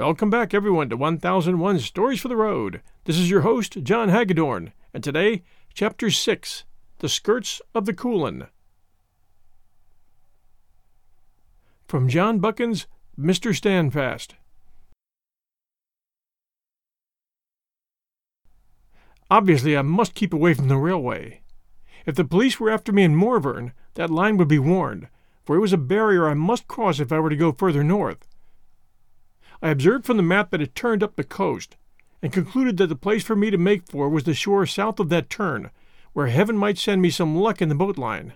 Welcome 0.00 0.30
back, 0.30 0.54
everyone, 0.54 0.88
to 0.88 0.96
1001 0.96 1.78
Stories 1.80 2.22
for 2.22 2.28
the 2.28 2.34
Road. 2.34 2.80
This 3.04 3.18
is 3.18 3.28
your 3.28 3.42
host, 3.42 3.82
John 3.82 4.08
Hagedorn, 4.08 4.72
and 4.94 5.04
today, 5.04 5.42
Chapter 5.74 6.10
6 6.10 6.64
The 7.00 7.08
Skirts 7.10 7.60
of 7.74 7.84
the 7.84 7.92
Coolin. 7.92 8.46
From 11.86 12.08
John 12.08 12.38
Buchan's 12.38 12.86
Mr. 13.18 13.54
Standfast. 13.54 14.36
Obviously, 19.30 19.76
I 19.76 19.82
must 19.82 20.14
keep 20.14 20.32
away 20.32 20.54
from 20.54 20.68
the 20.68 20.78
railway. 20.78 21.42
If 22.06 22.14
the 22.14 22.24
police 22.24 22.58
were 22.58 22.70
after 22.70 22.90
me 22.90 23.02
in 23.02 23.14
Morvern, 23.14 23.74
that 23.96 24.08
line 24.08 24.38
would 24.38 24.48
be 24.48 24.58
warned, 24.58 25.08
for 25.44 25.56
it 25.56 25.60
was 25.60 25.74
a 25.74 25.78
barrier 25.78 26.26
I 26.26 26.32
must 26.32 26.68
cross 26.68 27.00
if 27.00 27.12
I 27.12 27.18
were 27.18 27.28
to 27.28 27.36
go 27.36 27.52
further 27.52 27.84
north. 27.84 28.26
I 29.62 29.70
observed 29.70 30.06
from 30.06 30.16
the 30.16 30.22
map 30.22 30.50
that 30.50 30.62
it 30.62 30.74
turned 30.74 31.02
up 31.02 31.16
the 31.16 31.24
coast, 31.24 31.76
and 32.22 32.32
concluded 32.32 32.76
that 32.78 32.86
the 32.86 32.96
place 32.96 33.24
for 33.24 33.36
me 33.36 33.50
to 33.50 33.58
make 33.58 33.86
for 33.86 34.08
was 34.08 34.24
the 34.24 34.34
shore 34.34 34.66
south 34.66 35.00
of 35.00 35.08
that 35.10 35.30
turn, 35.30 35.70
where 36.12 36.28
heaven 36.28 36.56
might 36.56 36.78
send 36.78 37.02
me 37.02 37.10
some 37.10 37.36
luck 37.36 37.60
in 37.60 37.68
the 37.68 37.74
boat 37.74 37.98
line. 37.98 38.34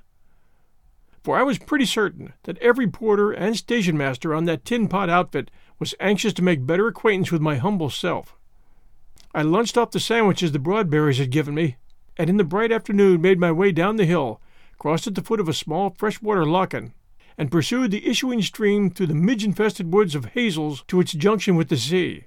For 1.23 1.39
I 1.39 1.43
was 1.43 1.59
pretty 1.59 1.87
certain 1.87 2.35
that 2.43 2.59
every 2.59 2.87
porter 2.87 3.33
and 3.33 3.57
station 3.57 3.97
master 3.97 4.35
on 4.35 4.45
that 4.45 4.65
tin 4.65 4.89
pot 4.89 5.09
outfit 5.09 5.51
was 5.79 5.95
anxious 5.99 6.35
to 6.35 6.43
make 6.43 6.67
better 6.67 6.87
acquaintance 6.87 7.33
with 7.33 7.41
my 7.41 7.57
humble 7.57 7.89
self. 7.89 8.37
I 9.35 9.43
lunched 9.43 9.79
off 9.79 9.91
the 9.91 10.01
sandwiches 10.01 10.53
the 10.53 10.59
Broadberries 10.59 11.19
had 11.19 11.31
given 11.31 11.55
me, 11.55 11.77
and 12.19 12.29
in 12.29 12.37
the 12.37 12.45
bright 12.45 12.71
afternoon 12.71 13.23
made 13.23 13.41
my 13.41 13.51
way 13.51 13.73
down 13.73 13.97
the 13.97 14.05
hill, 14.05 14.41
crossed 14.79 15.07
at 15.07 15.15
the 15.15 15.23
foot 15.23 15.41
of 15.41 15.49
a 15.49 15.55
small 15.55 15.91
freshwater 15.91 16.45
lough, 16.45 16.91
and 17.37 17.51
pursued 17.51 17.91
the 17.91 18.07
issuing 18.07 18.43
stream 18.43 18.91
through 18.91 19.07
the 19.07 19.15
midge 19.15 19.45
infested 19.45 19.93
woods 19.93 20.15
of 20.15 20.27
hazels 20.27 20.85
to 20.89 21.01
its 21.01 21.13
junction 21.13 21.57
with 21.57 21.69
the 21.69 21.77
sea. 21.77 22.27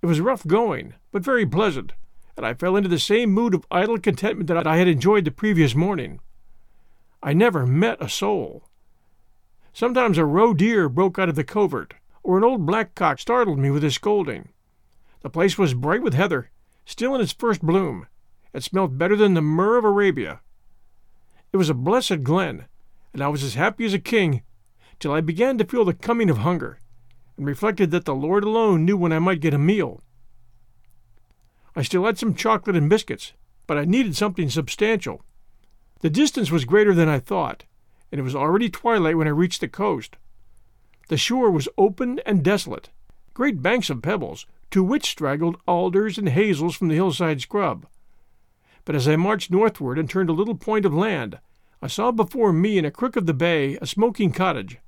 It 0.00 0.06
was 0.06 0.20
rough 0.20 0.46
going, 0.46 0.94
but 1.12 1.22
very 1.22 1.46
pleasant, 1.46 1.92
and 2.36 2.46
I 2.46 2.54
fell 2.54 2.76
into 2.76 2.88
the 2.88 2.98
same 2.98 3.30
mood 3.30 3.54
of 3.54 3.66
idle 3.70 3.98
contentment 3.98 4.48
that 4.48 4.66
I 4.66 4.76
had 4.76 4.88
enjoyed 4.88 5.24
the 5.24 5.30
previous 5.30 5.74
morning. 5.74 6.20
I 7.22 7.32
never 7.32 7.66
met 7.66 8.02
a 8.02 8.08
soul. 8.08 8.68
Sometimes 9.72 10.18
a 10.18 10.24
roe 10.24 10.54
deer 10.54 10.88
broke 10.88 11.18
out 11.18 11.28
of 11.28 11.34
the 11.34 11.44
covert, 11.44 11.94
or 12.22 12.36
an 12.36 12.44
old 12.44 12.66
blackcock 12.66 13.20
startled 13.20 13.58
me 13.58 13.70
with 13.70 13.82
his 13.82 13.94
scolding. 13.94 14.48
The 15.20 15.30
place 15.30 15.56
was 15.56 15.74
bright 15.74 16.02
with 16.02 16.14
heather, 16.14 16.50
still 16.84 17.14
in 17.14 17.20
its 17.20 17.32
first 17.32 17.62
bloom. 17.62 18.06
It 18.52 18.64
smelt 18.64 18.98
better 18.98 19.16
than 19.16 19.34
the 19.34 19.40
myrrh 19.40 19.78
of 19.78 19.84
Arabia. 19.84 20.40
It 21.52 21.56
was 21.56 21.70
a 21.70 21.74
blessed 21.74 22.22
glen, 22.22 22.66
and 23.12 23.22
I 23.22 23.28
was 23.28 23.42
as 23.42 23.54
happy 23.54 23.84
as 23.84 23.94
a 23.94 23.98
king, 23.98 24.42
till 24.98 25.12
I 25.12 25.20
began 25.20 25.58
to 25.58 25.64
feel 25.64 25.84
the 25.84 25.94
coming 25.94 26.30
of 26.30 26.38
hunger, 26.38 26.78
and 27.36 27.46
reflected 27.46 27.90
that 27.90 28.04
the 28.04 28.14
Lord 28.14 28.44
alone 28.44 28.84
knew 28.84 28.96
when 28.96 29.12
I 29.12 29.18
might 29.18 29.40
get 29.40 29.54
a 29.54 29.58
meal. 29.58 30.00
I 31.74 31.82
still 31.82 32.04
had 32.04 32.18
some 32.18 32.34
chocolate 32.34 32.76
and 32.76 32.88
biscuits, 32.88 33.32
but 33.66 33.78
I 33.78 33.84
needed 33.84 34.16
something 34.16 34.50
substantial. 34.50 35.22
The 36.00 36.10
distance 36.10 36.50
was 36.50 36.64
greater 36.64 36.94
than 36.94 37.08
I 37.08 37.18
thought, 37.18 37.64
and 38.10 38.18
it 38.18 38.24
was 38.24 38.36
already 38.36 38.68
twilight 38.68 39.16
when 39.16 39.26
I 39.26 39.30
reached 39.30 39.60
the 39.60 39.68
coast. 39.68 40.16
The 41.08 41.16
shore 41.16 41.50
was 41.50 41.68
open 41.78 42.20
and 42.26 42.44
desolate, 42.44 42.90
great 43.34 43.62
banks 43.62 43.90
of 43.90 44.02
pebbles, 44.02 44.46
to 44.70 44.82
which 44.82 45.10
straggled 45.10 45.56
alders 45.66 46.18
and 46.18 46.28
hazels 46.28 46.76
from 46.76 46.88
the 46.88 46.94
hillside 46.94 47.40
scrub. 47.40 47.86
But 48.84 48.94
as 48.94 49.06
I 49.06 49.16
marched 49.16 49.50
northward 49.50 49.98
and 49.98 50.08
turned 50.08 50.28
a 50.28 50.34
little 50.34 50.56
point 50.56 50.84
of 50.84 50.94
land, 50.94 51.38
I 51.84 51.88
saw 51.88 52.12
before 52.12 52.52
me 52.52 52.78
in 52.78 52.84
a 52.84 52.92
crook 52.92 53.16
of 53.16 53.26
the 53.26 53.34
bay 53.34 53.76
a 53.82 53.86
smoking 53.88 54.30
cottage, 54.30 54.78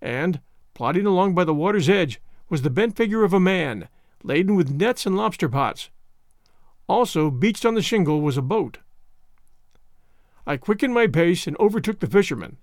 and, 0.00 0.40
plodding 0.72 1.04
along 1.04 1.34
by 1.34 1.42
the 1.42 1.52
water's 1.52 1.88
edge, 1.88 2.20
was 2.48 2.62
the 2.62 2.70
bent 2.70 2.96
figure 2.96 3.24
of 3.24 3.32
a 3.32 3.40
man, 3.40 3.88
laden 4.22 4.54
with 4.54 4.70
nets 4.70 5.04
and 5.04 5.16
lobster 5.16 5.48
pots. 5.48 5.90
Also, 6.86 7.28
beached 7.28 7.64
on 7.64 7.74
the 7.74 7.82
shingle 7.82 8.20
was 8.20 8.36
a 8.36 8.42
boat. 8.42 8.78
I 10.46 10.56
quickened 10.56 10.94
my 10.94 11.08
pace 11.08 11.48
and 11.48 11.56
overtook 11.58 11.98
the 11.98 12.06
fisherman. 12.06 12.58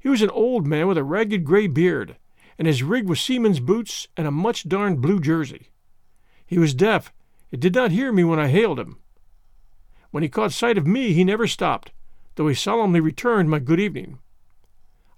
He 0.00 0.08
was 0.08 0.22
an 0.22 0.30
old 0.30 0.66
man 0.66 0.88
with 0.88 0.98
a 0.98 1.04
ragged 1.04 1.44
gray 1.44 1.68
beard, 1.68 2.16
and 2.58 2.66
his 2.66 2.82
rig 2.82 3.08
was 3.08 3.20
seaman's 3.20 3.60
boots 3.60 4.08
and 4.16 4.26
a 4.26 4.32
much 4.32 4.68
darned 4.68 5.00
blue 5.00 5.20
jersey. 5.20 5.70
He 6.44 6.58
was 6.58 6.74
deaf, 6.74 7.12
and 7.52 7.60
did 7.60 7.74
not 7.74 7.92
hear 7.92 8.10
me 8.10 8.24
when 8.24 8.40
I 8.40 8.48
hailed 8.48 8.80
him. 8.80 8.98
When 10.10 10.24
he 10.24 10.28
caught 10.28 10.52
sight 10.52 10.76
of 10.76 10.88
me, 10.88 11.12
he 11.12 11.22
never 11.22 11.46
stopped, 11.46 11.92
though 12.36 12.48
he 12.48 12.54
solemnly 12.54 13.00
returned 13.00 13.50
my 13.50 13.58
good 13.58 13.80
evening. 13.80 14.18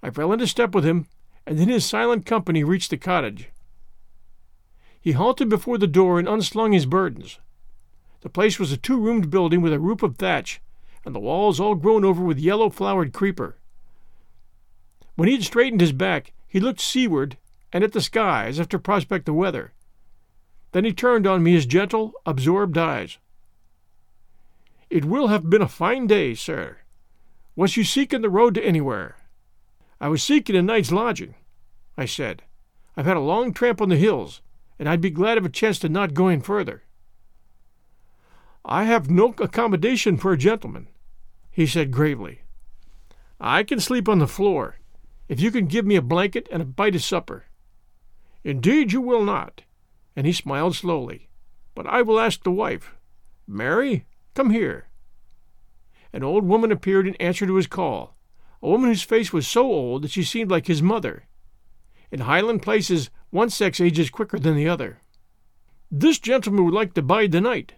I 0.03 0.09
fell 0.09 0.31
into 0.33 0.47
step 0.47 0.75
with 0.75 0.85
him, 0.85 1.07
and 1.45 1.59
in 1.59 1.69
his 1.69 1.85
silent 1.85 2.25
company 2.25 2.63
reached 2.63 2.89
the 2.89 2.97
cottage. 2.97 3.49
He 4.99 5.13
halted 5.13 5.49
before 5.49 5.77
the 5.77 5.87
door 5.87 6.19
and 6.19 6.27
unslung 6.27 6.73
his 6.73 6.85
burdens. 6.85 7.39
The 8.21 8.29
place 8.29 8.59
was 8.59 8.71
a 8.71 8.77
two 8.77 8.99
roomed 8.99 9.29
building 9.29 9.61
with 9.61 9.73
a 9.73 9.79
roof 9.79 10.03
of 10.03 10.17
thatch, 10.17 10.59
and 11.05 11.15
the 11.15 11.19
walls 11.19 11.59
all 11.59 11.75
grown 11.75 12.03
over 12.03 12.23
with 12.23 12.39
yellow 12.39 12.69
flowered 12.69 13.13
creeper. 13.13 13.57
When 15.15 15.27
he 15.27 15.35
had 15.35 15.43
straightened 15.43 15.81
his 15.81 15.93
back, 15.93 16.33
he 16.47 16.59
looked 16.59 16.81
seaward 16.81 17.37
and 17.73 17.83
at 17.83 17.93
the 17.93 18.01
sky 18.01 18.47
as 18.47 18.59
if 18.59 18.69
to 18.69 18.79
prospect 18.79 19.25
the 19.25 19.33
weather. 19.33 19.73
Then 20.71 20.85
he 20.85 20.93
turned 20.93 21.25
on 21.25 21.43
me 21.43 21.53
his 21.53 21.65
gentle, 21.65 22.13
absorbed 22.25 22.77
eyes. 22.77 23.17
It 24.89 25.05
will 25.05 25.27
have 25.27 25.49
been 25.49 25.61
a 25.61 25.67
fine 25.67 26.07
day, 26.07 26.33
sir, 26.33 26.77
was 27.57 27.75
you 27.75 27.83
seeking 27.83 28.21
the 28.21 28.29
road 28.29 28.53
to 28.53 28.63
anywhere? 28.63 29.17
I 29.99 30.09
was 30.09 30.21
seeking 30.21 30.55
a 30.55 30.61
night's 30.61 30.91
lodging, 30.91 31.33
I 31.97 32.05
said. 32.05 32.43
I've 32.95 33.07
had 33.07 33.17
a 33.17 33.19
long 33.19 33.51
tramp 33.51 33.81
on 33.81 33.89
the 33.89 33.97
hills, 33.97 34.41
and 34.77 34.87
I'd 34.87 35.01
be 35.01 35.09
glad 35.09 35.39
of 35.39 35.45
a 35.45 35.49
chance 35.49 35.79
to 35.79 35.89
not 35.89 36.13
go 36.13 36.27
in 36.27 36.41
further. 36.41 36.83
I 38.63 38.83
have 38.83 39.09
no 39.09 39.33
accommodation 39.39 40.17
for 40.17 40.31
a 40.31 40.37
gentleman, 40.37 40.87
he 41.49 41.65
said 41.65 41.89
gravely. 41.89 42.41
I 43.41 43.63
can 43.63 43.79
sleep 43.79 44.07
on 44.07 44.19
the 44.19 44.27
floor, 44.27 44.77
if 45.27 45.41
you 45.41 45.49
can 45.49 45.65
give 45.65 45.85
me 45.85 45.95
a 45.95 46.01
blanket 46.01 46.47
and 46.51 46.61
a 46.61 46.65
bite 46.65 46.95
of 46.95 47.03
supper. 47.03 47.45
Indeed 48.43 48.93
you 48.93 49.01
will 49.01 49.23
not, 49.23 49.63
and 50.15 50.27
he 50.27 50.33
smiled 50.33 50.75
slowly. 50.75 51.27
But 51.73 51.87
I 51.87 52.03
will 52.03 52.19
ask 52.19 52.43
the 52.43 52.51
wife. 52.51 52.93
Mary, 53.47 54.05
come 54.35 54.51
here 54.51 54.87
an 56.13 56.23
old 56.23 56.45
woman 56.45 56.71
appeared 56.71 57.07
in 57.07 57.15
answer 57.15 57.45
to 57.45 57.55
his 57.55 57.67
call, 57.67 58.15
a 58.61 58.69
woman 58.69 58.89
whose 58.89 59.03
face 59.03 59.31
was 59.31 59.47
so 59.47 59.65
old 59.65 60.01
that 60.01 60.11
she 60.11 60.23
seemed 60.23 60.49
like 60.49 60.67
his 60.67 60.81
mother. 60.81 61.25
In 62.11 62.21
Highland 62.21 62.61
places, 62.61 63.09
one 63.29 63.49
sex 63.49 63.81
ages 63.81 64.09
quicker 64.09 64.39
than 64.39 64.55
the 64.55 64.69
other. 64.69 64.99
This 65.91 66.19
gentleman 66.19 66.65
would 66.65 66.73
like 66.73 66.93
to 66.93 67.01
bide 67.01 67.31
the 67.31 67.41
night. 67.41 67.73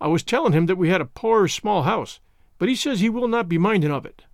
I 0.00 0.08
was 0.08 0.22
telling 0.22 0.52
him 0.52 0.66
that 0.66 0.76
we 0.76 0.88
had 0.88 1.00
a 1.00 1.06
poor 1.06 1.48
small 1.48 1.82
house, 1.82 2.20
but 2.58 2.68
he 2.68 2.74
says 2.74 3.00
he 3.00 3.08
will 3.10 3.28
not 3.28 3.48
be 3.48 3.58
minding 3.58 3.90
of 3.90 4.06
it. 4.06 4.24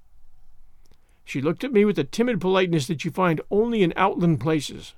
She 1.25 1.43
looked 1.43 1.65
at 1.65 1.73
me 1.73 1.85
with 1.85 1.97
the 1.97 2.05
timid 2.05 2.41
politeness 2.41 2.87
that 2.87 3.05
you 3.05 3.11
find 3.11 3.41
only 3.51 3.83
in 3.83 3.93
outland 3.97 4.41
places. 4.41 4.95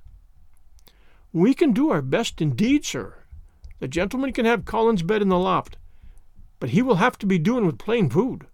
We 1.33 1.55
can 1.55 1.73
do 1.73 1.91
our 1.91 2.03
best 2.03 2.43
indeed, 2.43 2.85
sir. 2.85 3.15
The 3.81 3.89
gentleman 3.89 4.33
can 4.33 4.45
have 4.45 4.65
Colin's 4.65 5.03
bed 5.03 5.23
in 5.23 5.29
the 5.29 5.39
loft, 5.39 5.77
but 6.61 6.71
he 6.71 6.83
will 6.83 6.97
have 6.97 7.19
to 7.19 7.27
be 7.27 7.39
doing 7.39 7.65
with 7.67 7.79
plain 7.79 8.11
food. 8.11 8.47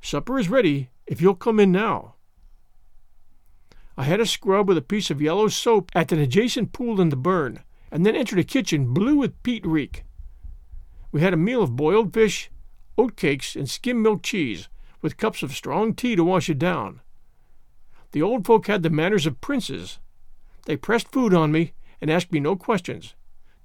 Supper 0.00 0.38
is 0.38 0.48
ready 0.48 0.90
if 1.06 1.20
you'll 1.20 1.34
come 1.34 1.58
in 1.58 1.72
now. 1.72 2.14
I 3.96 4.04
had 4.04 4.20
a 4.20 4.26
scrub 4.26 4.68
with 4.68 4.76
a 4.76 4.82
piece 4.82 5.10
of 5.10 5.22
yellow 5.22 5.48
soap 5.48 5.90
at 5.94 6.12
an 6.12 6.18
adjacent 6.18 6.72
pool 6.72 7.00
in 7.00 7.08
the 7.08 7.16
burn, 7.16 7.60
and 7.90 8.04
then 8.04 8.14
entered 8.14 8.38
a 8.38 8.44
kitchen 8.44 8.92
blue 8.92 9.16
with 9.16 9.42
peat 9.42 9.66
reek. 9.66 10.04
We 11.12 11.22
had 11.22 11.32
a 11.32 11.38
meal 11.38 11.62
of 11.62 11.76
boiled 11.76 12.12
fish, 12.12 12.50
oatcakes, 12.98 13.56
and 13.56 13.70
skim 13.70 14.02
milk 14.02 14.22
cheese, 14.22 14.68
with 15.00 15.16
cups 15.16 15.42
of 15.42 15.54
strong 15.54 15.94
tea 15.94 16.14
to 16.14 16.24
wash 16.24 16.50
it 16.50 16.58
down. 16.58 17.00
The 18.12 18.22
old 18.22 18.44
folk 18.44 18.66
had 18.66 18.82
the 18.82 18.90
manners 18.90 19.26
of 19.26 19.40
princes. 19.40 19.98
They 20.66 20.76
pressed 20.76 21.12
food 21.12 21.32
on 21.32 21.52
me 21.52 21.72
and 22.00 22.10
asked 22.10 22.32
me 22.32 22.40
no 22.40 22.54
questions, 22.56 23.14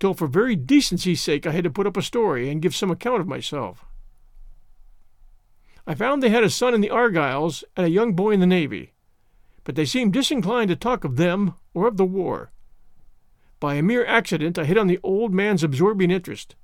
till 0.01 0.13
for 0.15 0.27
very 0.27 0.57
decency's 0.57 1.21
sake 1.21 1.45
I 1.45 1.51
had 1.51 1.63
to 1.63 1.69
put 1.69 1.85
up 1.85 1.95
a 1.95 2.01
story 2.01 2.49
and 2.49 2.61
give 2.61 2.75
some 2.75 2.89
account 2.89 3.21
of 3.21 3.27
myself. 3.27 3.85
I 5.85 5.93
found 5.93 6.21
they 6.21 6.29
had 6.29 6.43
a 6.43 6.49
son 6.49 6.73
in 6.73 6.81
the 6.81 6.89
Argylls 6.89 7.63
and 7.77 7.85
a 7.85 7.89
young 7.89 8.13
boy 8.13 8.31
in 8.31 8.39
the 8.39 8.47
Navy, 8.47 8.93
but 9.63 9.75
they 9.75 9.85
seemed 9.85 10.11
disinclined 10.11 10.69
to 10.69 10.75
talk 10.75 11.03
of 11.03 11.17
them 11.17 11.53
or 11.75 11.87
of 11.87 11.97
the 11.97 12.05
war. 12.05 12.51
By 13.59 13.75
a 13.75 13.83
mere 13.83 14.03
accident 14.05 14.57
I 14.57 14.65
hit 14.65 14.77
on 14.77 14.87
the 14.87 14.99
old 15.03 15.33
man's 15.33 15.63
absorbing 15.63 16.09
interest. 16.09 16.55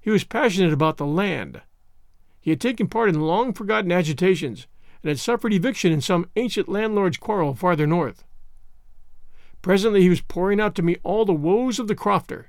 He 0.00 0.08
was 0.08 0.24
passionate 0.24 0.72
about 0.72 0.96
the 0.96 1.06
land. 1.06 1.60
He 2.40 2.50
had 2.50 2.60
taken 2.60 2.88
part 2.88 3.10
in 3.10 3.20
long 3.20 3.52
forgotten 3.52 3.92
agitations 3.92 4.66
and 5.02 5.10
had 5.10 5.18
suffered 5.18 5.52
eviction 5.52 5.92
in 5.92 6.00
some 6.00 6.30
ancient 6.36 6.70
landlord's 6.70 7.18
quarrel 7.18 7.54
farther 7.54 7.86
north. 7.86 8.24
Presently 9.66 10.00
he 10.00 10.08
was 10.08 10.20
pouring 10.20 10.60
out 10.60 10.76
to 10.76 10.82
me 10.82 10.94
all 11.02 11.24
the 11.24 11.32
woes 11.32 11.80
of 11.80 11.88
the 11.88 11.96
crofter, 11.96 12.44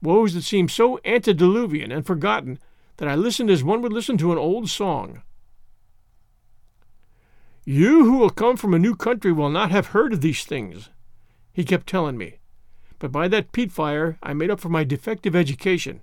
woes 0.00 0.34
that 0.34 0.42
seemed 0.42 0.70
so 0.70 1.00
antediluvian 1.04 1.90
and 1.90 2.06
forgotten 2.06 2.60
that 2.98 3.08
I 3.08 3.16
listened 3.16 3.50
as 3.50 3.64
one 3.64 3.82
would 3.82 3.92
listen 3.92 4.16
to 4.18 4.30
an 4.30 4.38
old 4.38 4.70
song. 4.70 5.22
You 7.64 8.04
who 8.04 8.18
will 8.18 8.30
come 8.30 8.56
from 8.56 8.72
a 8.72 8.78
new 8.78 8.94
country 8.94 9.32
will 9.32 9.50
not 9.50 9.72
have 9.72 9.88
heard 9.88 10.12
of 10.12 10.20
these 10.20 10.44
things, 10.44 10.90
he 11.52 11.64
kept 11.64 11.88
telling 11.88 12.16
me, 12.16 12.38
but 13.00 13.10
by 13.10 13.26
that 13.26 13.50
peat 13.50 13.72
fire 13.72 14.16
I 14.22 14.32
made 14.32 14.48
up 14.52 14.60
for 14.60 14.68
my 14.68 14.84
defective 14.84 15.34
education. 15.34 16.02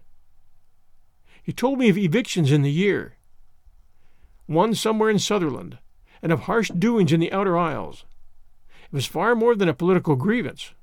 He 1.42 1.53
told 1.53 1.80
me 1.80 1.88
of 1.88 1.98
evictions 1.98 2.51
in 2.51 2.62
the 2.62 2.69
year, 2.69 3.15
one 4.48 4.75
somewhere 4.75 5.09
in 5.09 5.19
Sutherland, 5.19 5.77
and 6.21 6.33
of 6.33 6.42
harsh 6.42 6.71
doings 6.77 7.13
in 7.13 7.21
the 7.21 7.31
Outer 7.31 7.57
Isles. 7.57 8.03
It 8.92 8.96
was 8.96 9.06
far 9.06 9.36
more 9.36 9.56
than 9.56 9.70
a 9.70 9.74
political 9.74 10.16
grievance. 10.16 10.74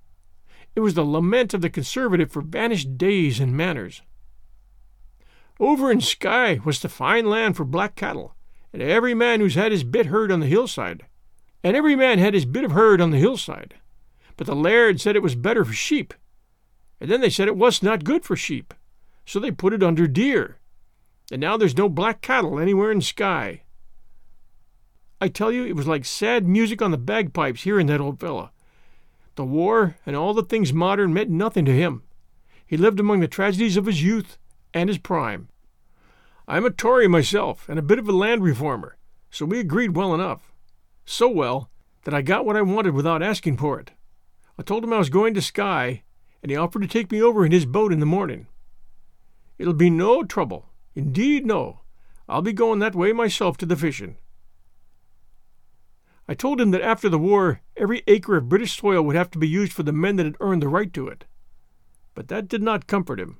It 0.74 0.80
was 0.80 0.94
the 0.94 1.04
lament 1.04 1.52
of 1.52 1.60
the 1.60 1.68
conservative 1.68 2.30
for 2.30 2.40
banished 2.40 2.96
days 2.96 3.38
and 3.38 3.56
manners. 3.56 4.00
Over 5.60 5.90
in 5.90 6.00
Skye 6.00 6.60
was 6.64 6.80
the 6.80 6.88
fine 6.88 7.26
land 7.26 7.56
for 7.56 7.64
black 7.64 7.96
cattle, 7.96 8.34
and 8.72 8.80
every 8.80 9.12
man 9.12 9.40
who's 9.40 9.56
had 9.56 9.72
his 9.72 9.84
bit 9.84 10.06
heard 10.06 10.30
on 10.32 10.40
the 10.40 10.46
hillside. 10.46 11.04
And 11.62 11.76
every 11.76 11.96
man 11.96 12.18
had 12.18 12.32
his 12.32 12.44
bit 12.44 12.64
of 12.64 12.72
herd 12.72 13.00
on 13.00 13.10
the 13.10 13.18
hillside. 13.18 13.74
But 14.36 14.46
the 14.46 14.54
laird 14.54 15.00
said 15.00 15.16
it 15.16 15.22
was 15.22 15.34
better 15.34 15.64
for 15.64 15.72
sheep. 15.72 16.14
And 17.00 17.10
then 17.10 17.20
they 17.20 17.30
said 17.30 17.48
it 17.48 17.56
was 17.56 17.82
not 17.82 18.04
good 18.04 18.24
for 18.24 18.36
sheep. 18.36 18.72
So 19.26 19.40
they 19.40 19.50
put 19.50 19.72
it 19.72 19.82
under 19.82 20.06
deer. 20.06 20.58
And 21.30 21.40
now 21.40 21.56
there's 21.56 21.76
no 21.76 21.88
black 21.88 22.22
cattle 22.22 22.58
anywhere 22.58 22.90
in 22.90 23.00
Skye. 23.00 23.62
I 25.20 25.28
tell 25.28 25.50
you, 25.50 25.64
it 25.64 25.74
was 25.74 25.86
like 25.86 26.04
sad 26.04 26.46
music 26.46 26.80
on 26.80 26.92
the 26.92 26.98
bagpipes 26.98 27.62
hearing 27.62 27.88
that 27.88 28.00
old 28.00 28.20
fellow. 28.20 28.50
The 29.34 29.44
war 29.44 29.96
and 30.06 30.14
all 30.14 30.34
the 30.34 30.42
things 30.42 30.72
modern 30.72 31.12
meant 31.12 31.30
nothing 31.30 31.64
to 31.64 31.72
him. 31.74 32.02
He 32.66 32.76
lived 32.76 33.00
among 33.00 33.20
the 33.20 33.28
tragedies 33.28 33.76
of 33.76 33.86
his 33.86 34.02
youth 34.02 34.38
and 34.72 34.88
his 34.88 34.98
prime. 34.98 35.48
I'm 36.46 36.64
a 36.64 36.70
Tory 36.70 37.08
myself 37.08 37.68
and 37.68 37.78
a 37.78 37.82
bit 37.82 37.98
of 37.98 38.08
a 38.08 38.12
land 38.12 38.42
reformer, 38.42 38.96
so 39.30 39.44
we 39.44 39.58
agreed 39.58 39.96
well 39.96 40.14
enough. 40.14 40.52
So 41.04 41.28
well 41.28 41.70
that 42.04 42.14
I 42.14 42.22
got 42.22 42.44
what 42.44 42.56
I 42.56 42.62
wanted 42.62 42.94
without 42.94 43.22
asking 43.22 43.56
for 43.56 43.80
it. 43.80 43.90
I 44.58 44.62
told 44.62 44.84
him 44.84 44.92
I 44.92 44.98
was 44.98 45.10
going 45.10 45.34
to 45.34 45.42
Skye, 45.42 46.02
and 46.42 46.50
he 46.50 46.56
offered 46.56 46.82
to 46.82 46.88
take 46.88 47.10
me 47.10 47.22
over 47.22 47.44
in 47.44 47.52
his 47.52 47.66
boat 47.66 47.92
in 47.92 48.00
the 48.00 48.06
morning. 48.06 48.46
It'll 49.58 49.74
be 49.74 49.90
no 49.90 50.22
trouble. 50.22 50.66
Indeed, 50.94 51.44
no. 51.44 51.80
I'll 52.28 52.42
be 52.42 52.52
going 52.52 52.78
that 52.78 52.94
way 52.94 53.12
myself 53.12 53.56
to 53.58 53.66
the 53.66 53.76
fishing. 53.76 54.16
I 56.28 56.34
told 56.34 56.60
him 56.60 56.72
that 56.72 56.82
after 56.82 57.08
the 57.08 57.18
war, 57.18 57.62
every 57.74 58.02
acre 58.06 58.36
of 58.36 58.50
British 58.50 58.78
soil 58.78 59.02
would 59.02 59.16
have 59.16 59.30
to 59.30 59.38
be 59.38 59.48
used 59.48 59.72
for 59.72 59.82
the 59.82 59.92
men 59.92 60.16
that 60.16 60.26
had 60.26 60.36
earned 60.40 60.62
the 60.62 60.68
right 60.68 60.92
to 60.92 61.08
it. 61.08 61.24
But 62.14 62.28
that 62.28 62.48
did 62.48 62.62
not 62.62 62.86
comfort 62.86 63.18
him. 63.18 63.38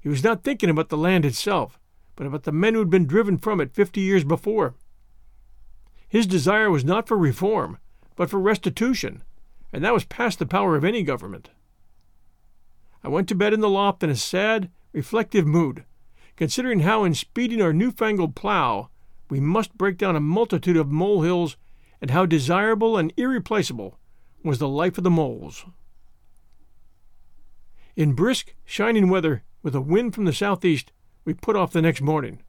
He 0.00 0.08
was 0.08 0.24
not 0.24 0.42
thinking 0.42 0.70
about 0.70 0.88
the 0.88 0.96
land 0.96 1.26
itself, 1.26 1.78
but 2.16 2.26
about 2.26 2.44
the 2.44 2.52
men 2.52 2.72
who 2.72 2.80
had 2.80 2.88
been 2.88 3.06
driven 3.06 3.36
from 3.36 3.60
it 3.60 3.74
fifty 3.74 4.00
years 4.00 4.24
before. 4.24 4.74
His 6.08 6.26
desire 6.26 6.70
was 6.70 6.84
not 6.84 7.06
for 7.06 7.18
reform, 7.18 7.78
but 8.16 8.30
for 8.30 8.40
restitution, 8.40 9.22
and 9.70 9.84
that 9.84 9.92
was 9.92 10.04
past 10.04 10.38
the 10.38 10.46
power 10.46 10.76
of 10.76 10.84
any 10.84 11.02
government. 11.02 11.50
I 13.04 13.08
went 13.08 13.28
to 13.28 13.34
bed 13.34 13.52
in 13.52 13.60
the 13.60 13.68
loft 13.68 14.02
in 14.02 14.08
a 14.08 14.16
sad, 14.16 14.70
reflective 14.92 15.46
mood, 15.46 15.84
considering 16.36 16.80
how 16.80 17.04
in 17.04 17.12
speeding 17.12 17.60
our 17.60 17.74
newfangled 17.74 18.34
plough 18.34 18.88
we 19.28 19.40
must 19.40 19.76
break 19.76 19.98
down 19.98 20.16
a 20.16 20.20
multitude 20.20 20.76
of 20.76 20.90
molehills 20.90 21.56
and 22.00 22.10
how 22.10 22.26
desirable 22.26 22.96
and 22.96 23.12
irreplaceable 23.16 23.98
was 24.44 24.58
the 24.58 24.68
life 24.68 24.98
of 24.98 25.04
the 25.04 25.10
moles. 25.10 25.64
In 27.96 28.12
brisk, 28.12 28.54
shining 28.64 29.08
weather, 29.08 29.42
with 29.62 29.74
a 29.74 29.80
wind 29.80 30.14
from 30.14 30.24
the 30.24 30.32
southeast, 30.32 30.92
we 31.24 31.34
put 31.34 31.56
off 31.56 31.72
the 31.72 31.82
next 31.82 32.00
morning. 32.00 32.42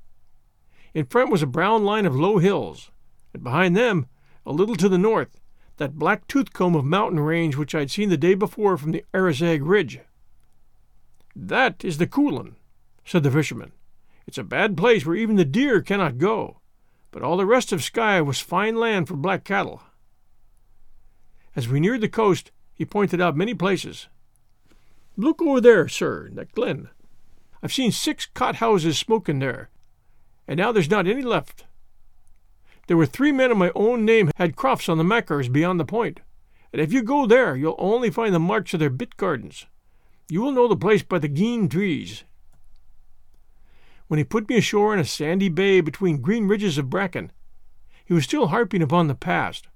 In 0.93 1.05
front 1.05 1.31
was 1.31 1.41
a 1.41 1.47
brown 1.47 1.83
line 1.83 2.05
of 2.05 2.15
low 2.15 2.37
hills, 2.37 2.91
and 3.33 3.43
behind 3.43 3.75
them, 3.75 4.05
a 4.45 4.51
little 4.51 4.75
to 4.75 4.89
the 4.89 4.97
north, 4.97 5.39
that 5.77 5.97
black 5.97 6.27
toothcomb 6.27 6.75
of 6.75 6.85
mountain 6.85 7.19
range 7.19 7.55
which 7.55 7.73
I 7.73 7.79
had 7.79 7.91
seen 7.91 8.09
the 8.09 8.17
day 8.17 8.35
before 8.35 8.77
from 8.77 8.91
the 8.91 9.03
Arisaig 9.13 9.61
Ridge. 9.63 9.99
That 11.35 11.83
is 11.83 11.97
the 11.97 12.07
Coolin, 12.07 12.55
said 13.05 13.23
the 13.23 13.31
fisherman. 13.31 13.71
It's 14.27 14.37
a 14.37 14.43
bad 14.43 14.77
place 14.77 15.05
where 15.05 15.15
even 15.15 15.35
the 15.35 15.45
deer 15.45 15.81
cannot 15.81 16.17
go 16.17 16.59
but 17.11 17.23
all 17.23 17.37
the 17.37 17.45
rest 17.45 17.71
of 17.71 17.83
Skye 17.83 18.21
was 18.21 18.39
fine 18.39 18.75
land 18.75 19.07
for 19.07 19.15
black 19.15 19.43
cattle. 19.43 19.81
As 21.55 21.67
we 21.67 21.79
neared 21.79 22.01
the 22.01 22.09
coast, 22.09 22.51
he 22.73 22.85
pointed 22.85 23.19
out 23.19 23.35
many 23.35 23.53
places. 23.53 24.07
Look 25.17 25.41
over 25.41 25.59
there, 25.59 25.87
sir, 25.87 26.29
that 26.33 26.53
glen. 26.53 26.89
I've 27.61 27.73
seen 27.73 27.91
six 27.91 28.25
cot 28.25 28.57
houses 28.57 28.97
smoking 28.97 29.39
there, 29.39 29.69
and 30.47 30.57
now 30.57 30.71
there's 30.71 30.89
not 30.89 31.07
any 31.07 31.21
left. 31.21 31.65
There 32.87 32.97
were 32.97 33.05
three 33.05 33.31
men 33.31 33.51
of 33.51 33.57
my 33.57 33.71
own 33.75 34.05
name 34.05 34.31
had 34.37 34.55
crofts 34.55 34.87
on 34.87 34.97
the 34.97 35.03
Machars 35.03 35.51
beyond 35.51 35.79
the 35.79 35.85
point, 35.85 36.21
and 36.71 36.81
if 36.81 36.93
you 36.93 37.03
go 37.03 37.25
there, 37.25 37.55
you'll 37.55 37.75
only 37.77 38.09
find 38.09 38.33
the 38.33 38.39
marks 38.39 38.73
of 38.73 38.79
their 38.79 38.89
bit 38.89 39.17
gardens. 39.17 39.65
You 40.29 40.41
will 40.41 40.51
know 40.51 40.67
the 40.67 40.77
place 40.77 41.03
by 41.03 41.19
the 41.19 41.27
green 41.27 41.67
trees 41.67 42.23
when 44.09 44.17
he 44.17 44.23
put 44.23 44.49
me 44.49 44.57
ashore 44.57 44.91
in 44.91 44.99
a 44.99 45.05
sandy 45.05 45.49
bay 45.49 45.81
between 45.81 46.19
green 46.19 46.47
ridges 46.47 46.79
of 46.79 46.89
bracken. 46.89 47.31
He 48.03 48.13
was 48.13 48.23
still 48.23 48.47
harping 48.47 48.81
upon 48.81 49.07
the 49.07 49.13
past. 49.13 49.67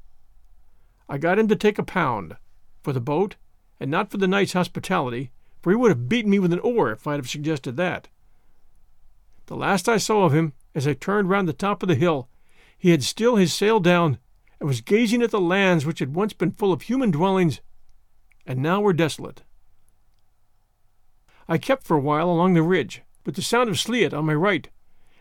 I 1.07 1.19
got 1.19 1.37
him 1.37 1.47
to 1.49 1.55
take 1.55 1.77
a 1.77 1.83
pound 1.83 2.35
for 2.81 2.93
the 2.93 2.99
boat, 2.99 3.35
and 3.79 3.91
not 3.91 4.09
for 4.09 4.17
the 4.17 4.27
night's 4.27 4.53
hospitality, 4.53 5.29
for 5.61 5.69
he 5.69 5.75
would 5.75 5.91
have 5.91 6.09
beaten 6.09 6.31
me 6.31 6.39
with 6.39 6.51
an 6.51 6.59
oar 6.59 6.91
if 6.91 7.05
I'd 7.05 7.19
have 7.19 7.29
suggested 7.29 7.77
that. 7.77 8.09
The 9.45 9.55
last 9.55 9.87
I 9.87 9.97
saw 9.97 10.25
of 10.25 10.33
him, 10.33 10.53
as 10.73 10.87
I 10.87 10.93
turned 10.93 11.29
round 11.29 11.47
the 11.47 11.53
top 11.53 11.83
of 11.83 11.89
the 11.89 11.95
hill, 11.95 12.27
he 12.75 12.89
had 12.89 13.03
still 13.03 13.35
his 13.35 13.53
sail 13.53 13.79
down 13.79 14.17
and 14.59 14.67
was 14.67 14.81
gazing 14.81 15.21
at 15.21 15.29
the 15.29 15.39
lands 15.39 15.85
which 15.85 15.99
had 15.99 16.15
once 16.15 16.33
been 16.33 16.51
full 16.51 16.73
of 16.73 16.81
human 16.81 17.11
dwellings 17.11 17.61
and 18.47 18.63
now 18.63 18.81
were 18.81 18.93
desolate. 18.93 19.43
I 21.47 21.59
kept 21.59 21.83
for 21.83 21.95
a 21.95 22.01
while 22.01 22.31
along 22.31 22.55
the 22.55 22.63
ridge, 22.63 23.03
with 23.25 23.35
the 23.35 23.41
sound 23.41 23.69
of 23.69 23.79
Sleat 23.79 24.13
on 24.13 24.25
my 24.25 24.33
right, 24.33 24.69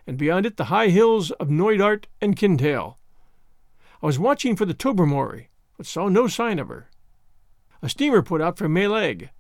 and 0.07 0.19
beyond 0.19 0.47
it 0.47 0.57
the 0.57 0.65
high 0.65 0.89
hills 0.89 1.31
of 1.33 1.49
Knoydart 1.49 2.07
and 2.21 2.37
Kintail. 2.37 2.97
I 4.03 4.07
was 4.07 4.19
watching 4.19 4.57
for 4.57 4.65
the 4.65 4.75
Tobermory, 4.75 5.49
but 5.77 5.87
saw 5.87 6.09
no 6.09 6.27
sign 6.27 6.59
of 6.59 6.69
her. 6.69 6.91
A 7.83 7.89
steamer 7.89 8.23
put 8.23 8.41
out 8.41 8.59
from 8.59 8.75
Mallaig, 8.75 9.31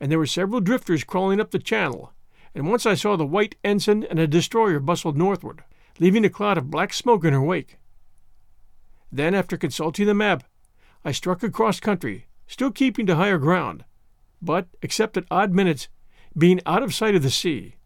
and 0.00 0.10
there 0.10 0.18
were 0.18 0.26
several 0.26 0.60
drifters 0.60 1.04
crawling 1.04 1.40
up 1.40 1.50
the 1.50 1.58
channel, 1.58 2.12
and 2.54 2.68
once 2.68 2.86
I 2.86 2.94
saw 2.94 3.16
the 3.16 3.26
white 3.26 3.56
ensign 3.62 4.04
and 4.04 4.18
a 4.18 4.26
destroyer 4.26 4.80
bustled 4.80 5.16
northward, 5.16 5.62
leaving 5.98 6.24
a 6.24 6.30
cloud 6.30 6.58
of 6.58 6.70
black 6.70 6.92
smoke 6.92 7.24
in 7.24 7.32
her 7.32 7.42
wake. 7.42 7.78
Then, 9.10 9.34
after 9.34 9.56
consulting 9.56 10.06
the 10.06 10.14
map, 10.14 10.44
I 11.04 11.12
struck 11.12 11.42
across 11.42 11.80
country, 11.80 12.26
still 12.46 12.70
keeping 12.70 13.06
to 13.06 13.16
higher 13.16 13.38
ground, 13.38 13.84
but, 14.42 14.68
except 14.82 15.16
at 15.16 15.24
odd 15.30 15.52
minutes, 15.52 15.88
being 16.36 16.60
out 16.66 16.82
of 16.82 16.94
sight 16.94 17.14
of 17.14 17.22
the 17.22 17.30
sea. 17.30 17.76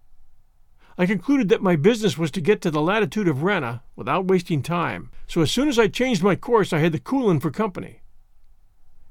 I 0.99 1.07
concluded 1.07 1.49
that 1.49 1.63
my 1.63 1.77
business 1.77 2.19
was 2.19 2.31
to 2.33 2.41
get 2.41 2.61
to 2.63 2.71
the 2.71 2.83
latitude 2.83 3.29
of 3.29 3.39
Ranna 3.39 3.81
without 3.97 4.27
wasting 4.27 4.63
time, 4.63 5.11
so 5.27 5.41
as 5.41 5.51
soon 5.51 5.69
as 5.69 5.79
I 5.79 5.89
changed 5.89 6.23
my 6.23 6.37
course 6.37 6.73
I 6.73 6.79
had 6.79 6.93
the 6.93 6.99
Coolin 6.99 7.41
for 7.41 7.51
company. 7.51 8.03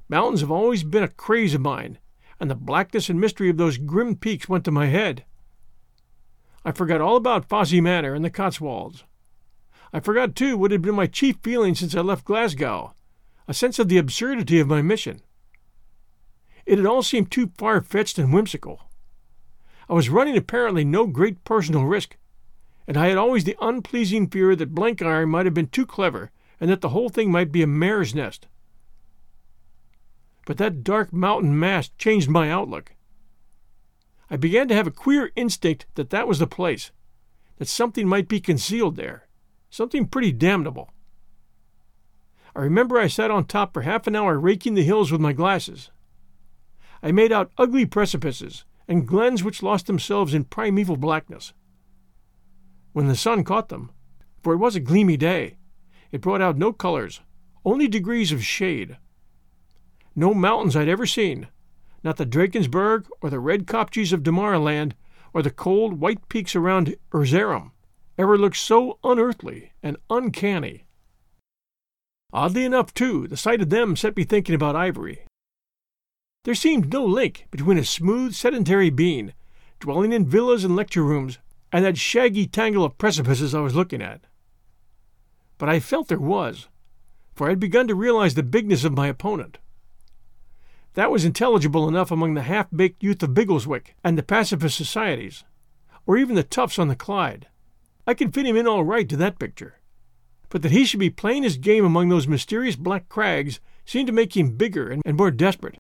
Mountains 0.08 0.42
have 0.42 0.52
always 0.52 0.84
been 0.84 1.04
a 1.04 1.08
craze 1.08 1.54
of 1.54 1.62
mine, 1.62 1.98
and 2.40 2.50
the 2.50 2.56
blackness 2.56 3.10
and 3.10 3.20
mystery 3.20 3.50
of 3.50 3.58
those 3.58 3.78
grim 3.78 4.16
peaks 4.16 4.48
went 4.48 4.66
to 4.66 4.72
my 4.72 4.88
head. 4.88 5.26
I 6.64 6.72
forgot 6.72 7.02
all 7.02 7.16
about 7.16 7.50
Fosse 7.50 7.74
Manor 7.74 8.14
and 8.14 8.24
the 8.24 8.30
Cotswolds. 8.30 9.04
I 9.92 10.00
forgot, 10.00 10.36
too, 10.36 10.58
what 10.58 10.72
had 10.72 10.82
been 10.82 10.96
my 10.96 11.08
chief 11.08 11.38
feeling 11.42 11.76
since 11.76 11.96
I 11.96 12.02
left 12.02 12.26
Glasgow 12.26 12.94
a 13.48 13.54
sense 13.54 13.80
of 13.80 13.90
the 13.90 13.98
absurdity 13.98 14.62
of 14.62 14.68
my 14.68 14.82
mission. 14.82 15.22
It 16.66 16.78
had 16.78 16.88
all 16.88 17.04
seemed 17.04 17.32
too 17.32 17.52
far 17.58 17.82
fetched 17.82 18.18
and 18.18 18.34
whimsical. 18.34 18.91
I 19.92 19.94
was 19.94 20.10
running 20.10 20.38
apparently 20.38 20.86
no 20.86 21.06
great 21.06 21.44
personal 21.44 21.84
risk, 21.84 22.16
and 22.88 22.96
I 22.96 23.10
had 23.10 23.18
always 23.18 23.44
the 23.44 23.58
unpleasing 23.60 24.30
fear 24.30 24.56
that 24.56 24.74
Blenkiron 24.74 25.28
might 25.28 25.46
have 25.46 25.54
been 25.54 25.68
too 25.68 25.86
clever 25.86 26.32
and 26.62 26.70
that 26.70 26.80
the 26.80 26.90
whole 26.90 27.10
thing 27.10 27.30
might 27.30 27.52
be 27.52 27.62
a 27.62 27.68
mare's 27.68 28.16
nest. 28.16 28.48
But 30.46 30.58
that 30.60 30.86
dark 30.86 31.12
mountain 31.12 31.60
mass 31.60 31.90
changed 31.98 32.30
my 32.30 32.50
outlook. 32.50 32.94
I 34.30 34.38
began 34.38 34.70
to 34.70 34.76
have 34.76 34.88
a 34.88 34.92
queer 34.92 35.34
instinct 35.36 35.86
that 35.96 36.10
that 36.12 36.26
was 36.26 36.40
the 36.40 36.48
place, 36.48 36.92
that 37.58 37.68
something 37.68 38.08
might 38.08 38.30
be 38.30 38.40
concealed 38.40 38.96
there, 38.96 39.28
something 39.70 40.08
pretty 40.08 40.32
damnable. 40.32 40.90
I 42.56 42.62
remember 42.62 42.98
I 42.98 43.08
sat 43.08 43.30
on 43.30 43.44
top 43.44 43.74
for 43.74 43.82
half 43.82 44.08
an 44.08 44.16
hour 44.16 44.40
raking 44.40 44.76
the 44.76 44.86
hills 44.86 45.12
with 45.12 45.20
my 45.20 45.34
glasses. 45.34 45.92
I 47.04 47.12
made 47.12 47.34
out 47.34 47.52
ugly 47.58 47.86
precipices 47.86 48.64
and 48.92 49.08
glens 49.08 49.42
which 49.42 49.64
lost 49.64 49.88
themselves 49.88 50.34
in 50.34 50.44
primeval 50.44 50.98
blackness. 50.98 51.54
When 52.92 53.08
the 53.08 53.16
sun 53.16 53.46
caught 53.46 53.70
them, 53.70 53.90
for 54.44 54.52
it 54.52 54.58
was 54.58 54.76
a 54.76 54.82
gleamy 54.82 55.16
day, 55.16 55.56
it 56.12 56.20
brought 56.20 56.42
out 56.42 56.58
no 56.58 56.74
colors, 56.74 57.22
only 57.64 57.88
degrees 57.88 58.34
of 58.34 58.44
shade. 58.44 58.98
No 60.14 60.34
mountains 60.34 60.76
I'd 60.76 60.90
ever 60.90 61.06
seen, 61.06 61.48
not 62.04 62.18
the 62.18 62.26
Drakensberg 62.26 63.06
or 63.22 63.30
the 63.30 63.40
red 63.40 63.66
kopjes 63.66 64.12
of 64.12 64.24
Damaraland 64.24 64.92
or 65.34 65.42
the 65.42 65.52
cold 65.52 66.02
white 66.02 66.28
peaks 66.28 66.54
around 66.54 66.94
Erzerum, 67.14 67.72
ever 68.18 68.38
looked 68.38 68.58
so 68.58 69.00
unearthly 69.06 69.72
and 69.82 69.96
uncanny. 70.10 70.84
Oddly 72.34 72.66
enough, 72.66 72.94
too, 72.94 73.26
the 73.30 73.38
sight 73.38 73.62
of 73.62 73.70
them 73.70 73.96
set 73.96 74.18
me 74.18 74.26
thinking 74.26 74.54
about 74.54 74.76
ivory. 74.76 75.22
There 76.44 76.56
seemed 76.56 76.92
no 76.92 77.06
link 77.06 77.46
between 77.52 77.78
a 77.78 77.86
smooth, 77.86 78.34
sedentary 78.34 78.90
being, 78.90 79.34
dwelling 79.80 80.12
in 80.12 80.26
villas 80.26 80.64
and 80.64 80.76
lecture 80.76 81.04
rooms, 81.04 81.38
and 81.72 81.86
that 81.86 81.98
shaggy 81.98 82.48
tangle 82.48 82.84
of 82.84 82.98
precipices 82.98 83.54
I 83.54 83.60
was 83.60 83.76
looking 83.76 84.02
at. 84.02 84.22
But 85.60 85.70
I 85.70 85.80
felt 85.80 86.08
there 86.08 86.20
was, 86.20 86.68
for 87.36 87.46
I 87.46 87.52
had 87.52 87.60
begun 87.60 87.88
to 87.88 87.96
realize 87.96 88.34
the 88.34 88.42
bigness 88.42 88.84
of 88.84 88.98
my 88.98 89.06
opponent. 89.08 89.60
That 90.96 91.12
was 91.12 91.24
intelligible 91.24 91.88
enough 91.88 92.10
among 92.10 92.34
the 92.34 92.42
half 92.42 92.68
baked 92.76 93.04
youth 93.04 93.22
of 93.22 93.36
Biggleswick 93.36 93.96
and 94.04 94.18
the 94.18 94.24
pacifist 94.24 94.76
societies, 94.76 95.44
or 96.08 96.18
even 96.18 96.36
the 96.36 96.44
toughs 96.44 96.80
on 96.80 96.88
the 96.88 96.96
Clyde. 96.96 97.48
I 98.08 98.16
could 98.16 98.34
fit 98.34 98.48
him 98.48 98.58
in 98.58 98.68
all 98.68 98.84
right 98.84 99.08
to 99.10 99.18
that 99.18 99.38
picture. 99.38 99.76
But 100.50 100.64
that 100.64 100.72
he 100.72 100.86
should 100.86 101.00
be 101.00 101.12
playing 101.12 101.44
his 101.44 101.58
game 101.58 101.86
among 101.86 102.10
those 102.10 102.28
mysterious 102.28 102.76
black 102.76 103.08
crags 103.10 103.60
seemed 103.86 104.08
to 104.08 104.14
make 104.14 104.36
him 104.36 104.58
bigger 104.58 104.90
and 104.90 105.16
more 105.16 105.30
desperate. 105.30 105.78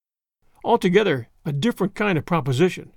Altogether 0.63 1.27
a 1.45 1.51
different 1.51 1.95
kind 1.95 2.17
of 2.17 2.25
proposition. 2.25 2.91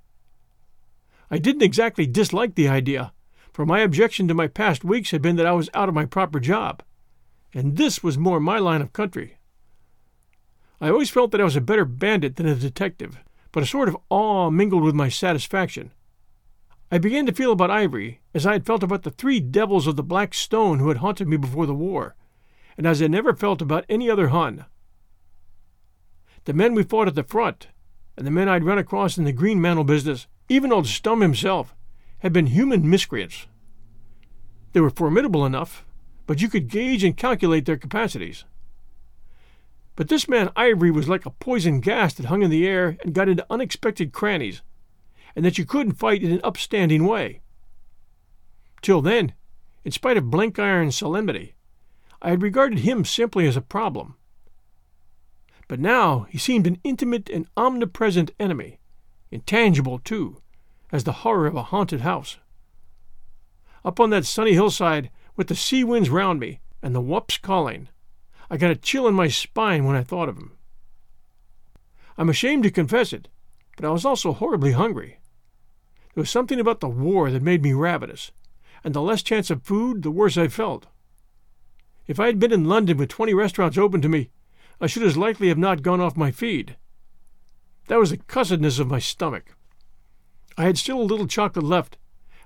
I 1.31 1.39
didn't 1.39 1.63
exactly 1.63 2.07
dislike 2.07 2.55
the 2.55 2.69
idea, 2.69 3.13
for 3.53 3.65
my 3.65 3.81
objection 3.81 4.29
to 4.29 4.35
my 4.35 4.49
past 4.49 4.85
weeks 4.85 5.11
had 5.11 5.23
been 5.23 5.37
that 5.37 5.47
I 5.47 5.53
was 5.53 5.71
out 5.73 5.89
of 5.89 5.95
my 5.95 6.05
proper 6.05 6.41
job, 6.41 6.83
and 7.55 7.77
this 7.77 8.03
was 8.03 8.19
more 8.19 8.41
my 8.41 8.59
line 8.59 8.83
of 8.83 8.93
country. 8.93 9.39
I 10.81 10.91
always 10.91 11.09
felt 11.09 11.31
that 11.31 11.41
I 11.41 11.45
was 11.45 11.57
a 11.57 11.63
better 11.63 11.85
bandit 11.85 12.37
than 12.37 12.47
a 12.47 12.55
detective, 12.55 13.19
but 13.53 13.63
a 13.63 13.67
sort 13.67 13.89
of 13.89 13.97
awe 14.11 14.51
mingled 14.51 14.83
with 14.83 14.95
my 14.95 15.09
satisfaction. 15.09 15.93
I 16.91 16.99
began 16.99 17.25
to 17.27 17.33
feel 17.33 17.53
about 17.53 17.71
Ivory 17.71 18.21
as 18.35 18.45
I 18.47 18.53
had 18.53 18.67
felt 18.67 18.83
about 18.83 19.05
the 19.05 19.11
three 19.11 19.41
devils 19.41 19.87
of 19.87 19.97
the 19.97 20.03
Black 20.03 20.35
Stone 20.35 20.81
who 20.81 20.89
had 20.89 20.99
haunted 20.99 21.29
me 21.29 21.39
before 21.39 21.65
the 21.65 21.75
war, 21.75 22.15
and 22.77 22.87
as 22.87 23.01
I 23.01 23.07
never 23.07 23.35
felt 23.35 23.63
about 23.63 23.87
any 23.89 24.11
other 24.11 24.29
Hun. 24.29 24.67
The 26.45 26.53
men 26.53 26.75
we 26.75 26.83
fought 26.83 27.09
at 27.09 27.15
the 27.15 27.23
front, 27.23 27.69
and 28.17 28.27
the 28.27 28.31
men 28.31 28.49
I'd 28.49 28.65
run 28.65 28.79
across 28.79 29.17
in 29.17 29.25
the 29.25 29.33
Greenmantle 29.33 29.85
business, 29.85 30.27
even 30.49 30.73
old 30.73 30.87
Stumm 30.87 31.23
himself, 31.23 31.75
had 32.19 32.33
been 32.33 32.47
human 32.47 32.89
miscreants. 32.89 33.47
They 34.73 34.81
were 34.81 34.91
formidable 34.91 35.47
enough, 35.47 35.85
but 36.27 36.43
you 36.43 36.49
could 36.49 36.69
gauge 36.69 37.05
and 37.05 37.17
calculate 37.17 37.65
their 37.65 37.77
capacities. 37.77 38.45
But 39.97 40.09
this 40.09 40.29
man 40.29 40.51
Ivory 40.57 40.91
was 40.91 41.09
like 41.09 41.25
a 41.25 41.31
poison 41.31 41.81
gas 41.81 42.15
that 42.15 42.27
hung 42.27 42.43
in 42.43 42.51
the 42.51 42.67
air 42.67 42.97
and 43.03 43.15
got 43.15 43.29
into 43.29 43.47
unexpected 43.49 44.13
crannies, 44.13 44.63
and 45.37 45.45
that 45.45 45.57
you 45.57 45.65
couldn't 45.65 45.93
fight 45.93 46.23
in 46.23 46.33
an 46.33 46.41
upstanding 46.45 47.07
way. 47.07 47.41
Till 48.83 49.01
then, 49.01 49.33
in 49.85 49.93
spite 49.93 50.17
of 50.17 50.25
Blenkiron's 50.25 50.97
solemnity, 50.97 51.55
I 52.21 52.31
had 52.31 52.43
regarded 52.43 52.81
him 52.81 53.05
simply 53.05 53.47
as 53.47 53.57
a 53.57 53.63
problem. 53.63 54.17
But 55.69 55.81
now 55.81 56.27
he 56.29 56.39
seemed 56.39 56.67
an 56.67 56.79
intimate 56.85 57.31
and 57.31 57.47
omnipresent 57.57 58.33
enemy, 58.39 58.79
intangible, 59.31 59.99
too, 59.99 60.43
as 60.93 61.05
the 61.05 61.13
horror 61.13 61.47
of 61.47 61.57
a 61.57 61.65
haunted 61.65 62.03
house. 62.03 62.39
Up 63.85 63.99
on 63.99 64.11
that 64.11 64.27
sunny 64.27 64.53
hillside, 64.53 65.11
with 65.37 65.49
the 65.49 65.55
sea 65.55 65.85
winds 65.85 66.11
round 66.11 66.41
me 66.41 66.61
and 66.83 66.95
the 66.95 67.01
whaups 67.01 67.39
calling, 67.39 67.89
I 68.51 68.57
got 68.57 68.71
a 68.71 68.77
chill 68.77 69.09
in 69.09 69.15
my 69.15 69.29
spine 69.29 69.85
when 69.85 69.97
I 69.97 70.03
thought 70.03 70.29
of 70.29 70.37
him. 70.37 70.53
I'm 72.17 72.29
ashamed 72.29 72.63
to 72.65 72.71
confess 72.71 73.13
it, 73.13 73.29
but 73.77 73.85
I 73.85 73.91
was 73.91 74.05
also 74.05 74.33
horribly 74.33 74.73
hungry. 74.73 75.19
There 76.15 76.23
was 76.23 76.31
something 76.31 76.61
about 76.61 76.81
the 76.81 76.89
war 76.89 77.31
that 77.31 77.43
made 77.43 77.63
me 77.63 77.73
ravenous, 77.73 78.31
and 78.85 78.95
the 78.95 79.03
less 79.03 79.23
chance 79.23 79.51
of 79.51 79.63
food, 79.63 80.03
the 80.03 80.11
worse 80.11 80.37
I 80.37 80.49
felt. 80.49 80.87
If 82.07 82.21
I 82.21 82.27
had 82.27 82.39
been 82.39 82.53
in 82.53 82.69
London 82.69 82.99
with 82.99 83.09
twenty 83.09 83.35
restaurants 83.35 83.79
open 83.79 84.03
to 84.03 84.09
me, 84.09 84.31
I 84.81 84.87
should 84.87 85.03
as 85.03 85.17
likely 85.17 85.49
have 85.49 85.59
not 85.59 85.83
gone 85.83 86.01
off 86.01 86.17
my 86.17 86.31
feed. 86.31 86.77
That 87.89 87.99
was 87.99 88.11
the 88.11 88.19
cussedness 88.19 88.79
of 88.79 88.89
my 88.89 88.99
stomach. 88.99 89.57
I 90.57 90.65
had 90.65 90.79
still 90.79 91.01
a 91.01 91.03
little 91.03 91.27
chocolate 91.27 91.65
left, 91.65 91.99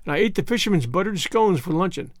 and 0.05 0.13
I 0.13 0.17
ate 0.17 0.35
the 0.35 0.43
fisherman's 0.43 0.85
buttered 0.85 1.19
scones 1.19 1.59
for 1.59 1.71
luncheon. 1.71 2.11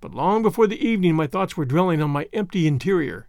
But 0.00 0.14
long 0.14 0.42
before 0.42 0.66
the 0.66 0.84
evening, 0.84 1.14
my 1.14 1.26
thoughts 1.26 1.56
were 1.56 1.64
dwelling 1.64 2.02
on 2.02 2.10
my 2.10 2.28
empty 2.32 2.66
interior. 2.66 3.26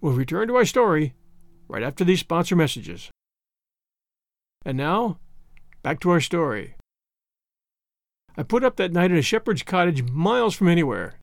We'll 0.00 0.14
return 0.14 0.48
to 0.48 0.56
our 0.56 0.64
story 0.64 1.14
right 1.68 1.82
after 1.82 2.04
these 2.04 2.20
sponsor 2.20 2.56
messages. 2.56 3.10
And 4.64 4.76
now, 4.76 5.18
back 5.82 6.00
to 6.00 6.10
our 6.10 6.20
story. 6.20 6.74
I 8.36 8.42
put 8.42 8.64
up 8.64 8.76
that 8.76 8.92
night 8.92 9.12
at 9.12 9.18
a 9.18 9.22
shepherd's 9.22 9.62
cottage 9.62 10.02
miles 10.10 10.54
from 10.54 10.68
anywhere. 10.68 11.14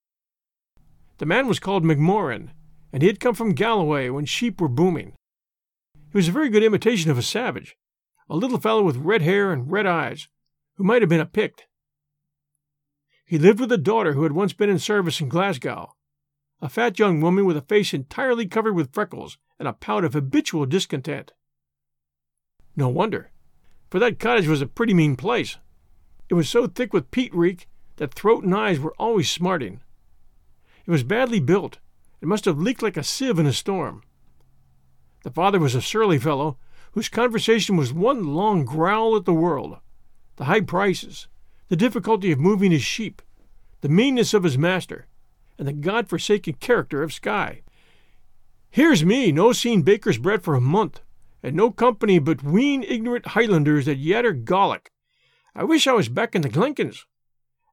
The 1.18 1.26
man 1.26 1.48
was 1.48 1.60
called 1.60 1.84
McMorrin, 1.84 2.50
and 2.94 3.02
he 3.02 3.08
had 3.08 3.20
come 3.20 3.34
from 3.34 3.56
Galloway 3.56 4.10
when 4.10 4.26
sheep 4.26 4.62
were 4.62 4.70
booming. 4.70 5.14
He 6.12 6.18
was 6.18 6.28
a 6.28 6.32
very 6.32 6.50
good 6.50 6.64
imitation 6.64 7.10
of 7.10 7.18
a 7.18 7.24
savage, 7.24 7.76
a 8.30 8.36
little 8.36 8.60
fellow 8.60 8.84
with 8.84 8.98
red 8.98 9.24
hair 9.24 9.52
and 9.52 9.70
red 9.70 9.88
eyes, 9.88 10.28
who 10.76 10.84
might 10.84 11.02
have 11.02 11.10
been 11.10 11.20
a 11.20 11.26
Pict. 11.26 11.66
He 13.26 13.40
lived 13.40 13.60
with 13.60 13.72
a 13.72 13.78
daughter 13.80 14.14
who 14.14 14.24
had 14.24 14.34
once 14.34 14.54
been 14.54 14.70
in 14.70 14.78
service 14.78 15.20
in 15.20 15.28
Glasgow, 15.28 15.96
a 16.62 16.70
fat 16.70 17.00
young 17.00 17.20
woman 17.20 17.46
with 17.46 17.58
a 17.58 17.62
face 17.62 17.94
entirely 17.94 18.46
covered 18.46 18.74
with 18.74 18.94
freckles 18.94 19.40
and 19.58 19.68
a 19.68 19.74
pout 19.74 20.04
of 20.04 20.14
habitual 20.14 20.68
discontent. 20.68 21.34
No 22.76 22.90
wonder, 22.90 23.32
for 23.90 23.98
that 24.00 24.20
cottage 24.20 24.48
was 24.48 24.62
a 24.62 24.68
pretty 24.68 24.94
mean 24.94 25.16
place. 25.16 25.58
It 26.30 26.36
was 26.36 26.48
so 26.48 26.68
thick 26.68 26.94
with 26.94 27.12
peat 27.12 27.34
reek 27.34 27.68
that 27.96 28.14
throat 28.14 28.44
and 28.44 28.56
eyes 28.56 28.80
were 28.80 28.96
always 29.00 29.32
smarting. 29.32 29.82
It 30.86 30.92
was 30.92 31.04
badly 31.04 31.40
built, 31.40 31.80
it 32.24 32.28
must 32.28 32.46
have 32.46 32.58
leaked 32.58 32.82
like 32.82 32.96
a 32.96 33.04
sieve 33.04 33.38
in 33.38 33.46
a 33.46 33.52
storm. 33.52 34.02
The 35.24 35.30
father 35.30 35.60
was 35.60 35.76
a 35.76 35.82
surly 35.82 36.18
fellow 36.18 36.58
whose 36.94 37.10
conversation 37.10 37.76
was 37.76 37.92
one 37.92 38.34
long 38.34 38.64
growl 38.64 39.18
at 39.18 39.26
the 39.26 39.34
world, 39.34 39.80
the 40.38 40.46
high 40.46 40.62
prices, 40.62 41.28
the 41.68 41.76
difficulty 41.76 42.32
of 42.32 42.40
moving 42.40 42.72
his 42.72 42.82
sheep, 42.82 43.22
the 43.82 43.90
meanness 43.90 44.34
of 44.34 44.44
his 44.44 44.58
master, 44.58 45.06
and 45.60 45.68
the 45.68 45.74
god 45.74 46.08
forsaken 46.08 46.54
character 46.54 47.04
of 47.04 47.12
Skye. 47.12 47.62
Here's 48.70 49.04
me, 49.04 49.34
no 49.34 49.52
seen 49.52 49.82
baker's 49.82 50.18
bread 50.18 50.44
for 50.44 50.56
a 50.56 50.62
month, 50.62 51.02
and 51.44 51.58
no 51.58 51.72
company 51.72 52.20
but 52.20 52.42
ween 52.42 52.84
ignorant 52.84 53.26
Highlanders 53.26 53.86
that 53.88 54.02
yatter 54.02 54.46
Gallic. 54.46 54.92
I 55.54 55.66
wish 55.66 55.88
I 55.88 55.92
was 55.92 56.08
back 56.08 56.36
in 56.36 56.42
the 56.42 56.48
Glenkens, 56.48 57.04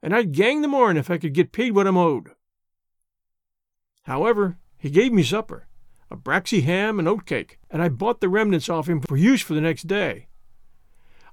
and 0.03 0.13
I'd 0.13 0.33
gang 0.33 0.61
the 0.61 0.67
morn 0.67 0.97
if 0.97 1.09
I 1.09 1.19
could 1.19 1.35
get 1.35 1.53
paid 1.53 1.77
what 1.77 1.87
I'm 1.87 1.97
owed. 1.97 2.33
However, 4.11 4.59
he 4.77 4.91
gave 4.91 5.13
me 5.13 5.23
supper, 5.23 5.69
a 6.11 6.17
braxy 6.17 6.63
ham 6.63 6.99
and 6.99 7.07
oatcake, 7.07 7.59
and 7.71 7.81
I 7.81 7.89
bought 7.89 8.21
the 8.21 8.29
remnants 8.29 8.69
off 8.69 8.89
him 8.89 9.01
for 9.01 9.17
use 9.17 9.41
for 9.41 9.55
the 9.55 9.61
next 9.61 9.87
day. 9.87 10.27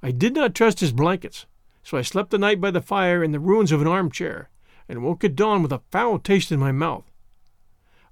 I 0.03 0.11
did 0.11 0.35
not 0.35 0.53
trust 0.53 0.81
his 0.81 0.91
blankets, 0.91 1.47
so 1.81 1.97
I 1.97 2.03
slept 2.03 2.29
the 2.29 2.37
night 2.37 2.61
by 2.61 2.69
the 2.69 2.79
fire 2.79 3.23
in 3.23 3.31
the 3.31 3.39
ruins 3.39 3.71
of 3.71 3.81
an 3.81 3.87
armchair, 3.87 4.51
and 4.87 5.01
woke 5.01 5.23
at 5.23 5.35
dawn 5.35 5.63
with 5.63 5.71
a 5.71 5.81
foul 5.91 6.19
taste 6.19 6.51
in 6.51 6.59
my 6.59 6.71
mouth. 6.71 7.11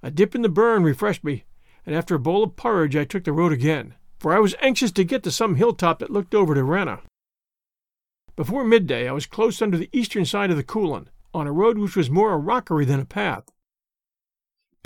A 0.02 0.10
dip 0.10 0.34
in 0.34 0.42
the 0.42 0.48
burn 0.48 0.82
refreshed 0.82 1.22
me, 1.22 1.44
and 1.86 1.94
after 1.94 2.16
a 2.16 2.18
bowl 2.18 2.42
of 2.42 2.56
porridge 2.56 2.96
I 2.96 3.04
took 3.04 3.22
the 3.22 3.32
road 3.32 3.52
again, 3.52 3.94
for 4.18 4.34
I 4.34 4.40
was 4.40 4.56
anxious 4.60 4.90
to 4.90 5.04
get 5.04 5.22
to 5.22 5.30
some 5.30 5.54
hilltop 5.54 6.00
that 6.00 6.10
looked 6.10 6.34
over 6.34 6.56
to 6.56 6.62
Ranna. 6.62 7.02
Before 8.34 8.64
midday 8.64 9.08
I 9.08 9.12
was 9.12 9.26
close 9.26 9.62
under 9.62 9.78
the 9.78 9.90
eastern 9.92 10.24
side 10.24 10.50
of 10.50 10.56
the 10.56 10.64
Coolin, 10.64 11.08
on 11.32 11.46
a 11.46 11.52
road 11.52 11.78
which 11.78 11.94
was 11.94 12.10
more 12.10 12.32
a 12.32 12.36
rockery 12.36 12.84
than 12.84 12.98
a 12.98 13.04
path. 13.04 13.44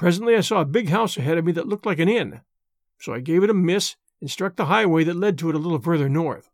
Presently 0.01 0.35
I 0.35 0.41
saw 0.41 0.63
a 0.63 0.65
big 0.65 0.89
house 0.89 1.19
ahead 1.19 1.37
of 1.37 1.45
me 1.45 1.53
that 1.53 1.69
looked 1.69 1.85
like 1.85 1.99
an 1.99 2.09
inn, 2.09 2.41
so 2.99 3.13
I 3.13 3.21
gave 3.21 3.45
it 3.45 3.51
a 3.51 3.55
miss 3.55 3.97
and 4.23 4.31
struck 4.31 4.57
the 4.57 4.65
highway 4.65 5.05
that 5.05 5.15
led 5.15 5.37
to 5.37 5.51
it 5.51 5.55
a 5.55 5.59
little 5.59 5.79
further 5.79 6.09
north. 6.09 6.49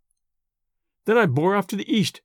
Then 1.05 1.17
I 1.17 1.27
bore 1.27 1.55
off 1.55 1.69
to 1.69 1.77
the 1.77 1.89
east 1.89 2.23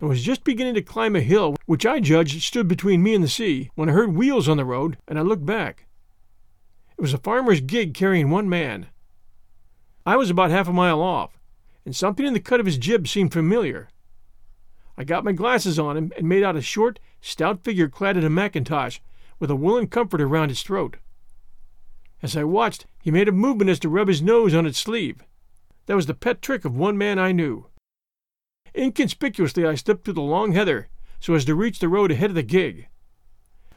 and 0.00 0.08
was 0.08 0.22
just 0.22 0.44
beginning 0.44 0.72
to 0.72 0.80
climb 0.80 1.14
a 1.14 1.20
hill 1.20 1.56
which 1.66 1.84
I 1.84 2.00
judged 2.00 2.40
stood 2.40 2.68
between 2.68 3.02
me 3.02 3.14
and 3.14 3.22
the 3.22 3.28
sea 3.28 3.70
when 3.74 3.90
I 3.90 3.92
heard 3.92 4.16
wheels 4.16 4.48
on 4.48 4.56
the 4.56 4.64
road 4.64 4.96
and 5.06 5.18
I 5.18 5.22
looked 5.22 5.44
back. 5.44 5.84
It 6.96 7.02
was 7.02 7.12
a 7.12 7.18
farmer's 7.18 7.60
gig 7.60 7.92
carrying 7.92 8.30
one 8.30 8.48
man. 8.48 8.86
I 10.06 10.16
was 10.16 10.30
about 10.30 10.50
half 10.50 10.68
a 10.68 10.72
mile 10.72 11.02
off, 11.02 11.38
and 11.84 11.94
something 11.94 12.24
in 12.24 12.32
the 12.32 12.40
cut 12.40 12.60
of 12.60 12.66
his 12.66 12.78
jib 12.78 13.06
seemed 13.06 13.34
familiar. 13.34 13.90
I 14.96 15.04
got 15.04 15.22
my 15.22 15.32
glasses 15.32 15.78
on 15.78 15.98
him 15.98 16.12
and 16.16 16.26
made 16.26 16.42
out 16.42 16.56
a 16.56 16.62
short, 16.62 16.98
stout 17.20 17.62
figure 17.62 17.90
clad 17.90 18.16
in 18.16 18.24
a 18.24 18.30
mackintosh 18.30 19.00
with 19.42 19.50
a 19.50 19.56
woolen 19.56 19.88
comforter 19.88 20.28
round 20.28 20.52
his 20.52 20.62
throat. 20.62 20.98
As 22.22 22.36
I 22.36 22.44
watched, 22.44 22.86
he 23.02 23.10
made 23.10 23.26
a 23.26 23.32
movement 23.32 23.70
as 23.70 23.80
to 23.80 23.88
rub 23.88 24.06
his 24.06 24.22
nose 24.22 24.54
on 24.54 24.66
its 24.66 24.78
sleeve. 24.78 25.24
That 25.86 25.96
was 25.96 26.06
the 26.06 26.14
pet 26.14 26.40
trick 26.40 26.64
of 26.64 26.76
one 26.76 26.96
man 26.96 27.18
I 27.18 27.32
knew. 27.32 27.66
Inconspicuously, 28.72 29.66
I 29.66 29.74
slipped 29.74 30.04
through 30.04 30.14
the 30.14 30.20
long 30.20 30.52
heather 30.52 30.88
so 31.18 31.34
as 31.34 31.44
to 31.46 31.56
reach 31.56 31.80
the 31.80 31.88
road 31.88 32.12
ahead 32.12 32.30
of 32.30 32.36
the 32.36 32.44
gig. 32.44 32.86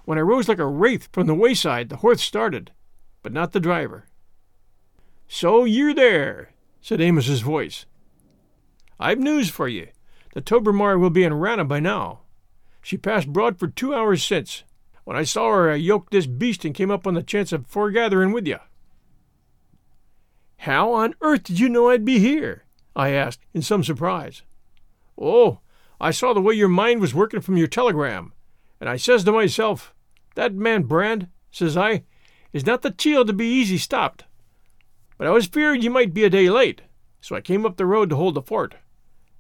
When 0.03 0.19
I 0.19 0.21
rose 0.21 0.47
like 0.47 0.59
a 0.59 0.67
wraith 0.67 1.09
from 1.11 1.25
the 1.25 1.33
wayside, 1.33 1.89
the 1.89 1.97
horse 1.97 2.21
started, 2.21 2.69
but 3.23 3.33
not 3.33 3.51
the 3.51 3.59
driver. 3.59 4.05
So 5.27 5.63
you're 5.63 5.95
there, 5.95 6.51
said 6.79 7.01
Amos's 7.01 7.41
voice. 7.41 7.87
I've 8.99 9.17
news 9.17 9.49
for 9.49 9.67
you. 9.67 9.87
The 10.35 10.41
Tobermory 10.41 10.99
will 10.99 11.09
be 11.09 11.23
in 11.23 11.33
Ranna 11.33 11.67
by 11.67 11.79
now. 11.79 12.19
She 12.83 12.97
passed 12.97 13.33
Broadford 13.33 13.75
two 13.75 13.95
hours 13.95 14.23
since, 14.23 14.63
when 15.05 15.15
I 15.15 15.23
saw 15.23 15.51
her, 15.51 15.71
I 15.71 15.75
yoked 15.75 16.11
this 16.11 16.25
beast 16.25 16.65
and 16.65 16.75
came 16.75 16.91
up 16.91 17.07
on 17.07 17.13
the 17.13 17.23
chance 17.23 17.53
of 17.53 17.67
foregathering 17.67 18.31
with 18.31 18.45
you. 18.45 18.57
How 20.57 20.91
on 20.93 21.13
earth 21.21 21.43
did 21.43 21.59
you 21.59 21.69
know 21.69 21.89
I'd 21.89 22.03
be 22.03 22.19
here? 22.19 22.65
I 22.95 23.09
asked, 23.09 23.39
in 23.53 23.61
some 23.61 23.83
surprise. 23.83 24.41
Oh, 25.17 25.59
I 26.01 26.11
saw 26.11 26.33
the 26.33 26.41
way 26.41 26.55
your 26.55 26.67
mind 26.67 27.01
was 27.01 27.13
working 27.13 27.39
from 27.39 27.55
your 27.55 27.67
telegram, 27.67 28.33
and 28.79 28.89
I 28.89 28.97
says 28.97 29.23
to 29.25 29.31
myself, 29.31 29.93
That 30.33 30.55
man 30.55 30.83
Brand, 30.83 31.27
says 31.51 31.77
I, 31.77 32.03
is 32.51 32.65
not 32.65 32.81
the 32.81 32.91
chiel 32.91 33.25
to 33.25 33.33
be 33.33 33.45
easy 33.45 33.77
stopped. 33.77 34.25
But 35.17 35.27
I 35.27 35.31
was 35.31 35.45
feared 35.45 35.83
you 35.83 35.91
might 35.91 36.13
be 36.13 36.23
a 36.23 36.29
day 36.29 36.49
late, 36.49 36.81
so 37.21 37.35
I 37.35 37.41
came 37.41 37.65
up 37.65 37.77
the 37.77 37.85
road 37.85 38.09
to 38.09 38.15
hold 38.15 38.33
the 38.33 38.41
fort. 38.41 38.75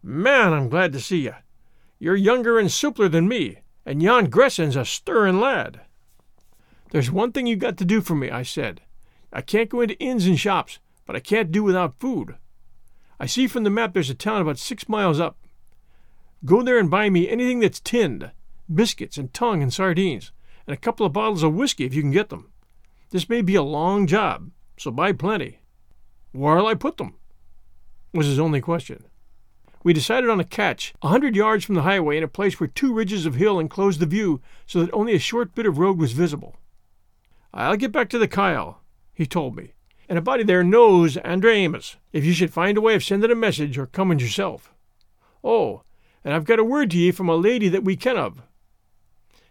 Man, 0.03 0.53
I'm 0.53 0.69
glad 0.69 0.93
to 0.93 0.99
see 0.99 1.21
you. 1.21 1.33
You're 1.97 2.15
younger 2.15 2.59
and 2.59 2.69
soopler 2.69 3.09
than 3.09 3.27
me, 3.27 3.61
and 3.85 4.01
yon 4.01 4.27
Gresson's 4.27 4.75
a 4.75 4.85
stirrin' 4.85 5.39
lad. 5.39 5.81
There's 6.91 7.11
one 7.11 7.31
thing 7.31 7.47
you 7.47 7.55
got 7.55 7.77
to 7.77 7.85
do 7.85 8.01
for 8.01 8.15
me, 8.15 8.29
I 8.29 8.43
said. 8.43 8.81
I 9.31 9.41
can't 9.41 9.69
go 9.69 9.81
into 9.81 9.99
inns 9.99 10.25
and 10.25 10.39
shops, 10.39 10.79
but 11.05 11.15
I 11.15 11.19
can't 11.19 11.51
do 11.51 11.63
without 11.63 11.99
food. 11.99 12.35
I 13.19 13.25
see 13.25 13.47
from 13.47 13.63
the 13.63 13.69
map 13.69 13.93
there's 13.93 14.09
a 14.09 14.15
town 14.15 14.41
about 14.41 14.57
six 14.57 14.89
miles 14.89 15.19
up. 15.19 15.37
Go 16.43 16.61
there 16.61 16.79
and 16.79 16.89
buy 16.89 17.09
me 17.09 17.29
anything 17.29 17.59
that's 17.59 17.79
tinned 17.79 18.31
biscuits 18.73 19.17
and 19.17 19.33
tongue 19.33 19.61
and 19.61 19.73
sardines, 19.73 20.31
and 20.65 20.73
a 20.73 20.79
couple 20.79 21.05
of 21.05 21.13
bottles 21.13 21.43
of 21.43 21.53
whiskey 21.53 21.85
if 21.85 21.93
you 21.93 22.01
can 22.01 22.11
get 22.11 22.29
them. 22.29 22.51
This 23.11 23.29
may 23.29 23.41
be 23.41 23.55
a 23.55 23.63
long 23.63 24.07
job, 24.07 24.49
so 24.77 24.91
buy 24.91 25.11
plenty. 25.11 25.59
Where'll 26.31 26.67
I 26.67 26.73
put 26.75 26.97
them? 26.97 27.15
was 28.13 28.27
his 28.27 28.39
only 28.39 28.61
question. 28.61 29.05
We 29.85 29.93
decided 29.93 30.31
on 30.31 30.39
a 30.39 30.43
catch, 30.43 30.95
a 31.03 31.09
hundred 31.09 31.35
yards 31.35 31.63
from 31.63 31.75
the 31.75 31.83
highway 31.83 32.17
in 32.17 32.23
a 32.23 32.27
place 32.27 32.59
where 32.59 32.65
two 32.65 32.91
ridges 32.91 33.27
of 33.27 33.35
hill 33.35 33.59
enclosed 33.59 33.99
the 33.99 34.07
view 34.07 34.41
so 34.65 34.79
that 34.79 34.91
only 34.91 35.13
a 35.13 35.19
short 35.19 35.53
bit 35.53 35.67
of 35.67 35.77
road 35.77 35.99
was 35.99 36.11
visible. 36.11 36.55
I'll 37.53 37.77
get 37.77 37.91
back 37.91 38.09
to 38.09 38.17
the 38.17 38.27
Kyle, 38.27 38.81
he 39.13 39.27
told 39.27 39.55
me, 39.55 39.73
and 40.09 40.17
a 40.17 40.23
body 40.23 40.41
there 40.41 40.63
knows 40.63 41.17
Andre 41.17 41.57
Amos, 41.57 41.97
if 42.11 42.25
you 42.25 42.33
should 42.33 42.51
find 42.51 42.79
a 42.79 42.81
way 42.81 42.95
of 42.95 43.03
sending 43.03 43.29
a 43.29 43.35
message 43.35 43.77
or 43.77 43.85
coming 43.85 44.17
yourself. 44.17 44.73
Oh, 45.43 45.83
and 46.23 46.33
I've 46.33 46.45
got 46.45 46.57
a 46.57 46.63
word 46.63 46.89
to 46.89 46.97
ye 46.97 47.11
from 47.11 47.29
a 47.29 47.35
lady 47.35 47.69
that 47.69 47.83
we 47.83 47.95
ken 47.95 48.17
of. 48.17 48.41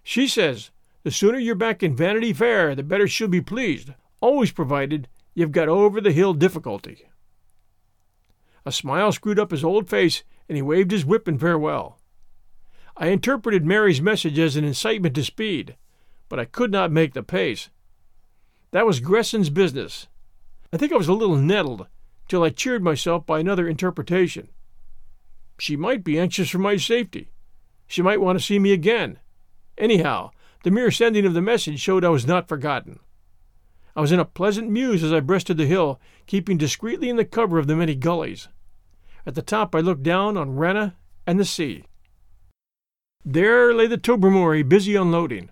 She 0.03 0.27
says, 0.27 0.73
the 1.05 1.13
sooner 1.13 1.39
you're 1.39 1.55
back 1.55 1.81
in 1.81 1.95
Vanity 1.95 2.33
Fair, 2.33 2.75
the 2.75 2.83
better 2.83 3.07
she'll 3.07 3.29
be 3.29 3.41
pleased, 3.41 3.91
always 4.21 4.51
provided 4.51 5.07
you've 5.33 5.53
got 5.53 5.69
over 5.69 6.01
the 6.01 6.11
hill 6.11 6.35
difficulty. 6.35 7.07
A 8.67 8.73
smile 8.73 9.13
screwed 9.13 9.39
up 9.39 9.51
his 9.51 9.65
old 9.65 9.89
face, 9.89 10.23
and 10.49 10.57
he 10.57 10.63
waved 10.63 10.91
his 10.91 11.05
whip 11.05 11.29
in 11.29 11.39
farewell. 11.39 11.99
I 12.97 13.09
interpreted 13.09 13.65
Mary's 13.65 14.01
message 14.01 14.39
as 14.39 14.57
an 14.57 14.65
incitement 14.65 15.15
to 15.17 15.25
speed, 15.25 15.77
but 16.29 16.39
I 16.39 16.45
could 16.45 16.71
not 16.71 16.93
make 16.93 17.13
the 17.13 17.23
pace. 17.23 17.71
That 18.71 18.87
was 18.87 19.01
Gresson's 19.01 19.51
business. 19.51 20.07
I 20.73 20.77
think 20.77 20.93
I 20.93 20.97
was 20.97 21.09
a 21.09 21.13
little 21.13 21.37
nettled, 21.37 21.87
till 22.29 22.43
I 22.43 22.51
cheered 22.51 22.83
myself 22.83 23.27
by 23.27 23.41
another 23.41 23.69
interpretation. 23.69 24.49
She 25.59 25.77
might 25.77 26.03
be 26.03 26.19
anxious 26.19 26.51
for 26.51 26.59
my 26.59 26.77
safety. 26.77 27.31
She 27.87 28.03
might 28.03 28.21
want 28.21 28.39
to 28.39 28.45
see 28.45 28.59
me 28.59 28.73
again. 28.73 29.19
Anyhow, 29.77 30.31
the 30.63 30.71
mere 30.71 30.91
sending 30.91 31.27
of 31.27 31.35
the 31.35 31.43
message 31.43 31.81
showed 31.81 32.05
I 32.05 32.09
was 32.09 32.27
not 32.27 32.49
forgotten. 32.49 33.01
I 33.97 34.01
was 34.01 34.11
in 34.11 34.19
a 34.19 34.25
pleasant 34.25 34.71
muse 34.71 35.05
as 35.05 35.13
I 35.13 35.21
breasted 35.21 35.57
the 35.57 35.67
hill, 35.67 36.01
keeping 36.27 36.59
discreetly 36.59 37.09
in 37.09 37.17
the 37.17 37.25
cover 37.25 37.59
of 37.59 37.67
the 37.67 37.77
many 37.77 37.95
gullies. 37.95 38.49
At 39.25 39.35
the 39.35 39.43
top 39.43 39.75
I 39.75 39.81
looked 39.81 40.03
down 40.03 40.37
on 40.37 40.57
Ranna 40.57 40.95
and 41.27 41.39
the 41.39 41.45
sea. 41.45 41.85
There 43.25 43.73
lay 43.73 43.87
the 43.87 43.97
Tobermory 43.97 44.63
busy 44.63 44.97
unloading. 44.97 45.51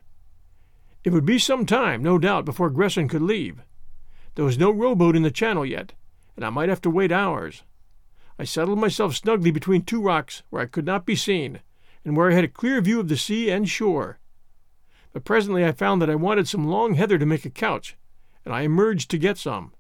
It 1.04 1.10
would 1.10 1.24
be 1.24 1.38
some 1.38 1.66
time, 1.66 2.02
no 2.02 2.18
doubt, 2.18 2.44
before 2.44 2.68
Gresson 2.68 3.08
could 3.08 3.22
leave. 3.22 3.62
There 4.34 4.44
was 4.44 4.58
no 4.58 4.70
rowboat 4.70 5.16
in 5.16 5.22
the 5.22 5.30
channel 5.30 5.64
yet, 5.64 5.92
and 6.36 6.44
I 6.44 6.50
might 6.50 6.68
have 6.68 6.80
to 6.82 6.90
wait 6.90 7.12
hours. 7.12 7.62
I 8.38 8.44
settled 8.44 8.78
myself 8.78 9.14
snugly 9.14 9.50
between 9.50 9.82
two 9.82 10.02
rocks 10.02 10.42
where 10.50 10.62
I 10.62 10.66
could 10.66 10.84
not 10.84 11.06
be 11.06 11.16
seen, 11.16 11.60
and 12.04 12.16
where 12.16 12.30
I 12.30 12.34
had 12.34 12.44
a 12.44 12.48
clear 12.48 12.80
view 12.80 12.98
of 12.98 13.08
the 13.08 13.16
sea 13.16 13.50
and 13.50 13.68
shore. 13.68 14.18
But 15.12 15.24
presently 15.24 15.64
I 15.64 15.72
found 15.72 16.02
that 16.02 16.10
I 16.10 16.14
wanted 16.14 16.48
some 16.48 16.66
long 16.66 16.94
heather 16.94 17.18
to 17.18 17.26
make 17.26 17.44
a 17.44 17.50
couch, 17.50 17.96
and 18.44 18.54
I 18.54 18.62
emerged 18.62 19.10
to 19.10 19.18
get 19.18 19.38
some. 19.38 19.72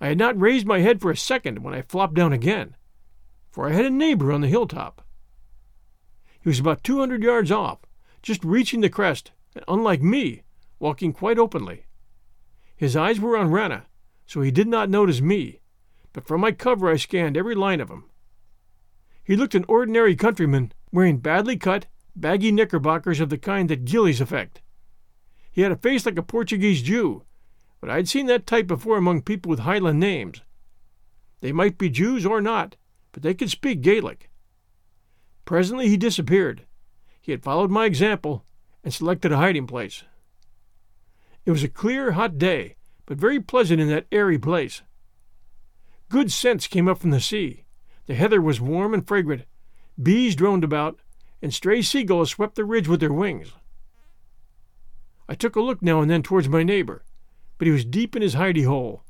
I 0.00 0.08
had 0.08 0.18
not 0.18 0.40
raised 0.40 0.66
my 0.66 0.80
head 0.80 1.00
for 1.00 1.10
a 1.10 1.16
second 1.16 1.62
when 1.62 1.74
I 1.74 1.82
flopped 1.82 2.14
down 2.14 2.32
again, 2.32 2.76
for 3.50 3.68
I 3.68 3.72
had 3.72 3.84
a 3.84 3.90
neighbor 3.90 4.32
on 4.32 4.40
the 4.40 4.48
hilltop. 4.48 5.04
He 6.40 6.48
was 6.48 6.58
about 6.58 6.82
two 6.82 6.98
hundred 6.98 7.22
yards 7.22 7.52
off, 7.52 7.78
just 8.22 8.42
reaching 8.42 8.80
the 8.80 8.88
crest, 8.88 9.30
and 9.54 9.64
unlike 9.68 10.02
me, 10.02 10.42
walking 10.80 11.12
quite 11.12 11.38
openly. 11.38 11.86
His 12.74 12.96
eyes 12.96 13.20
were 13.20 13.36
on 13.36 13.50
Ranna, 13.50 13.82
so 14.26 14.40
he 14.40 14.50
did 14.50 14.66
not 14.66 14.90
notice 14.90 15.20
me, 15.20 15.60
but 16.12 16.26
from 16.26 16.40
my 16.40 16.50
cover 16.50 16.90
I 16.90 16.96
scanned 16.96 17.36
every 17.36 17.54
line 17.54 17.80
of 17.80 17.90
him. 17.90 18.04
He 19.22 19.36
looked 19.36 19.54
an 19.54 19.64
ordinary 19.68 20.16
countryman, 20.16 20.72
wearing 20.90 21.18
badly 21.18 21.56
cut, 21.56 21.86
baggy 22.16 22.50
knickerbockers 22.50 23.20
of 23.20 23.28
the 23.28 23.38
kind 23.38 23.68
that 23.68 23.84
gillies 23.84 24.20
affect. 24.20 24.61
He 25.52 25.60
had 25.60 25.70
a 25.70 25.76
face 25.76 26.06
like 26.06 26.18
a 26.18 26.22
Portuguese 26.22 26.82
Jew, 26.82 27.24
but 27.80 27.90
I'd 27.90 28.08
seen 28.08 28.26
that 28.26 28.46
type 28.46 28.66
before 28.66 28.96
among 28.96 29.22
people 29.22 29.50
with 29.50 29.60
Highland 29.60 30.00
names. 30.00 30.40
They 31.40 31.52
might 31.52 31.76
be 31.76 31.90
Jews 31.90 32.24
or 32.24 32.40
not, 32.40 32.76
but 33.12 33.22
they 33.22 33.34
could 33.34 33.50
speak 33.50 33.82
Gaelic. 33.82 34.30
Presently 35.44 35.88
he 35.88 35.96
disappeared. 35.98 36.64
He 37.20 37.32
had 37.32 37.42
followed 37.42 37.70
my 37.70 37.84
example 37.84 38.44
and 38.82 38.94
selected 38.94 39.30
a 39.30 39.36
hiding 39.36 39.66
place. 39.66 40.04
It 41.44 41.50
was 41.50 41.62
a 41.62 41.68
clear, 41.68 42.12
hot 42.12 42.38
day, 42.38 42.76
but 43.04 43.18
very 43.18 43.40
pleasant 43.40 43.80
in 43.80 43.88
that 43.88 44.06
airy 44.10 44.38
place. 44.38 44.82
Good 46.08 46.32
scents 46.32 46.66
came 46.66 46.88
up 46.88 46.98
from 46.98 47.10
the 47.10 47.20
sea. 47.20 47.64
The 48.06 48.14
heather 48.14 48.40
was 48.40 48.60
warm 48.60 48.94
and 48.94 49.06
fragrant. 49.06 49.44
Bees 50.00 50.34
droned 50.34 50.64
about, 50.64 51.00
and 51.42 51.52
stray 51.52 51.82
seagulls 51.82 52.30
swept 52.30 52.54
the 52.54 52.64
ridge 52.64 52.88
with 52.88 53.00
their 53.00 53.12
wings. 53.12 53.52
I 55.32 55.34
took 55.34 55.56
a 55.56 55.62
look 55.62 55.80
now 55.80 56.02
and 56.02 56.10
then 56.10 56.22
towards 56.22 56.46
my 56.46 56.62
neighbor, 56.62 57.06
but 57.56 57.66
he 57.66 57.72
was 57.72 57.86
deep 57.86 58.14
in 58.14 58.20
his 58.20 58.34
hidey 58.34 58.66
hole. 58.66 59.02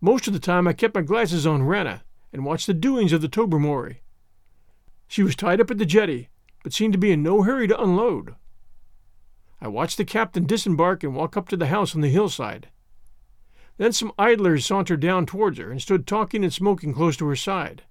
Most 0.00 0.26
of 0.26 0.32
the 0.32 0.38
time 0.38 0.66
I 0.66 0.72
kept 0.72 0.94
my 0.94 1.02
glasses 1.02 1.46
on 1.46 1.60
Ranna 1.60 2.00
and 2.32 2.42
watched 2.42 2.66
the 2.66 2.72
doings 2.72 3.12
of 3.12 3.20
the 3.20 3.28
Tobermory. 3.28 4.00
She 5.06 5.22
was 5.22 5.36
tied 5.36 5.60
up 5.60 5.70
at 5.70 5.76
the 5.76 5.84
jetty, 5.84 6.30
but 6.62 6.72
seemed 6.72 6.94
to 6.94 6.98
be 6.98 7.12
in 7.12 7.22
no 7.22 7.42
hurry 7.42 7.68
to 7.68 7.78
unload. 7.78 8.34
I 9.60 9.68
watched 9.68 9.98
the 9.98 10.06
captain 10.06 10.46
disembark 10.46 11.04
and 11.04 11.14
walk 11.14 11.36
up 11.36 11.50
to 11.50 11.56
the 11.58 11.66
house 11.66 11.94
on 11.94 12.00
the 12.00 12.08
hillside. 12.08 12.70
Then 13.76 13.92
some 13.92 14.14
idlers 14.18 14.64
sauntered 14.64 15.00
down 15.00 15.26
towards 15.26 15.58
her 15.58 15.70
and 15.70 15.82
stood 15.82 16.06
talking 16.06 16.42
and 16.42 16.52
smoking 16.52 16.94
close 16.94 17.18
to 17.18 17.26
her 17.26 17.36
side. 17.36 17.82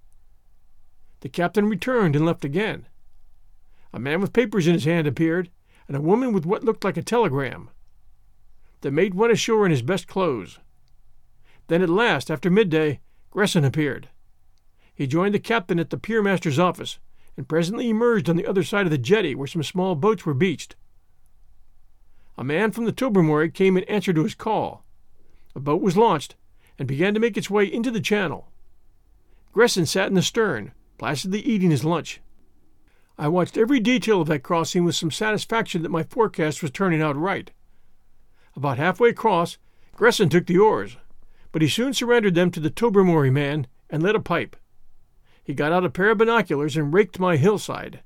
The 1.19 1.29
captain 1.29 1.69
returned 1.69 2.15
and 2.15 2.25
left 2.25 2.43
again. 2.43 2.87
A 3.93 3.99
man 3.99 4.19
with 4.19 4.33
papers 4.33 4.65
in 4.65 4.73
his 4.73 4.85
hand 4.85 5.05
appeared, 5.05 5.51
and 5.87 5.95
a 5.95 6.01
woman 6.01 6.33
with 6.33 6.45
what 6.45 6.63
looked 6.63 6.83
like 6.83 6.97
a 6.97 7.01
telegram. 7.01 7.69
The 8.81 8.91
mate 8.91 9.13
went 9.13 9.33
ashore 9.33 9.65
in 9.65 9.71
his 9.71 9.81
best 9.81 10.07
clothes. 10.07 10.59
Then 11.67 11.81
at 11.81 11.89
last, 11.89 12.29
after 12.29 12.49
midday, 12.49 12.99
Gresson 13.31 13.65
appeared. 13.65 14.09
He 14.93 15.07
joined 15.07 15.35
the 15.35 15.39
captain 15.39 15.79
at 15.79 15.89
the 15.89 15.97
pier 15.97 16.21
master's 16.23 16.59
office, 16.59 16.99
and 17.35 17.47
presently 17.47 17.89
emerged 17.89 18.29
on 18.29 18.35
the 18.35 18.47
other 18.47 18.63
side 18.63 18.85
of 18.85 18.91
the 18.91 18.97
jetty 18.97 19.35
where 19.35 19.47
some 19.47 19.63
small 19.63 19.95
boats 19.95 20.25
were 20.25 20.33
beached. 20.33 20.75
A 22.37 22.43
man 22.43 22.71
from 22.71 22.85
the 22.85 22.91
Tobermory 22.91 23.49
came 23.51 23.77
in 23.77 23.83
answer 23.85 24.13
to 24.13 24.23
his 24.23 24.35
call. 24.35 24.83
A 25.55 25.59
boat 25.59 25.81
was 25.81 25.97
launched, 25.97 26.35
and 26.77 26.87
began 26.87 27.13
to 27.13 27.19
make 27.19 27.37
its 27.37 27.49
way 27.49 27.65
into 27.65 27.91
the 27.91 28.01
channel. 28.01 28.51
Gresson 29.53 29.85
sat 29.85 30.07
in 30.07 30.13
the 30.13 30.21
stern, 30.21 30.71
placidly 30.97 31.41
eating 31.41 31.71
his 31.71 31.83
lunch. 31.83 32.21
I 33.19 33.27
watched 33.27 33.57
every 33.57 33.79
detail 33.79 34.21
of 34.21 34.27
that 34.27 34.43
crossing 34.43 34.83
with 34.83 34.95
some 34.95 35.09
satisfaction 35.09 35.81
that 35.81 35.89
my 35.89 36.03
forecast 36.03 36.61
was 36.61 36.69
turning 36.69 37.01
out 37.01 37.15
right. 37.15 37.51
About 38.55 38.77
halfway 38.77 39.09
across, 39.09 39.57
Gresson 39.95 40.29
took 40.29 40.45
the 40.45 40.59
oars, 40.59 40.97
but 41.51 41.63
he 41.63 41.67
soon 41.67 41.93
surrendered 41.93 42.35
them 42.35 42.51
to 42.51 42.59
the 42.59 42.69
Tobermory 42.69 43.31
man 43.31 43.65
and 43.89 44.03
lit 44.03 44.15
a 44.15 44.19
pipe. 44.19 44.55
He 45.43 45.55
got 45.55 45.71
out 45.71 45.85
a 45.85 45.89
pair 45.89 46.11
of 46.11 46.19
binoculars 46.19 46.77
and 46.77 46.93
raked 46.93 47.19
my 47.19 47.37
hillside. 47.37 48.01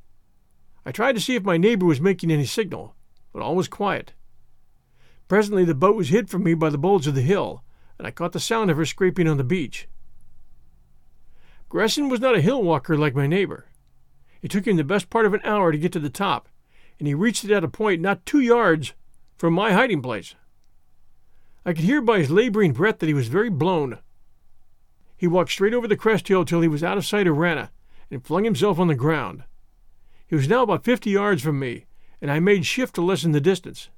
I 0.86 0.92
tried 0.92 1.16
to 1.16 1.22
see 1.22 1.36
if 1.36 1.44
my 1.44 1.58
neighbor 1.58 1.86
was 1.86 2.00
making 2.00 2.32
any 2.32 2.46
signal, 2.46 2.96
but 3.34 3.42
all 3.42 3.56
was 3.56 3.68
quiet. 3.68 4.14
Presently 5.28 5.66
the 5.66 5.76
boat 5.76 5.96
was 5.96 6.10
hid 6.10 6.30
from 6.30 6.44
me 6.44 6.54
by 6.54 6.70
the 6.70 6.78
bulge 6.78 7.08
of 7.08 7.16
the 7.16 7.22
hill, 7.22 7.64
and 7.98 8.08
I 8.08 8.12
caught 8.12 8.32
the 8.32 8.40
sound 8.40 8.72
of 8.72 8.78
her 8.78 8.86
scraping 8.86 9.28
on 9.28 9.38
the 9.38 9.44
beach. 9.44 9.88
Gresson 11.68 12.10
was 12.10 12.20
not 12.20 12.36
a 12.36 12.42
hill 12.42 12.62
walker 12.64 12.98
like 12.98 13.16
my 13.16 13.28
neighbor. 13.28 13.66
It 14.42 14.50
took 14.50 14.68
him 14.68 14.78
the 14.78 14.84
best 14.84 15.10
part 15.10 15.26
of 15.26 15.34
an 15.34 15.42
hour 15.44 15.72
to 15.72 15.78
get 15.78 15.92
to 15.94 16.00
the 16.00 16.10
top, 16.10 16.48
and 17.00 17.08
he 17.08 17.14
reached 17.14 17.44
it 17.44 17.52
at 17.52 17.64
a 17.64 17.68
point 17.68 18.02
not 18.02 18.26
two 18.26 18.40
yards 18.40 18.94
from 19.38 19.54
my 19.54 19.72
hiding 19.74 20.02
place. 20.02 20.36
I 21.66 21.74
could 21.74 21.84
hear 21.84 22.02
by 22.02 22.20
his 22.20 22.32
laboring 22.32 22.74
breath 22.74 23.00
that 23.00 23.08
he 23.08 23.14
was 23.14 23.28
very 23.28 23.50
blown. 23.50 24.00
He 25.16 25.28
walked 25.28 25.52
straight 25.52 25.74
over 25.74 25.88
the 25.88 25.96
crest 25.96 26.28
hill 26.28 26.46
till 26.46 26.62
he 26.62 26.68
was 26.68 26.84
out 26.84 26.98
of 26.98 27.06
sight 27.06 27.28
of 27.28 27.38
Ranna, 27.38 27.70
and 28.10 28.26
flung 28.26 28.44
himself 28.44 28.80
on 28.80 28.88
the 28.88 28.96
ground. 28.96 29.44
He 30.28 30.36
was 30.36 30.48
now 30.48 30.64
about 30.64 30.84
fifty 30.84 31.12
yards 31.12 31.44
from 31.44 31.60
me, 31.60 31.86
and 32.20 32.32
I 32.32 32.40
made 32.40 32.66
shift 32.66 32.96
to 32.96 33.02
lessen 33.02 33.32
the 33.32 33.42
distance. 33.42 33.90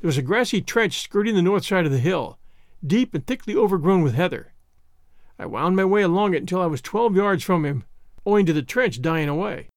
There 0.00 0.08
was 0.08 0.16
a 0.16 0.22
grassy 0.22 0.62
trench 0.62 1.00
skirting 1.00 1.34
the 1.34 1.42
north 1.42 1.66
side 1.66 1.84
of 1.84 1.92
the 1.92 1.98
hill, 1.98 2.38
deep 2.86 3.14
and 3.14 3.26
thickly 3.26 3.54
overgrown 3.54 4.02
with 4.02 4.14
heather. 4.14 4.52
I 5.38 5.46
wound 5.46 5.76
my 5.76 5.84
way 5.84 6.02
along 6.02 6.34
it 6.34 6.40
until 6.40 6.62
I 6.62 6.66
was 6.66 6.80
twelve 6.80 7.14
yards 7.16 7.44
from 7.44 7.64
him, 7.64 7.84
owing 8.28 8.44
to 8.44 8.52
the 8.52 8.62
trench 8.62 9.00
dying 9.00 9.28
away. 9.28 9.70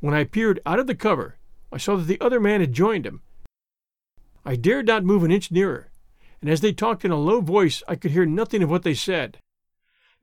When 0.00 0.14
I 0.14 0.24
peered 0.24 0.58
out 0.64 0.78
of 0.78 0.86
the 0.86 0.94
cover, 0.94 1.36
I 1.70 1.76
saw 1.76 1.96
that 1.96 2.04
the 2.04 2.20
other 2.20 2.40
man 2.40 2.60
had 2.60 2.72
joined 2.72 3.04
him. 3.04 3.20
I 4.42 4.56
dared 4.56 4.86
not 4.86 5.04
move 5.04 5.22
an 5.22 5.30
inch 5.30 5.50
nearer, 5.50 5.90
and 6.40 6.48
as 6.48 6.62
they 6.62 6.72
talked 6.72 7.04
in 7.04 7.10
a 7.10 7.16
low 7.16 7.42
voice, 7.42 7.82
I 7.86 7.96
could 7.96 8.12
hear 8.12 8.24
nothing 8.24 8.62
of 8.62 8.70
what 8.70 8.84
they 8.84 8.94
said. 8.94 9.38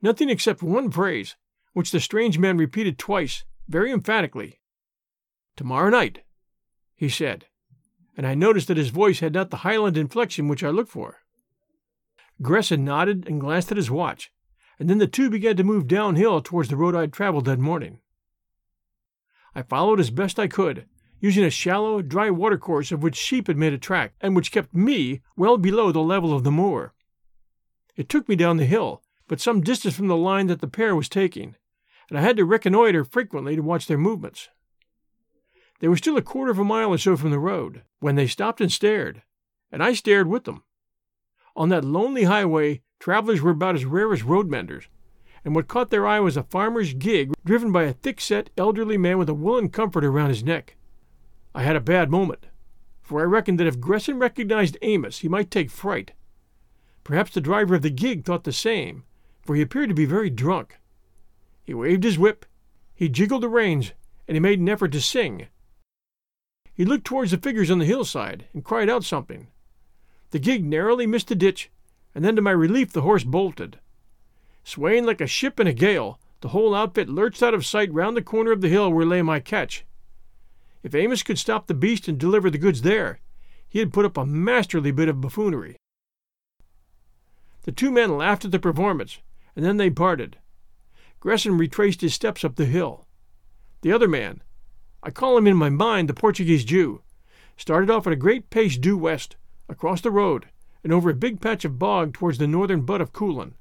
Nothing 0.00 0.28
except 0.28 0.60
one 0.60 0.90
phrase, 0.90 1.36
which 1.72 1.92
the 1.92 2.00
strange 2.00 2.36
man 2.36 2.58
repeated 2.58 2.98
twice, 2.98 3.44
very 3.68 3.92
emphatically. 3.92 4.58
Tomorrow 5.56 5.90
night, 5.90 6.24
he 6.96 7.08
said, 7.08 7.46
and 8.16 8.26
I 8.26 8.34
noticed 8.34 8.66
that 8.68 8.76
his 8.76 8.90
voice 8.90 9.20
had 9.20 9.34
not 9.34 9.50
the 9.50 9.58
Highland 9.58 9.96
inflection 9.96 10.48
which 10.48 10.64
I 10.64 10.70
looked 10.70 10.90
for. 10.90 11.22
Gresson 12.40 12.84
nodded 12.84 13.28
and 13.28 13.40
glanced 13.40 13.70
at 13.70 13.76
his 13.76 13.90
watch, 13.90 14.32
and 14.78 14.88
then 14.88 14.98
the 14.98 15.06
two 15.06 15.30
began 15.30 15.56
to 15.56 15.64
move 15.64 15.86
downhill 15.86 16.40
towards 16.40 16.68
the 16.68 16.76
road 16.76 16.94
I 16.94 17.02
had 17.02 17.12
traveled 17.12 17.44
that 17.44 17.58
morning. 17.58 18.00
I 19.54 19.62
followed 19.62 20.00
as 20.00 20.10
best 20.10 20.38
I 20.38 20.48
could, 20.48 20.86
using 21.20 21.44
a 21.44 21.50
shallow, 21.50 22.02
dry 22.02 22.30
watercourse 22.30 22.90
of 22.90 23.02
which 23.02 23.16
sheep 23.16 23.46
had 23.46 23.56
made 23.56 23.72
a 23.72 23.78
track, 23.78 24.14
and 24.20 24.34
which 24.34 24.50
kept 24.50 24.74
me 24.74 25.22
well 25.36 25.56
below 25.56 25.92
the 25.92 26.00
level 26.00 26.34
of 26.34 26.42
the 26.42 26.50
moor. 26.50 26.94
It 27.96 28.08
took 28.08 28.28
me 28.28 28.34
down 28.34 28.56
the 28.56 28.64
hill, 28.64 29.02
but 29.28 29.40
some 29.40 29.60
distance 29.60 29.94
from 29.94 30.08
the 30.08 30.16
line 30.16 30.48
that 30.48 30.60
the 30.60 30.66
pair 30.66 30.96
was 30.96 31.08
taking, 31.08 31.54
and 32.08 32.18
I 32.18 32.22
had 32.22 32.36
to 32.38 32.44
reconnoiter 32.44 33.04
frequently 33.04 33.54
to 33.56 33.62
watch 33.62 33.86
their 33.86 33.98
movements. 33.98 34.48
They 35.80 35.88
were 35.88 35.96
still 35.96 36.16
a 36.16 36.22
quarter 36.22 36.50
of 36.50 36.58
a 36.58 36.64
mile 36.64 36.90
or 36.90 36.98
so 36.98 37.16
from 37.16 37.30
the 37.30 37.38
road 37.38 37.82
when 38.00 38.14
they 38.14 38.26
stopped 38.26 38.60
and 38.60 38.70
stared, 38.70 39.22
and 39.70 39.82
I 39.82 39.92
stared 39.92 40.28
with 40.28 40.44
them. 40.44 40.64
On 41.54 41.68
that 41.68 41.84
lonely 41.84 42.24
highway, 42.24 42.82
travelers 43.02 43.42
were 43.42 43.50
about 43.50 43.74
as 43.74 43.84
rare 43.84 44.12
as 44.12 44.22
road 44.22 44.48
menders, 44.48 44.84
and 45.44 45.56
what 45.56 45.66
caught 45.66 45.90
their 45.90 46.06
eye 46.06 46.20
was 46.20 46.36
a 46.36 46.44
farmer's 46.44 46.94
gig 46.94 47.32
driven 47.44 47.72
by 47.72 47.82
a 47.82 47.92
thick 47.92 48.20
set, 48.20 48.48
elderly 48.56 48.96
man 48.96 49.18
with 49.18 49.28
a 49.28 49.34
woolen 49.34 49.68
comforter 49.68 50.08
around 50.08 50.28
his 50.28 50.44
neck. 50.44 50.76
I 51.52 51.64
had 51.64 51.74
a 51.74 51.80
bad 51.80 52.12
moment, 52.12 52.46
for 53.00 53.20
I 53.20 53.24
reckoned 53.24 53.58
that 53.58 53.66
if 53.66 53.80
Gresson 53.80 54.20
recognized 54.20 54.78
Amos, 54.82 55.18
he 55.18 55.28
might 55.28 55.50
take 55.50 55.68
fright. 55.68 56.12
Perhaps 57.02 57.34
the 57.34 57.40
driver 57.40 57.74
of 57.74 57.82
the 57.82 57.90
gig 57.90 58.24
thought 58.24 58.44
the 58.44 58.52
same, 58.52 59.02
for 59.44 59.56
he 59.56 59.62
appeared 59.62 59.88
to 59.88 59.96
be 59.96 60.04
very 60.04 60.30
drunk. 60.30 60.78
He 61.64 61.74
waved 61.74 62.04
his 62.04 62.20
whip, 62.20 62.46
he 62.94 63.08
jiggled 63.08 63.42
the 63.42 63.48
reins, 63.48 63.94
and 64.28 64.36
he 64.36 64.40
made 64.40 64.60
an 64.60 64.68
effort 64.68 64.92
to 64.92 65.00
sing. 65.00 65.48
He 66.72 66.84
looked 66.84 67.04
towards 67.04 67.32
the 67.32 67.38
figures 67.38 67.68
on 67.68 67.80
the 67.80 67.84
hillside 67.84 68.46
and 68.52 68.64
cried 68.64 68.88
out 68.88 69.02
something. 69.02 69.48
The 70.30 70.38
gig 70.38 70.64
narrowly 70.64 71.08
missed 71.08 71.26
the 71.26 71.34
ditch, 71.34 71.68
and 72.14 72.24
then 72.24 72.36
to 72.36 72.42
my 72.42 72.50
relief 72.50 72.92
the 72.92 73.02
horse 73.02 73.24
bolted. 73.24 73.78
Swaying 74.64 75.04
like 75.04 75.20
a 75.20 75.26
ship 75.26 75.58
in 75.58 75.66
a 75.66 75.72
gale, 75.72 76.20
the 76.40 76.48
whole 76.48 76.74
outfit 76.74 77.08
lurched 77.08 77.42
out 77.42 77.54
of 77.54 77.66
sight 77.66 77.92
round 77.92 78.16
the 78.16 78.22
corner 78.22 78.52
of 78.52 78.60
the 78.60 78.68
hill 78.68 78.92
where 78.92 79.06
lay 79.06 79.22
my 79.22 79.40
catch. 79.40 79.84
If 80.82 80.94
Amos 80.94 81.22
could 81.22 81.38
stop 81.38 81.66
the 81.66 81.74
beast 81.74 82.08
and 82.08 82.18
deliver 82.18 82.50
the 82.50 82.58
goods 82.58 82.82
there, 82.82 83.20
he 83.68 83.78
had 83.78 83.92
put 83.92 84.04
up 84.04 84.16
a 84.16 84.26
masterly 84.26 84.90
bit 84.90 85.08
of 85.08 85.20
buffoonery. 85.20 85.76
The 87.62 87.72
two 87.72 87.90
men 87.90 88.18
laughed 88.18 88.44
at 88.44 88.50
the 88.50 88.58
performance, 88.58 89.18
and 89.54 89.64
then 89.64 89.76
they 89.76 89.90
parted. 89.90 90.38
Gresson 91.20 91.56
retraced 91.56 92.00
his 92.00 92.12
steps 92.12 92.44
up 92.44 92.56
the 92.56 92.66
hill. 92.66 93.06
The 93.82 93.92
other 93.92 94.08
man, 94.08 94.42
I 95.02 95.10
call 95.10 95.36
him 95.36 95.46
in 95.46 95.56
my 95.56 95.70
mind 95.70 96.08
the 96.08 96.14
Portuguese 96.14 96.64
Jew, 96.64 97.02
started 97.56 97.90
off 97.90 98.06
at 98.06 98.12
a 98.12 98.16
great 98.16 98.50
pace 98.50 98.76
due 98.76 98.98
west, 98.98 99.36
across 99.68 100.00
the 100.00 100.10
road, 100.10 100.46
and 100.82 100.92
over 100.92 101.10
a 101.10 101.14
big 101.14 101.40
patch 101.40 101.64
of 101.64 101.78
bog 101.78 102.12
towards 102.12 102.38
the 102.38 102.46
northern 102.46 102.82
butt 102.82 103.00
of 103.00 103.12
Coolin. 103.12 103.54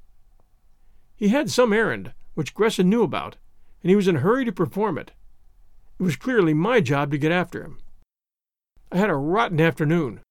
He 1.15 1.29
had 1.29 1.51
some 1.51 1.71
errand, 1.71 2.13
which 2.33 2.53
Gresson 2.53 2.89
knew 2.89 3.03
about, 3.03 3.37
and 3.83 3.89
he 3.89 3.95
was 3.95 4.07
in 4.07 4.15
a 4.17 4.19
hurry 4.19 4.45
to 4.45 4.51
perform 4.51 4.97
it. 4.97 5.11
It 5.99 6.03
was 6.03 6.15
clearly 6.15 6.53
my 6.53 6.81
job 6.81 7.11
to 7.11 7.17
get 7.17 7.31
after 7.31 7.63
him. 7.63 7.77
I 8.91 8.97
had 8.97 9.09
a 9.09 9.15
rotten 9.15 9.61
afternoon. 9.61 10.21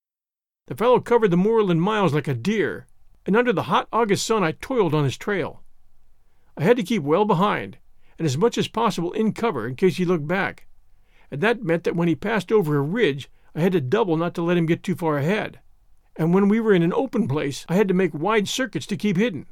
The 0.66 0.74
fellow 0.74 1.00
covered 1.00 1.31
the 1.31 1.37
moorland 1.37 1.83
miles 1.83 2.12
like 2.12 2.29
a 2.29 2.35
deer, 2.35 2.87
and 3.24 3.37
under 3.37 3.53
the 3.53 3.64
hot 3.64 3.88
August 3.92 4.26
sun 4.26 4.42
I 4.42 4.53
toiled 4.53 4.94
on 4.94 5.05
his 5.05 5.16
trail. 5.16 5.62
I 6.57 6.64
had 6.64 6.76
to 6.76 6.83
keep 6.83 7.03
well 7.03 7.24
behind, 7.24 7.79
and 8.18 8.26
as 8.26 8.37
much 8.37 8.59
as 8.59 8.68
possible 8.68 9.12
in 9.12 9.33
cover 9.33 9.66
in 9.66 9.76
case 9.76 9.96
he 9.96 10.05
looked 10.05 10.26
back, 10.26 10.66
and 11.31 11.40
that 11.40 11.62
meant 11.62 11.85
that 11.85 11.96
when 11.96 12.09
he 12.09 12.14
passed 12.14 12.50
over 12.50 12.76
a 12.76 12.83
ridge 12.83 13.31
I 13.55 13.61
had 13.61 13.72
to 13.72 13.81
double 13.81 14.16
not 14.16 14.35
to 14.35 14.42
let 14.42 14.57
him 14.57 14.66
get 14.66 14.83
too 14.83 14.94
far 14.94 15.18
ahead, 15.18 15.61
and 16.20 16.33
when 16.33 16.48
we 16.48 16.61
were 16.61 16.72
in 16.72 16.85
an 16.85 16.92
open 16.92 17.26
place 17.26 17.66
I 17.68 17.74
had 17.74 17.88
to 17.88 17.94
make 17.94 18.14
wide 18.14 18.46
circuits 18.46 18.87
to 18.87 18.96
keep 18.96 19.16
hidden. 19.16 19.46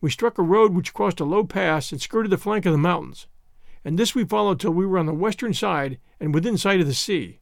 We 0.00 0.08
struck 0.08 0.38
a 0.38 0.42
road 0.42 0.72
which 0.72 0.94
crossed 0.94 1.20
a 1.20 1.24
low 1.24 1.44
pass 1.44 1.92
and 1.92 2.00
skirted 2.00 2.32
the 2.32 2.38
flank 2.38 2.64
of 2.64 2.72
the 2.72 2.78
mountains 2.78 3.26
and 3.84 3.98
this 3.98 4.14
we 4.14 4.24
followed 4.24 4.58
till 4.58 4.72
we 4.72 4.86
were 4.86 4.98
on 4.98 5.06
the 5.06 5.12
western 5.12 5.52
side 5.52 5.98
and 6.18 6.32
within 6.32 6.56
sight 6.56 6.80
of 6.80 6.86
the 6.86 6.94
sea. 6.94 7.40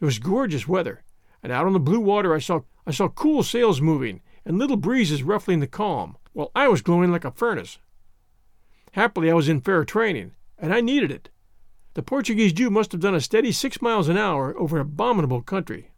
It 0.00 0.04
was 0.04 0.18
gorgeous 0.18 0.66
weather, 0.66 1.02
and 1.42 1.52
out 1.52 1.66
on 1.66 1.74
the 1.74 1.80
blue 1.80 2.00
water 2.00 2.34
I 2.34 2.38
saw 2.38 2.60
I 2.86 2.92
saw 2.92 3.08
cool 3.08 3.42
sails 3.42 3.80
moving 3.80 4.22
and 4.46 4.58
little 4.58 4.78
breezes 4.78 5.22
ruffling 5.22 5.60
the 5.60 5.66
calm, 5.66 6.16
while 6.32 6.50
I 6.54 6.68
was 6.68 6.80
glowing 6.80 7.12
like 7.12 7.26
a 7.26 7.30
furnace. 7.30 7.78
Happily 8.92 9.30
I 9.30 9.34
was 9.34 9.48
in 9.48 9.60
fair 9.60 9.84
training, 9.84 10.32
and 10.58 10.72
I 10.72 10.80
needed 10.80 11.10
it. 11.10 11.28
The 11.92 12.02
Portuguese 12.02 12.54
Jew 12.54 12.70
must 12.70 12.92
have 12.92 13.02
done 13.02 13.14
a 13.14 13.20
steady 13.20 13.52
six 13.52 13.82
miles 13.82 14.08
an 14.08 14.16
hour 14.16 14.56
over 14.58 14.78
abominable 14.78 15.42
country. 15.42 15.89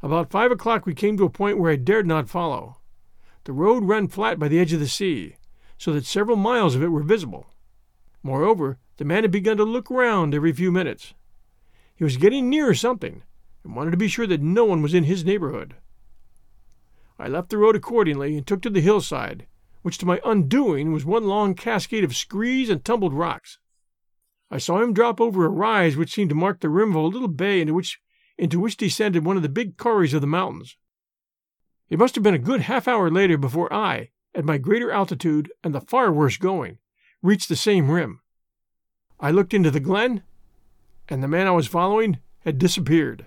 About 0.00 0.30
five 0.30 0.52
o'clock 0.52 0.86
we 0.86 0.94
came 0.94 1.16
to 1.16 1.24
a 1.24 1.30
point 1.30 1.58
where 1.58 1.72
I 1.72 1.76
dared 1.76 2.06
not 2.06 2.28
follow. 2.28 2.76
The 3.44 3.52
road 3.52 3.84
ran 3.84 4.08
flat 4.08 4.38
by 4.38 4.48
the 4.48 4.60
edge 4.60 4.72
of 4.72 4.80
the 4.80 4.88
sea, 4.88 5.36
so 5.76 5.92
that 5.92 6.04
several 6.04 6.36
miles 6.36 6.74
of 6.74 6.82
it 6.82 6.88
were 6.88 7.02
visible. 7.02 7.54
Moreover, 8.22 8.78
the 8.98 9.04
man 9.04 9.24
had 9.24 9.30
begun 9.30 9.56
to 9.56 9.64
look 9.64 9.90
round 9.90 10.34
every 10.34 10.52
few 10.52 10.70
minutes. 10.70 11.14
He 11.96 12.04
was 12.04 12.16
getting 12.16 12.48
near 12.48 12.74
something, 12.74 13.22
and 13.64 13.74
wanted 13.74 13.90
to 13.90 13.96
be 13.96 14.08
sure 14.08 14.26
that 14.26 14.40
no 14.40 14.64
one 14.64 14.82
was 14.82 14.94
in 14.94 15.04
his 15.04 15.24
neighborhood. 15.24 15.74
I 17.18 17.26
left 17.26 17.50
the 17.50 17.58
road 17.58 17.74
accordingly 17.74 18.36
and 18.36 18.46
took 18.46 18.62
to 18.62 18.70
the 18.70 18.80
hillside, 18.80 19.46
which 19.82 19.98
to 19.98 20.06
my 20.06 20.20
undoing 20.24 20.92
was 20.92 21.04
one 21.04 21.24
long 21.24 21.54
cascade 21.54 22.04
of 22.04 22.14
screes 22.14 22.70
and 22.70 22.84
tumbled 22.84 23.14
rocks. 23.14 23.58
I 24.50 24.58
saw 24.58 24.80
him 24.80 24.94
drop 24.94 25.20
over 25.20 25.44
a 25.44 25.48
rise 25.48 25.96
which 25.96 26.12
seemed 26.12 26.30
to 26.30 26.36
mark 26.36 26.60
the 26.60 26.68
rim 26.68 26.90
of 26.90 26.96
a 26.96 27.00
little 27.00 27.28
bay 27.28 27.60
into 27.60 27.74
which 27.74 28.00
into 28.38 28.60
which 28.60 28.76
descended 28.76 29.24
one 29.24 29.36
of 29.36 29.42
the 29.42 29.48
big 29.48 29.76
corries 29.76 30.14
of 30.14 30.20
the 30.20 30.26
mountains. 30.26 30.76
It 31.90 31.98
must 31.98 32.14
have 32.14 32.24
been 32.24 32.34
a 32.34 32.38
good 32.38 32.62
half 32.62 32.86
hour 32.86 33.10
later 33.10 33.36
before 33.36 33.72
I, 33.72 34.10
at 34.34 34.44
my 34.44 34.58
greater 34.58 34.90
altitude 34.90 35.50
and 35.64 35.74
the 35.74 35.80
far 35.80 36.12
worse 36.12 36.36
going, 36.36 36.78
reached 37.22 37.48
the 37.48 37.56
same 37.56 37.90
rim. 37.90 38.20
I 39.18 39.30
looked 39.32 39.52
into 39.52 39.70
the 39.70 39.80
glen, 39.80 40.22
and 41.08 41.22
the 41.22 41.28
man 41.28 41.46
I 41.46 41.50
was 41.50 41.66
following 41.66 42.18
had 42.40 42.58
disappeared. 42.58 43.26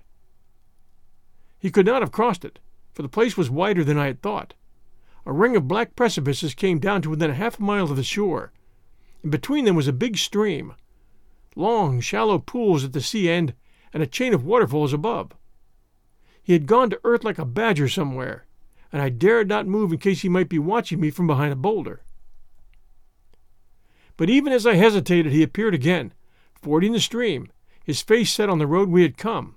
He 1.59 1.69
could 1.69 1.85
not 1.85 2.01
have 2.01 2.11
crossed 2.11 2.45
it, 2.45 2.59
for 2.93 3.01
the 3.01 3.09
place 3.09 3.35
was 3.35 3.49
wider 3.49 3.83
than 3.83 3.97
I 3.97 4.05
had 4.07 4.21
thought. 4.21 4.53
A 5.25 5.33
ring 5.33 5.55
of 5.55 5.67
black 5.67 5.95
precipices 5.95 6.55
came 6.55 6.79
down 6.79 7.01
to 7.01 7.09
within 7.09 7.29
a 7.29 7.35
half 7.35 7.59
mile 7.59 7.91
of 7.91 7.97
the 7.97 8.03
shore, 8.03 8.51
and 9.21 9.31
between 9.31 9.65
them 9.65 9.75
was 9.75 9.87
a 9.87 9.93
big 9.93 10.17
stream, 10.17 10.73
long, 11.55 11.99
shallow 11.99 12.39
pools 12.39 12.83
at 12.83 12.93
the 12.93 13.01
sea 13.01 13.29
end, 13.29 13.53
and 13.93 14.01
a 14.01 14.07
chain 14.07 14.33
of 14.33 14.45
waterfalls 14.45 14.93
above. 14.93 15.31
He 16.43 16.53
had 16.53 16.65
gone 16.65 16.89
to 16.89 16.99
earth 17.03 17.23
like 17.23 17.37
a 17.37 17.45
badger 17.45 17.87
somewhere, 17.87 18.45
and 18.91 19.01
I 19.01 19.09
dared 19.09 19.47
not 19.47 19.67
move 19.67 19.91
in 19.91 19.99
case 19.99 20.21
he 20.21 20.29
might 20.29 20.49
be 20.49 20.59
watching 20.59 20.99
me 20.99 21.11
from 21.11 21.27
behind 21.27 21.53
a 21.53 21.57
boulder. 21.57 22.01
But 24.17 24.29
even 24.29 24.51
as 24.53 24.67
I 24.67 24.75
hesitated, 24.75 25.31
he 25.31 25.43
appeared 25.43 25.73
again, 25.73 26.13
fording 26.61 26.91
the 26.93 26.99
stream, 26.99 27.51
his 27.83 28.01
face 28.01 28.31
set 28.31 28.49
on 28.49 28.59
the 28.59 28.67
road 28.67 28.89
we 28.89 29.01
had 29.03 29.17
come. 29.17 29.55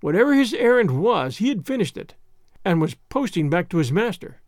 Whatever 0.00 0.34
his 0.34 0.54
errand 0.54 0.92
was, 0.92 1.38
he 1.38 1.48
had 1.48 1.66
finished 1.66 1.96
it, 1.96 2.14
and 2.64 2.80
was 2.80 2.94
posting 3.08 3.50
back 3.50 3.68
to 3.68 3.78
his 3.78 3.92
master. 3.92 4.40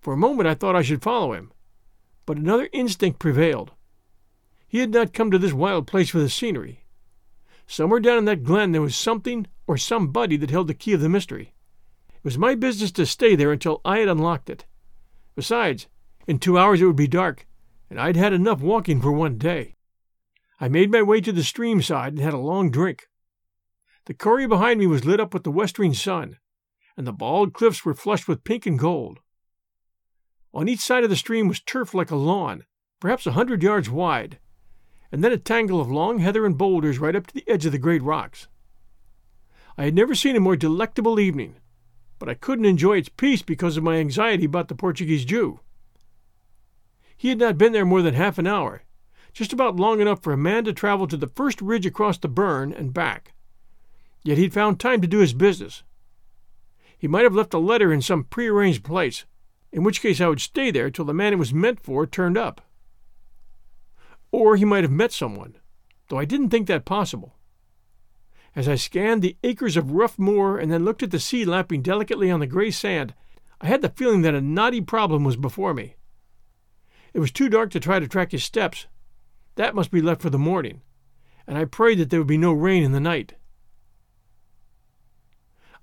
For 0.00 0.14
a 0.14 0.18
moment 0.18 0.48
I 0.48 0.54
thought 0.54 0.76
I 0.76 0.82
should 0.82 1.02
follow 1.02 1.32
him, 1.32 1.52
but 2.24 2.38
another 2.38 2.68
instinct 2.72 3.18
prevailed. 3.18 3.72
He 4.66 4.78
had 4.78 4.90
not 4.90 5.12
come 5.12 5.30
to 5.30 5.38
this 5.38 5.52
wild 5.52 5.86
place 5.86 6.10
for 6.10 6.20
the 6.20 6.30
scenery. 6.30 6.79
Somewhere 7.70 8.00
down 8.00 8.18
in 8.18 8.24
that 8.24 8.42
glen 8.42 8.72
there 8.72 8.82
was 8.82 8.96
something 8.96 9.46
or 9.68 9.76
somebody 9.76 10.36
that 10.36 10.50
held 10.50 10.66
the 10.66 10.74
key 10.74 10.92
of 10.92 11.00
the 11.00 11.08
mystery. 11.08 11.54
It 12.08 12.24
was 12.24 12.36
my 12.36 12.56
business 12.56 12.90
to 12.90 13.06
stay 13.06 13.36
there 13.36 13.52
until 13.52 13.80
I 13.84 13.98
had 13.98 14.08
unlocked 14.08 14.50
it. 14.50 14.66
Besides, 15.36 15.86
in 16.26 16.40
two 16.40 16.58
hours 16.58 16.82
it 16.82 16.86
would 16.86 16.96
be 16.96 17.06
dark, 17.06 17.46
and 17.88 18.00
I'd 18.00 18.16
had 18.16 18.32
enough 18.32 18.60
walking 18.60 19.00
for 19.00 19.12
one 19.12 19.38
day. 19.38 19.76
I 20.58 20.66
made 20.66 20.90
my 20.90 21.00
way 21.00 21.20
to 21.20 21.30
the 21.30 21.44
stream 21.44 21.80
side 21.80 22.14
and 22.14 22.20
had 22.20 22.34
a 22.34 22.38
long 22.38 22.72
drink. 22.72 23.06
The 24.06 24.14
corrie 24.14 24.48
behind 24.48 24.80
me 24.80 24.88
was 24.88 25.04
lit 25.04 25.20
up 25.20 25.32
with 25.32 25.44
the 25.44 25.52
westering 25.52 25.94
sun, 25.94 26.38
and 26.96 27.06
the 27.06 27.12
bald 27.12 27.52
cliffs 27.52 27.84
were 27.84 27.94
flushed 27.94 28.26
with 28.26 28.42
pink 28.42 28.66
and 28.66 28.80
gold. 28.80 29.20
On 30.52 30.68
each 30.68 30.80
side 30.80 31.04
of 31.04 31.10
the 31.10 31.14
stream 31.14 31.46
was 31.46 31.60
turf 31.60 31.94
like 31.94 32.10
a 32.10 32.16
lawn, 32.16 32.64
perhaps 32.98 33.28
a 33.28 33.32
hundred 33.32 33.62
yards 33.62 33.88
wide, 33.88 34.40
and 35.12 35.24
then 35.24 35.32
a 35.32 35.38
tangle 35.38 35.80
of 35.80 35.90
long 35.90 36.18
heather 36.18 36.46
and 36.46 36.56
boulders 36.56 36.98
right 36.98 37.16
up 37.16 37.26
to 37.26 37.34
the 37.34 37.48
edge 37.48 37.66
of 37.66 37.72
the 37.72 37.78
great 37.78 38.02
rocks. 38.02 38.48
I 39.76 39.84
had 39.84 39.94
never 39.94 40.14
seen 40.14 40.36
a 40.36 40.40
more 40.40 40.56
delectable 40.56 41.18
evening, 41.18 41.56
but 42.18 42.28
I 42.28 42.34
couldn't 42.34 42.66
enjoy 42.66 42.98
its 42.98 43.08
peace 43.08 43.42
because 43.42 43.76
of 43.76 43.82
my 43.82 43.96
anxiety 43.96 44.44
about 44.44 44.68
the 44.68 44.74
Portuguese 44.74 45.24
Jew. 45.24 45.60
He 47.16 47.28
had 47.28 47.38
not 47.38 47.58
been 47.58 47.72
there 47.72 47.86
more 47.86 48.02
than 48.02 48.14
half 48.14 48.38
an 48.38 48.46
hour, 48.46 48.82
just 49.32 49.52
about 49.52 49.76
long 49.76 50.00
enough 50.00 50.22
for 50.22 50.32
a 50.32 50.38
man 50.38 50.64
to 50.64 50.72
travel 50.72 51.06
to 51.06 51.16
the 51.16 51.28
first 51.28 51.60
ridge 51.60 51.86
across 51.86 52.18
the 52.18 52.28
burn 52.28 52.72
and 52.72 52.94
back. 52.94 53.32
Yet 54.22 54.38
he'd 54.38 54.54
found 54.54 54.78
time 54.78 55.00
to 55.00 55.08
do 55.08 55.18
his 55.18 55.34
business. 55.34 55.82
He 56.96 57.08
might 57.08 57.24
have 57.24 57.34
left 57.34 57.54
a 57.54 57.58
letter 57.58 57.92
in 57.92 58.02
some 58.02 58.24
prearranged 58.24 58.84
place, 58.84 59.24
in 59.72 59.82
which 59.82 60.02
case 60.02 60.20
I 60.20 60.28
would 60.28 60.40
stay 60.40 60.70
there 60.70 60.90
till 60.90 61.04
the 61.04 61.14
man 61.14 61.32
it 61.32 61.38
was 61.38 61.54
meant 61.54 61.80
for 61.80 62.06
turned 62.06 62.36
up. 62.36 62.60
Or 64.32 64.56
he 64.56 64.64
might 64.64 64.84
have 64.84 64.92
met 64.92 65.12
someone, 65.12 65.56
though 66.08 66.18
I 66.18 66.24
didn't 66.24 66.50
think 66.50 66.66
that 66.68 66.84
possible. 66.84 67.36
As 68.54 68.68
I 68.68 68.74
scanned 68.74 69.22
the 69.22 69.36
acres 69.44 69.76
of 69.76 69.92
rough 69.92 70.18
moor 70.18 70.58
and 70.58 70.72
then 70.72 70.84
looked 70.84 71.02
at 71.02 71.10
the 71.10 71.20
sea 71.20 71.44
lapping 71.44 71.82
delicately 71.82 72.30
on 72.30 72.40
the 72.40 72.46
gray 72.46 72.70
sand, 72.70 73.14
I 73.60 73.66
had 73.66 73.82
the 73.82 73.90
feeling 73.90 74.22
that 74.22 74.34
a 74.34 74.40
knotty 74.40 74.80
problem 74.80 75.24
was 75.24 75.36
before 75.36 75.74
me. 75.74 75.96
It 77.12 77.20
was 77.20 77.30
too 77.30 77.48
dark 77.48 77.70
to 77.70 77.80
try 77.80 77.98
to 77.98 78.08
track 78.08 78.32
his 78.32 78.44
steps. 78.44 78.86
That 79.56 79.74
must 79.74 79.90
be 79.90 80.00
left 80.00 80.22
for 80.22 80.30
the 80.30 80.38
morning, 80.38 80.82
and 81.46 81.58
I 81.58 81.64
prayed 81.64 81.98
that 81.98 82.10
there 82.10 82.20
would 82.20 82.26
be 82.26 82.38
no 82.38 82.52
rain 82.52 82.82
in 82.82 82.92
the 82.92 83.00
night. 83.00 83.34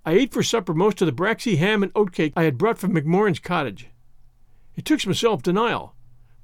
I 0.05 0.13
ate 0.13 0.33
for 0.33 0.41
supper 0.41 0.73
most 0.73 1.01
of 1.01 1.05
the 1.05 1.11
braxy 1.11 1.57
ham 1.57 1.83
and 1.83 1.93
oatcake 1.93 2.33
I 2.35 2.43
had 2.43 2.57
brought 2.57 2.77
from 2.77 2.93
McMorrin's 2.93 3.39
cottage. 3.39 3.89
It 4.75 4.85
took 4.85 5.01
some 5.01 5.13
self 5.13 5.43
denial, 5.43 5.95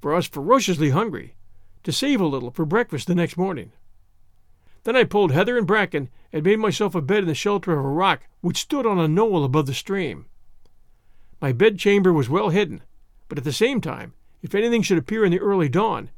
for 0.02 0.14
I 0.14 0.18
was 0.18 0.28
ferociously 0.28 0.90
hungry, 0.90 1.36
to 1.84 1.92
save 1.92 2.22
a 2.22 2.26
little 2.26 2.52
for 2.52 2.66
breakfast 2.66 3.08
the 3.08 3.16
next 3.16 3.38
morning. 3.38 3.72
Then 4.84 4.96
I 4.96 5.04
pulled 5.04 5.32
heather 5.32 5.58
and 5.58 5.66
bracken 5.68 6.10
and 6.32 6.44
made 6.44 6.60
myself 6.60 6.96
a 6.96 7.02
bed 7.02 7.20
in 7.20 7.28
the 7.28 7.36
shelter 7.36 7.78
of 7.78 7.86
a 7.86 7.90
rock 7.90 8.24
which 8.42 8.58
stood 8.58 8.86
on 8.86 9.00
a 9.00 9.08
knoll 9.08 9.44
above 9.44 9.66
the 9.66 9.74
stream. 9.74 10.26
My 11.42 11.52
bedchamber 11.52 12.12
was 12.12 12.30
well 12.30 12.50
hidden, 12.50 12.84
but 13.30 13.38
at 13.38 13.44
the 13.44 13.54
same 13.54 13.82
time, 13.82 14.14
if 14.42 14.54
anything 14.54 14.82
should 14.82 14.98
appear 14.98 15.24
in 15.24 15.32
the 15.32 15.40
early 15.40 15.70
dawn, 15.70 16.10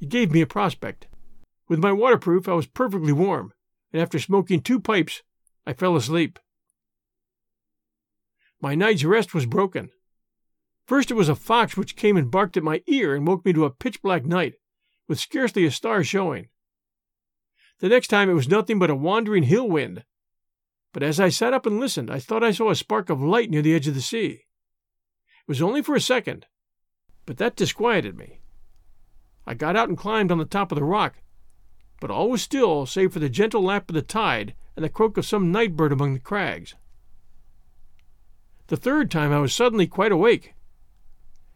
it 0.00 0.08
gave 0.08 0.30
me 0.30 0.40
a 0.40 0.46
prospect. 0.46 1.06
With 1.68 1.78
my 1.78 1.92
waterproof, 1.92 2.48
I 2.48 2.54
was 2.54 2.66
perfectly 2.66 3.12
warm, 3.12 3.52
and 3.92 4.00
after 4.00 4.18
smoking 4.18 4.60
two 4.60 4.80
pipes, 4.80 5.22
I 5.66 5.72
fell 5.72 5.96
asleep. 5.96 6.38
My 8.60 8.74
night's 8.74 9.04
rest 9.04 9.34
was 9.34 9.46
broken. 9.46 9.90
First 10.86 11.10
it 11.10 11.14
was 11.14 11.28
a 11.28 11.34
fox 11.34 11.76
which 11.76 11.96
came 11.96 12.16
and 12.16 12.30
barked 12.30 12.56
at 12.56 12.62
my 12.62 12.82
ear 12.86 13.14
and 13.14 13.26
woke 13.26 13.44
me 13.44 13.52
to 13.52 13.64
a 13.64 13.70
pitch 13.70 14.02
black 14.02 14.24
night, 14.24 14.54
with 15.08 15.18
scarcely 15.18 15.64
a 15.64 15.70
star 15.70 16.04
showing. 16.04 16.48
The 17.80 17.88
next 17.88 18.08
time 18.08 18.30
it 18.30 18.34
was 18.34 18.48
nothing 18.48 18.78
but 18.78 18.90
a 18.90 18.94
wandering 18.94 19.42
hill 19.42 19.68
wind. 19.68 20.04
But 20.92 21.02
as 21.02 21.18
I 21.18 21.30
sat 21.30 21.52
up 21.52 21.66
and 21.66 21.80
listened, 21.80 22.10
I 22.10 22.18
thought 22.18 22.44
I 22.44 22.52
saw 22.52 22.70
a 22.70 22.76
spark 22.76 23.10
of 23.10 23.20
light 23.20 23.50
near 23.50 23.62
the 23.62 23.74
edge 23.74 23.88
of 23.88 23.94
the 23.94 24.00
sea. 24.00 24.44
It 25.40 25.48
was 25.48 25.62
only 25.62 25.82
for 25.82 25.94
a 25.96 26.00
second, 26.00 26.46
but 27.26 27.38
that 27.38 27.56
disquieted 27.56 28.16
me. 28.16 28.40
I 29.46 29.54
got 29.54 29.74
out 29.74 29.88
and 29.88 29.98
climbed 29.98 30.30
on 30.30 30.38
the 30.38 30.44
top 30.44 30.70
of 30.70 30.78
the 30.78 30.84
rock, 30.84 31.16
but 32.00 32.10
all 32.10 32.30
was 32.30 32.42
still 32.42 32.86
save 32.86 33.12
for 33.12 33.18
the 33.18 33.28
gentle 33.28 33.62
lap 33.62 33.90
of 33.90 33.94
the 33.94 34.02
tide 34.02 34.54
and 34.76 34.84
the 34.84 34.88
croak 34.88 35.16
of 35.16 35.26
some 35.26 35.50
night 35.50 35.76
bird 35.76 35.92
among 35.92 36.14
the 36.14 36.20
crags. 36.20 36.74
The 38.68 38.76
third 38.76 39.10
time 39.10 39.32
I 39.32 39.40
was 39.40 39.52
suddenly 39.52 39.86
quite 39.86 40.12
awake, 40.12 40.54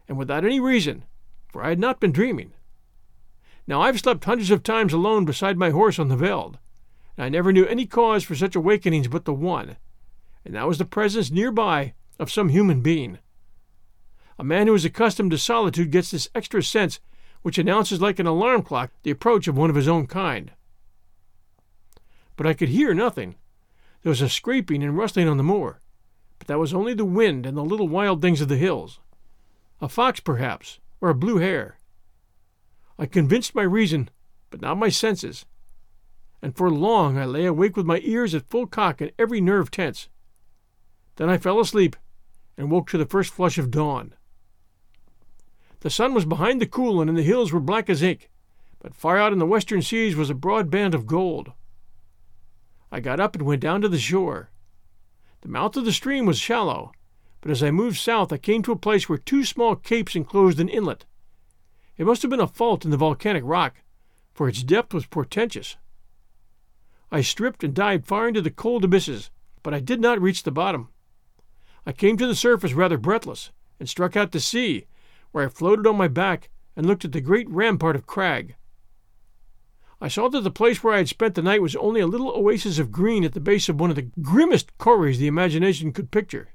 and 0.07 0.17
without 0.17 0.45
any 0.45 0.59
reason, 0.59 1.05
for 1.51 1.63
I 1.63 1.69
had 1.69 1.79
not 1.79 1.99
been 1.99 2.11
dreaming. 2.11 2.51
Now 3.67 3.81
I've 3.81 3.99
slept 3.99 4.23
hundreds 4.23 4.49
of 4.49 4.63
times 4.63 4.93
alone 4.93 5.25
beside 5.25 5.57
my 5.57 5.71
horse 5.71 5.99
on 5.99 6.07
the 6.07 6.15
veld, 6.15 6.57
and 7.17 7.25
I 7.25 7.29
never 7.29 7.51
knew 7.51 7.65
any 7.65 7.85
cause 7.85 8.23
for 8.23 8.33
such 8.33 8.55
awakenings 8.55 9.09
but 9.09 9.25
the 9.25 9.33
one, 9.33 9.75
and 10.45 10.55
that 10.55 10.67
was 10.67 10.77
the 10.77 10.85
presence 10.85 11.29
nearby 11.29 11.93
of 12.17 12.31
some 12.31 12.49
human 12.49 12.81
being. 12.81 13.19
A 14.39 14.43
man 14.43 14.67
who 14.67 14.73
is 14.73 14.85
accustomed 14.85 15.31
to 15.31 15.37
solitude 15.37 15.91
gets 15.91 16.11
this 16.11 16.29
extra 16.33 16.63
sense 16.63 17.01
which 17.41 17.57
announces 17.57 18.01
like 18.01 18.19
an 18.19 18.27
alarm 18.27 18.61
clock 18.63 18.91
the 19.03 19.11
approach 19.11 19.47
of 19.47 19.57
one 19.57 19.69
of 19.69 19.75
his 19.75 19.87
own 19.87 20.07
kind. 20.07 20.51
But 22.35 22.47
I 22.47 22.53
could 22.53 22.69
hear 22.69 22.93
nothing. 22.93 23.35
There 24.03 24.11
was 24.11 24.21
a 24.21 24.29
scraping 24.29 24.83
and 24.83 24.97
rustling 24.97 25.27
on 25.27 25.37
the 25.37 25.43
moor, 25.43 25.79
but 26.39 26.47
that 26.47 26.59
was 26.59 26.73
only 26.73 26.93
the 26.93 27.03
wind 27.05 27.45
and 27.45 27.57
the 27.57 27.63
little 27.63 27.87
wild 27.87 28.21
things 28.21 28.41
of 28.41 28.47
the 28.47 28.57
hills. 28.57 28.99
A 29.81 29.89
fox, 29.89 30.19
perhaps, 30.19 30.79
or 31.01 31.09
a 31.09 31.15
blue 31.15 31.37
hare. 31.37 31.76
I 32.99 33.05
convinced 33.05 33.53
my 33.53 33.63
reason, 33.63 34.09
but 34.49 34.61
not 34.61 34.77
my 34.77 34.89
senses, 34.89 35.45
and 36.41 36.55
for 36.55 36.69
long 36.69 37.17
I 37.17 37.25
lay 37.25 37.45
awake 37.45 37.77
with 37.77 37.85
my 37.85 37.99
ears 38.03 38.33
at 38.33 38.49
full 38.49 38.67
cock 38.67 39.01
and 39.01 39.11
every 39.19 39.41
nerve 39.41 39.69
tense. 39.69 40.09
Then 41.17 41.29
I 41.29 41.37
fell 41.37 41.59
asleep 41.59 41.95
and 42.57 42.71
woke 42.71 42.89
to 42.89 42.97
the 42.97 43.05
first 43.05 43.33
flush 43.33 43.57
of 43.57 43.71
dawn. 43.71 44.13
The 45.81 45.89
sun 45.89 46.13
was 46.13 46.25
behind 46.25 46.59
the 46.59 46.65
Coolin 46.65 47.07
and 47.07 47.17
the 47.17 47.23
hills 47.23 47.51
were 47.51 47.59
black 47.59 47.89
as 47.89 48.01
ink, 48.01 48.29
but 48.79 48.95
far 48.95 49.17
out 49.17 49.33
in 49.33 49.39
the 49.39 49.45
western 49.45 49.81
seas 49.81 50.15
was 50.15 50.29
a 50.29 50.35
broad 50.35 50.71
band 50.71 50.95
of 50.95 51.05
gold. 51.05 51.51
I 52.91 52.99
got 52.99 53.19
up 53.19 53.35
and 53.35 53.45
went 53.45 53.61
down 53.61 53.81
to 53.81 53.89
the 53.89 53.99
shore. 53.99 54.49
The 55.41 55.49
mouth 55.49 55.75
of 55.77 55.85
the 55.85 55.91
stream 55.91 56.25
was 56.25 56.39
shallow, 56.39 56.93
but 57.41 57.51
as 57.51 57.61
I 57.61 57.69
moved 57.69 57.97
south 57.97 58.33
I 58.33 58.37
came 58.37 58.63
to 58.63 58.71
a 58.71 58.77
place 58.77 59.07
where 59.07 59.17
two 59.17 59.43
small 59.43 59.75
capes 59.75 60.15
enclosed 60.15 60.59
an 60.59 60.69
inlet. 60.69 61.05
It 61.97 62.05
must 62.05 62.21
have 62.21 62.29
been 62.29 62.39
a 62.39 62.47
fault 62.47 62.85
in 62.85 62.91
the 62.91 62.97
volcanic 62.97 63.43
rock, 63.45 63.81
for 64.33 64.47
its 64.47 64.63
depth 64.63 64.93
was 64.93 65.05
portentous. 65.05 65.77
I 67.11 67.21
stripped 67.21 67.63
and 67.63 67.73
dived 67.73 68.05
far 68.05 68.27
into 68.27 68.41
the 68.41 68.51
cold 68.51 68.83
abysses, 68.83 69.31
but 69.63 69.73
I 69.73 69.79
did 69.79 69.99
not 69.99 70.21
reach 70.21 70.43
the 70.43 70.51
bottom. 70.51 70.89
I 71.85 71.91
came 71.91 72.17
to 72.17 72.27
the 72.27 72.35
surface 72.35 72.73
rather 72.73 72.97
breathless, 72.97 73.51
and 73.79 73.89
struck 73.89 74.15
out 74.15 74.31
to 74.33 74.39
sea, 74.39 74.85
where 75.31 75.45
I 75.45 75.49
floated 75.49 75.87
on 75.87 75.97
my 75.97 76.07
back 76.07 76.49
and 76.75 76.85
looked 76.85 77.05
at 77.05 77.13
the 77.13 77.21
great 77.21 77.49
rampart 77.49 77.95
of 77.95 78.05
crag. 78.05 78.55
I 79.99 80.07
saw 80.07 80.29
that 80.29 80.41
the 80.41 80.51
place 80.51 80.83
where 80.83 80.93
I 80.93 80.97
had 80.97 81.09
spent 81.09 81.33
the 81.33 81.41
night 81.41 81.61
was 81.61 81.75
only 81.75 82.01
a 82.01 82.07
little 82.07 82.29
oasis 82.29 82.77
of 82.77 82.91
green 82.91 83.23
at 83.23 83.33
the 83.33 83.39
base 83.39 83.67
of 83.67 83.79
one 83.79 83.89
of 83.89 83.95
the 83.95 84.11
grimmest 84.21 84.77
corries 84.77 85.17
the 85.17 85.25
imagination 85.25 85.91
could 85.91 86.11
picture. 86.11 86.49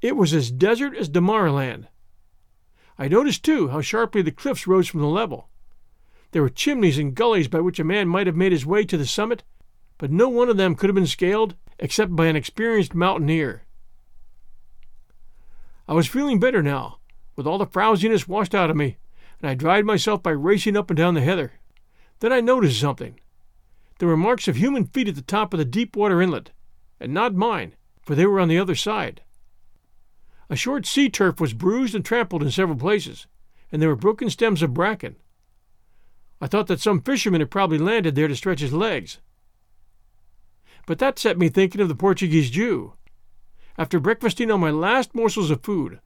It 0.00 0.16
was 0.16 0.32
as 0.32 0.50
desert 0.50 0.96
as 0.96 1.10
Damaraland, 1.10 1.88
I 2.98 3.08
noticed, 3.08 3.44
too, 3.44 3.68
how 3.68 3.80
sharply 3.80 4.22
the 4.22 4.30
cliffs 4.30 4.66
rose 4.66 4.88
from 4.88 5.00
the 5.00 5.06
level. 5.06 5.48
There 6.32 6.42
were 6.42 6.48
chimneys 6.48 6.98
and 6.98 7.14
gullies 7.14 7.48
by 7.48 7.60
which 7.60 7.78
a 7.78 7.84
man 7.84 8.08
might 8.08 8.26
have 8.26 8.36
made 8.36 8.52
his 8.52 8.66
way 8.66 8.84
to 8.84 8.96
the 8.96 9.06
summit, 9.06 9.42
but 9.98 10.10
no 10.10 10.28
one 10.28 10.48
of 10.48 10.56
them 10.56 10.74
could 10.74 10.88
have 10.88 10.94
been 10.94 11.06
scaled 11.06 11.54
except 11.78 12.14
by 12.16 12.26
an 12.26 12.36
experienced 12.36 12.94
mountaineer. 12.94 13.64
I 15.88 15.94
was 15.94 16.06
feeling 16.06 16.40
better 16.40 16.62
now, 16.62 16.98
with 17.36 17.46
all 17.46 17.58
the 17.58 17.66
frowsiness 17.66 18.26
washed 18.26 18.54
out 18.54 18.70
of 18.70 18.76
me, 18.76 18.96
and 19.40 19.50
I 19.50 19.54
dried 19.54 19.84
myself 19.84 20.22
by 20.22 20.30
racing 20.30 20.76
up 20.76 20.90
and 20.90 20.96
down 20.96 21.14
the 21.14 21.20
heather. 21.20 21.52
Then 22.20 22.32
I 22.32 22.40
noticed 22.40 22.80
something. 22.80 23.20
There 23.98 24.08
were 24.08 24.16
marks 24.16 24.48
of 24.48 24.56
human 24.56 24.86
feet 24.86 25.08
at 25.08 25.14
the 25.14 25.22
top 25.22 25.54
of 25.54 25.58
the 25.58 25.64
deep 25.64 25.96
water 25.96 26.20
inlet, 26.20 26.50
and 26.98 27.14
not 27.14 27.34
mine, 27.34 27.74
for 28.02 28.14
they 28.14 28.26
were 28.26 28.40
on 28.40 28.48
the 28.48 28.58
other 28.58 28.74
side. 28.74 29.22
A 30.48 30.56
short 30.56 30.86
sea 30.86 31.08
turf 31.08 31.40
was 31.40 31.52
bruised 31.52 31.94
and 31.94 32.04
trampled 32.04 32.42
in 32.42 32.50
several 32.50 32.78
places, 32.78 33.26
and 33.72 33.82
there 33.82 33.88
were 33.88 33.96
broken 33.96 34.30
stems 34.30 34.62
of 34.62 34.74
bracken. 34.74 35.16
I 36.40 36.46
thought 36.46 36.68
that 36.68 36.80
some 36.80 37.00
fisherman 37.00 37.40
had 37.40 37.50
probably 37.50 37.78
landed 37.78 38.14
there 38.14 38.28
to 38.28 38.36
stretch 38.36 38.60
his 38.60 38.72
legs. 38.72 39.20
But 40.86 40.98
that 41.00 41.18
set 41.18 41.38
me 41.38 41.48
thinking 41.48 41.80
of 41.80 41.88
the 41.88 41.96
Portuguese 41.96 42.50
Jew. 42.50 42.92
After 43.76 43.98
breakfasting 43.98 44.50
on 44.50 44.60
my 44.60 44.70
last 44.70 45.14
morsels 45.14 45.50
of 45.50 45.62
food, 45.62 46.00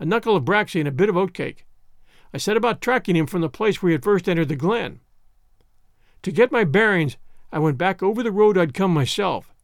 a 0.00 0.04
knuckle 0.04 0.34
of 0.34 0.44
braxy 0.44 0.80
and 0.80 0.88
a 0.88 0.92
bit 0.92 1.08
of 1.08 1.14
oatcake, 1.14 1.64
I 2.32 2.38
set 2.38 2.56
about 2.56 2.80
tracking 2.80 3.14
him 3.14 3.26
from 3.26 3.42
the 3.42 3.48
place 3.48 3.80
where 3.80 3.90
he 3.90 3.94
had 3.94 4.02
first 4.02 4.28
entered 4.28 4.48
the 4.48 4.56
glen. 4.56 5.00
To 6.22 6.32
get 6.32 6.50
my 6.50 6.64
bearings, 6.64 7.16
I 7.52 7.60
went 7.60 7.78
back 7.78 8.02
over 8.02 8.24
the 8.24 8.32
road 8.32 8.58
I'd 8.58 8.74
come 8.74 8.92
myself, 8.92 9.54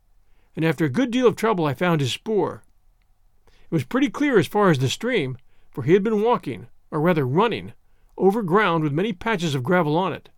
and 0.55 0.65
after 0.65 0.85
a 0.85 0.91
good 0.91 1.11
deal 1.11 1.27
of 1.27 1.35
trouble 1.35 1.67
I 1.67 1.75
found 1.75 2.01
his 2.01 2.13
spoor. 2.13 2.63
It 3.71 3.75
was 3.75 3.85
pretty 3.85 4.11
clear 4.11 4.37
as 4.37 4.49
far 4.49 4.71
as 4.71 4.81
the 4.81 4.89
stream, 4.89 5.39
for 5.71 5.85
he 5.85 5.93
had 5.93 6.03
been 6.03 6.23
walking, 6.23 6.67
or 6.91 7.01
rather 7.01 7.25
running, 7.25 7.73
over 8.19 8.43
ground 8.43 8.83
with 8.83 8.93
many 8.93 9.13
patches 9.13 9.55
of 9.55 9.63
gravel 9.63 9.97
on 9.97 10.13
it. 10.13 10.29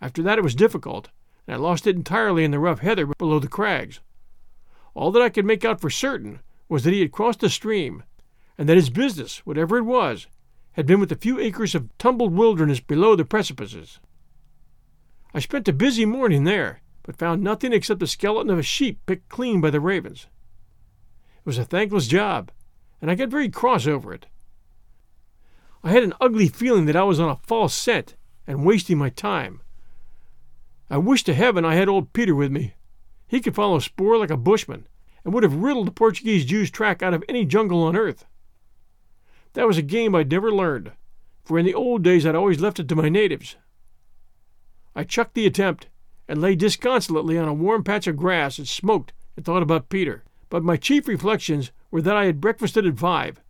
After 0.00 0.22
that 0.22 0.38
it 0.38 0.44
was 0.44 0.54
difficult, 0.54 1.10
and 1.46 1.54
I 1.54 1.58
lost 1.58 1.86
it 1.86 1.96
entirely 1.96 2.44
in 2.44 2.50
the 2.50 2.58
rough 2.58 2.78
heather 2.78 3.06
below 3.06 3.38
the 3.38 3.46
crags. 3.46 4.00
All 4.94 5.10
that 5.12 5.20
I 5.20 5.28
could 5.28 5.44
make 5.44 5.66
out 5.66 5.82
for 5.82 5.90
certain 5.90 6.40
was 6.68 6.82
that 6.84 6.94
he 6.94 7.00
had 7.00 7.12
crossed 7.12 7.40
the 7.40 7.50
stream, 7.50 8.02
and 8.56 8.68
that 8.68 8.76
his 8.76 8.88
business, 8.88 9.44
whatever 9.44 9.76
it 9.76 9.82
was, 9.82 10.26
had 10.72 10.86
been 10.86 11.00
with 11.00 11.10
the 11.10 11.14
few 11.14 11.38
acres 11.38 11.74
of 11.74 11.90
tumbled 11.98 12.32
wilderness 12.32 12.80
below 12.80 13.16
the 13.16 13.24
precipices. 13.26 14.00
I 15.34 15.40
spent 15.40 15.68
a 15.68 15.74
busy 15.74 16.06
morning 16.06 16.44
there, 16.44 16.80
but 17.02 17.16
found 17.18 17.42
nothing 17.42 17.74
except 17.74 18.00
the 18.00 18.06
skeleton 18.06 18.50
of 18.50 18.58
a 18.58 18.62
sheep 18.62 19.04
picked 19.04 19.28
clean 19.28 19.60
by 19.60 19.68
the 19.68 19.80
ravens. 19.80 20.26
Was 21.48 21.56
a 21.56 21.64
thankless 21.64 22.06
job, 22.06 22.50
and 23.00 23.10
I 23.10 23.14
got 23.14 23.30
very 23.30 23.48
cross 23.48 23.86
over 23.86 24.12
it. 24.12 24.26
I 25.82 25.92
had 25.92 26.02
an 26.02 26.12
ugly 26.20 26.46
feeling 26.46 26.84
that 26.84 26.94
I 26.94 27.04
was 27.04 27.18
on 27.18 27.30
a 27.30 27.36
false 27.36 27.72
scent 27.72 28.16
and 28.46 28.66
wasting 28.66 28.98
my 28.98 29.08
time. 29.08 29.62
I 30.90 30.98
wished 30.98 31.24
to 31.24 31.32
heaven 31.32 31.64
I 31.64 31.74
had 31.74 31.88
old 31.88 32.12
Peter 32.12 32.34
with 32.34 32.52
me. 32.52 32.74
He 33.26 33.40
could 33.40 33.54
follow 33.54 33.78
spoor 33.78 34.18
like 34.18 34.28
a 34.28 34.36
bushman, 34.36 34.88
and 35.24 35.32
would 35.32 35.42
have 35.42 35.54
riddled 35.54 35.86
the 35.86 35.90
Portuguese 35.90 36.44
Jew's 36.44 36.70
track 36.70 37.02
out 37.02 37.14
of 37.14 37.24
any 37.30 37.46
jungle 37.46 37.82
on 37.82 37.96
earth. 37.96 38.26
That 39.54 39.66
was 39.66 39.78
a 39.78 39.82
game 39.82 40.14
I'd 40.14 40.30
never 40.30 40.52
learned, 40.52 40.92
for 41.46 41.58
in 41.58 41.64
the 41.64 41.72
old 41.72 42.02
days 42.02 42.26
I'd 42.26 42.34
always 42.34 42.60
left 42.60 42.78
it 42.78 42.88
to 42.88 42.94
my 42.94 43.08
natives. 43.08 43.56
I 44.94 45.02
chucked 45.02 45.32
the 45.32 45.46
attempt 45.46 45.86
and 46.28 46.42
lay 46.42 46.54
disconsolately 46.54 47.38
on 47.38 47.48
a 47.48 47.54
warm 47.54 47.84
patch 47.84 48.06
of 48.06 48.18
grass 48.18 48.58
and 48.58 48.68
smoked 48.68 49.14
and 49.34 49.46
thought 49.46 49.62
about 49.62 49.88
Peter. 49.88 50.24
But 50.50 50.64
my 50.64 50.76
chief 50.76 51.06
reflections 51.06 51.72
were 51.90 52.02
that 52.02 52.16
I 52.16 52.24
had 52.24 52.40
breakfasted 52.40 52.86
at 52.86 52.98
five, 52.98 53.40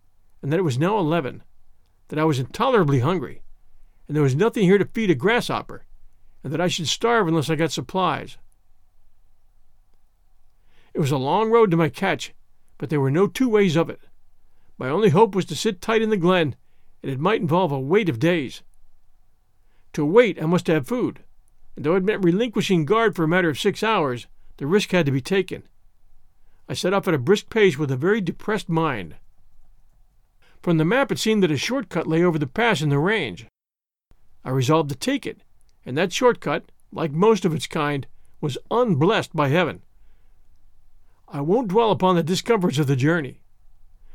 and 0.41 0.51
that 0.51 0.59
it 0.59 0.63
was 0.63 0.77
now 0.77 0.97
eleven, 0.97 1.43
that 2.09 2.19
I 2.19 2.25
was 2.25 2.39
intolerably 2.39 2.99
hungry, 2.99 3.41
and 4.07 4.15
there 4.15 4.23
was 4.23 4.35
nothing 4.35 4.63
here 4.63 4.77
to 4.77 4.85
feed 4.85 5.09
a 5.09 5.15
grasshopper, 5.15 5.85
and 6.43 6.51
that 6.51 6.61
I 6.61 6.67
should 6.67 6.87
starve 6.87 7.27
unless 7.27 7.49
I 7.49 7.55
got 7.55 7.71
supplies. 7.71 8.37
It 10.93 10.99
was 10.99 11.11
a 11.11 11.17
long 11.17 11.51
road 11.51 11.71
to 11.71 11.77
my 11.77 11.89
catch, 11.89 12.33
but 12.77 12.89
there 12.89 12.99
were 12.99 13.11
no 13.11 13.27
two 13.27 13.47
ways 13.47 13.75
of 13.75 13.89
it. 13.89 14.01
My 14.77 14.89
only 14.89 15.09
hope 15.09 15.35
was 15.35 15.45
to 15.45 15.55
sit 15.55 15.81
tight 15.81 16.01
in 16.01 16.09
the 16.09 16.17
glen, 16.17 16.55
and 17.03 17.11
it 17.11 17.19
might 17.19 17.41
involve 17.41 17.71
a 17.71 17.79
wait 17.79 18.09
of 18.09 18.19
days. 18.19 18.63
To 19.93 20.05
wait, 20.05 20.41
I 20.41 20.45
must 20.45 20.67
have 20.67 20.87
food, 20.87 21.23
and 21.75 21.85
though 21.85 21.95
it 21.95 22.03
meant 22.03 22.23
relinquishing 22.23 22.85
guard 22.85 23.15
for 23.15 23.23
a 23.23 23.27
matter 23.27 23.49
of 23.49 23.59
six 23.59 23.83
hours, 23.83 24.27
the 24.57 24.67
risk 24.67 24.91
had 24.91 25.05
to 25.05 25.11
be 25.11 25.21
taken. 25.21 25.63
I 26.69 26.73
set 26.73 26.93
off 26.93 27.07
at 27.07 27.15
a 27.15 27.17
brisk 27.17 27.49
pace 27.49 27.79
with 27.79 27.89
a 27.89 27.97
very 27.97 28.21
depressed 28.21 28.69
mind. 28.69 29.15
From 30.61 30.77
the 30.77 30.85
map, 30.85 31.11
it 31.11 31.17
seemed 31.17 31.41
that 31.41 31.49
a 31.49 31.57
shortcut 31.57 32.05
lay 32.05 32.23
over 32.23 32.37
the 32.37 32.45
pass 32.45 32.83
in 32.83 32.89
the 32.89 32.99
range. 32.99 33.47
I 34.45 34.51
resolved 34.51 34.89
to 34.89 34.95
take 34.95 35.25
it, 35.25 35.41
and 35.83 35.97
that 35.97 36.13
shortcut, 36.13 36.71
like 36.91 37.11
most 37.11 37.43
of 37.43 37.55
its 37.55 37.65
kind, 37.65 38.05
was 38.39 38.59
unblessed 38.69 39.35
by 39.35 39.47
heaven. 39.47 39.81
I 41.27 41.41
won't 41.41 41.69
dwell 41.69 41.89
upon 41.89 42.15
the 42.15 42.23
discomforts 42.23 42.77
of 42.77 42.85
the 42.85 42.95
journey. 42.95 43.41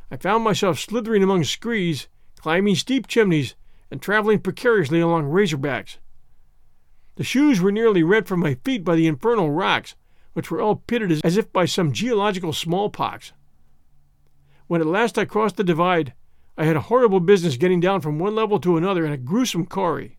I 0.08 0.16
found 0.16 0.44
myself 0.44 0.78
slithering 0.78 1.24
among 1.24 1.42
screes, 1.42 2.06
climbing 2.36 2.76
steep 2.76 3.08
chimneys, 3.08 3.56
and 3.90 4.00
traveling 4.00 4.38
precariously 4.38 5.00
along 5.00 5.24
razorbacks. 5.24 5.96
The 7.16 7.24
shoes 7.24 7.60
were 7.60 7.72
nearly 7.72 8.04
rent 8.04 8.28
from 8.28 8.38
my 8.38 8.54
feet 8.54 8.84
by 8.84 8.94
the 8.94 9.08
infernal 9.08 9.50
rocks, 9.50 9.96
which 10.34 10.50
were 10.50 10.60
all 10.60 10.76
pitted 10.76 11.24
as 11.24 11.36
if 11.36 11.52
by 11.52 11.64
some 11.64 11.92
geological 11.92 12.52
smallpox. 12.52 13.32
When 14.66 14.80
at 14.80 14.86
last 14.86 15.18
I 15.18 15.24
crossed 15.24 15.56
the 15.56 15.64
divide, 15.64 16.12
I 16.56 16.64
had 16.64 16.76
a 16.76 16.82
horrible 16.82 17.20
business 17.20 17.56
getting 17.56 17.80
down 17.80 18.00
from 18.00 18.18
one 18.18 18.34
level 18.34 18.60
to 18.60 18.76
another 18.76 19.04
in 19.04 19.12
a 19.12 19.16
gruesome 19.16 19.66
corrie, 19.66 20.18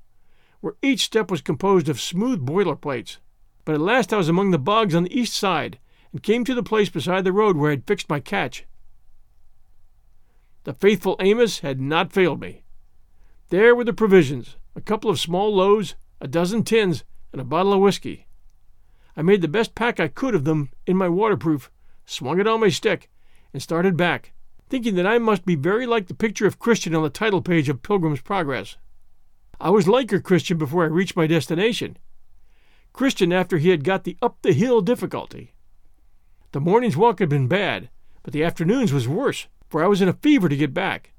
where 0.60 0.76
each 0.82 1.02
step 1.02 1.32
was 1.32 1.42
composed 1.42 1.88
of 1.88 2.02
smooth 2.02 2.46
boilerplates. 2.46 3.18
But 3.64 3.76
at 3.76 3.82
last 3.82 4.12
I 4.12 4.18
was 4.18 4.30
among 4.30 4.52
the 4.52 4.60
bogs 4.60 4.96
on 4.96 5.04
the 5.04 5.18
east 5.18 5.34
side, 5.34 5.80
and 6.12 6.24
came 6.24 6.44
to 6.46 6.56
the 6.56 6.64
place 6.64 6.90
beside 6.90 7.24
the 7.24 7.34
road 7.34 7.58
where 7.58 7.70
I 7.70 7.74
had 7.74 7.88
fixed 7.88 8.10
my 8.10 8.20
catch. 8.20 8.66
The 10.64 10.74
faithful 10.74 11.16
Amos 11.20 11.60
had 11.60 11.80
not 11.80 12.12
failed 12.12 12.42
me. 12.42 12.64
There 13.50 13.76
were 13.76 13.84
the 13.84 13.94
provisions 13.94 14.56
a 14.76 14.82
couple 14.82 15.10
of 15.10 15.20
small 15.20 15.56
loaves, 15.56 15.96
a 16.20 16.28
dozen 16.28 16.64
tins, 16.64 17.04
and 17.32 17.40
a 17.40 17.46
bottle 17.46 17.74
of 17.74 17.80
whiskey. 17.80 18.25
I 19.18 19.22
made 19.22 19.42
the 19.42 19.48
best 19.48 19.76
pack 19.76 20.00
I 20.00 20.08
could 20.08 20.36
of 20.36 20.44
them 20.44 20.70
in 20.86 20.98
my 20.98 21.08
waterproof, 21.08 21.72
swung 22.06 22.40
it 22.40 22.48
on 22.48 22.60
my 22.60 22.70
stick, 22.70 23.10
and 23.54 23.62
started 23.62 23.96
back, 23.96 24.34
thinking 24.70 24.96
that 24.96 25.08
I 25.08 25.18
must 25.20 25.46
be 25.46 25.56
very 25.56 25.86
like 25.86 26.08
the 26.08 26.14
picture 26.14 26.46
of 26.46 26.60
Christian 26.60 26.94
on 26.94 27.04
the 27.04 27.10
title 27.10 27.42
page 27.42 27.70
of 27.70 27.82
Pilgrim's 27.82 28.22
Progress. 28.22 28.78
I 29.60 29.70
was 29.70 29.88
liker 29.88 30.20
Christian 30.20 30.58
before 30.58 30.84
I 30.84 30.88
reached 30.88 31.16
my 31.16 31.28
destination. 31.28 31.98
Christian 32.92 33.32
after 33.32 33.58
he 33.58 33.70
had 33.70 33.84
got 33.84 34.04
the 34.04 34.18
up 34.22 34.38
the 34.42 34.54
hill 34.54 34.82
difficulty. 34.82 35.54
The 36.52 36.60
morning's 36.60 36.98
walk 36.98 37.20
had 37.20 37.30
been 37.30 37.48
bad, 37.48 37.90
but 38.24 38.34
the 38.34 38.44
afternoon's 38.44 38.92
was 38.92 39.08
worse, 39.08 39.48
for 39.70 39.84
I 39.84 39.88
was 39.88 40.02
in 40.02 40.10
a 40.10 40.14
fever 40.14 40.50
to 40.50 40.58
get 40.58 40.74
back, 40.74 41.14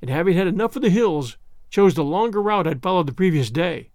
and 0.00 0.10
having 0.10 0.36
had 0.36 0.46
enough 0.46 0.76
of 0.76 0.82
the 0.82 0.90
hills, 0.90 1.38
chose 1.70 1.94
the 1.94 2.04
longer 2.04 2.42
route 2.42 2.66
I'd 2.66 2.82
followed 2.82 3.06
the 3.06 3.12
previous 3.12 3.50
day. 3.50 3.90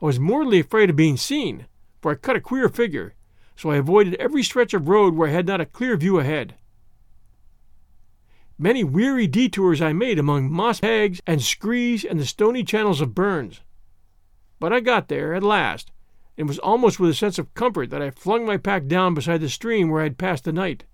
I 0.00 0.04
was 0.04 0.18
mortally 0.18 0.60
afraid 0.60 0.90
of 0.90 0.96
being 0.96 1.16
seen, 1.16 1.66
for 2.02 2.10
I 2.10 2.16
cut 2.16 2.36
a 2.36 2.40
queer 2.40 2.68
figure, 2.68 3.14
so 3.56 3.70
I 3.70 3.76
avoided 3.76 4.14
every 4.16 4.42
stretch 4.42 4.74
of 4.74 4.88
road 4.88 5.14
where 5.14 5.28
I 5.28 5.32
had 5.32 5.46
not 5.46 5.60
a 5.60 5.66
clear 5.66 5.96
view 5.96 6.18
ahead. 6.18 6.56
Many 8.58 8.84
weary 8.84 9.26
detours 9.26 9.80
I 9.80 9.92
made 9.92 10.18
among 10.18 10.52
moss 10.52 10.80
hags 10.80 11.20
and 11.26 11.40
screes 11.40 12.04
and 12.04 12.20
the 12.20 12.26
stony 12.26 12.64
channels 12.64 13.00
of 13.00 13.14
burns. 13.14 13.60
But 14.58 14.72
I 14.72 14.80
got 14.80 15.08
there 15.08 15.34
at 15.34 15.42
last, 15.42 15.90
and 16.36 16.46
it 16.46 16.48
was 16.48 16.58
almost 16.58 17.00
with 17.00 17.10
a 17.10 17.14
sense 17.14 17.38
of 17.38 17.54
comfort 17.54 17.90
that 17.90 18.02
I 18.02 18.10
flung 18.10 18.44
my 18.44 18.56
pack 18.56 18.86
down 18.86 19.14
beside 19.14 19.40
the 19.40 19.48
stream 19.48 19.88
where 19.88 20.00
I 20.00 20.04
had 20.04 20.18
passed 20.18 20.44
the 20.44 20.52
night. 20.52 20.84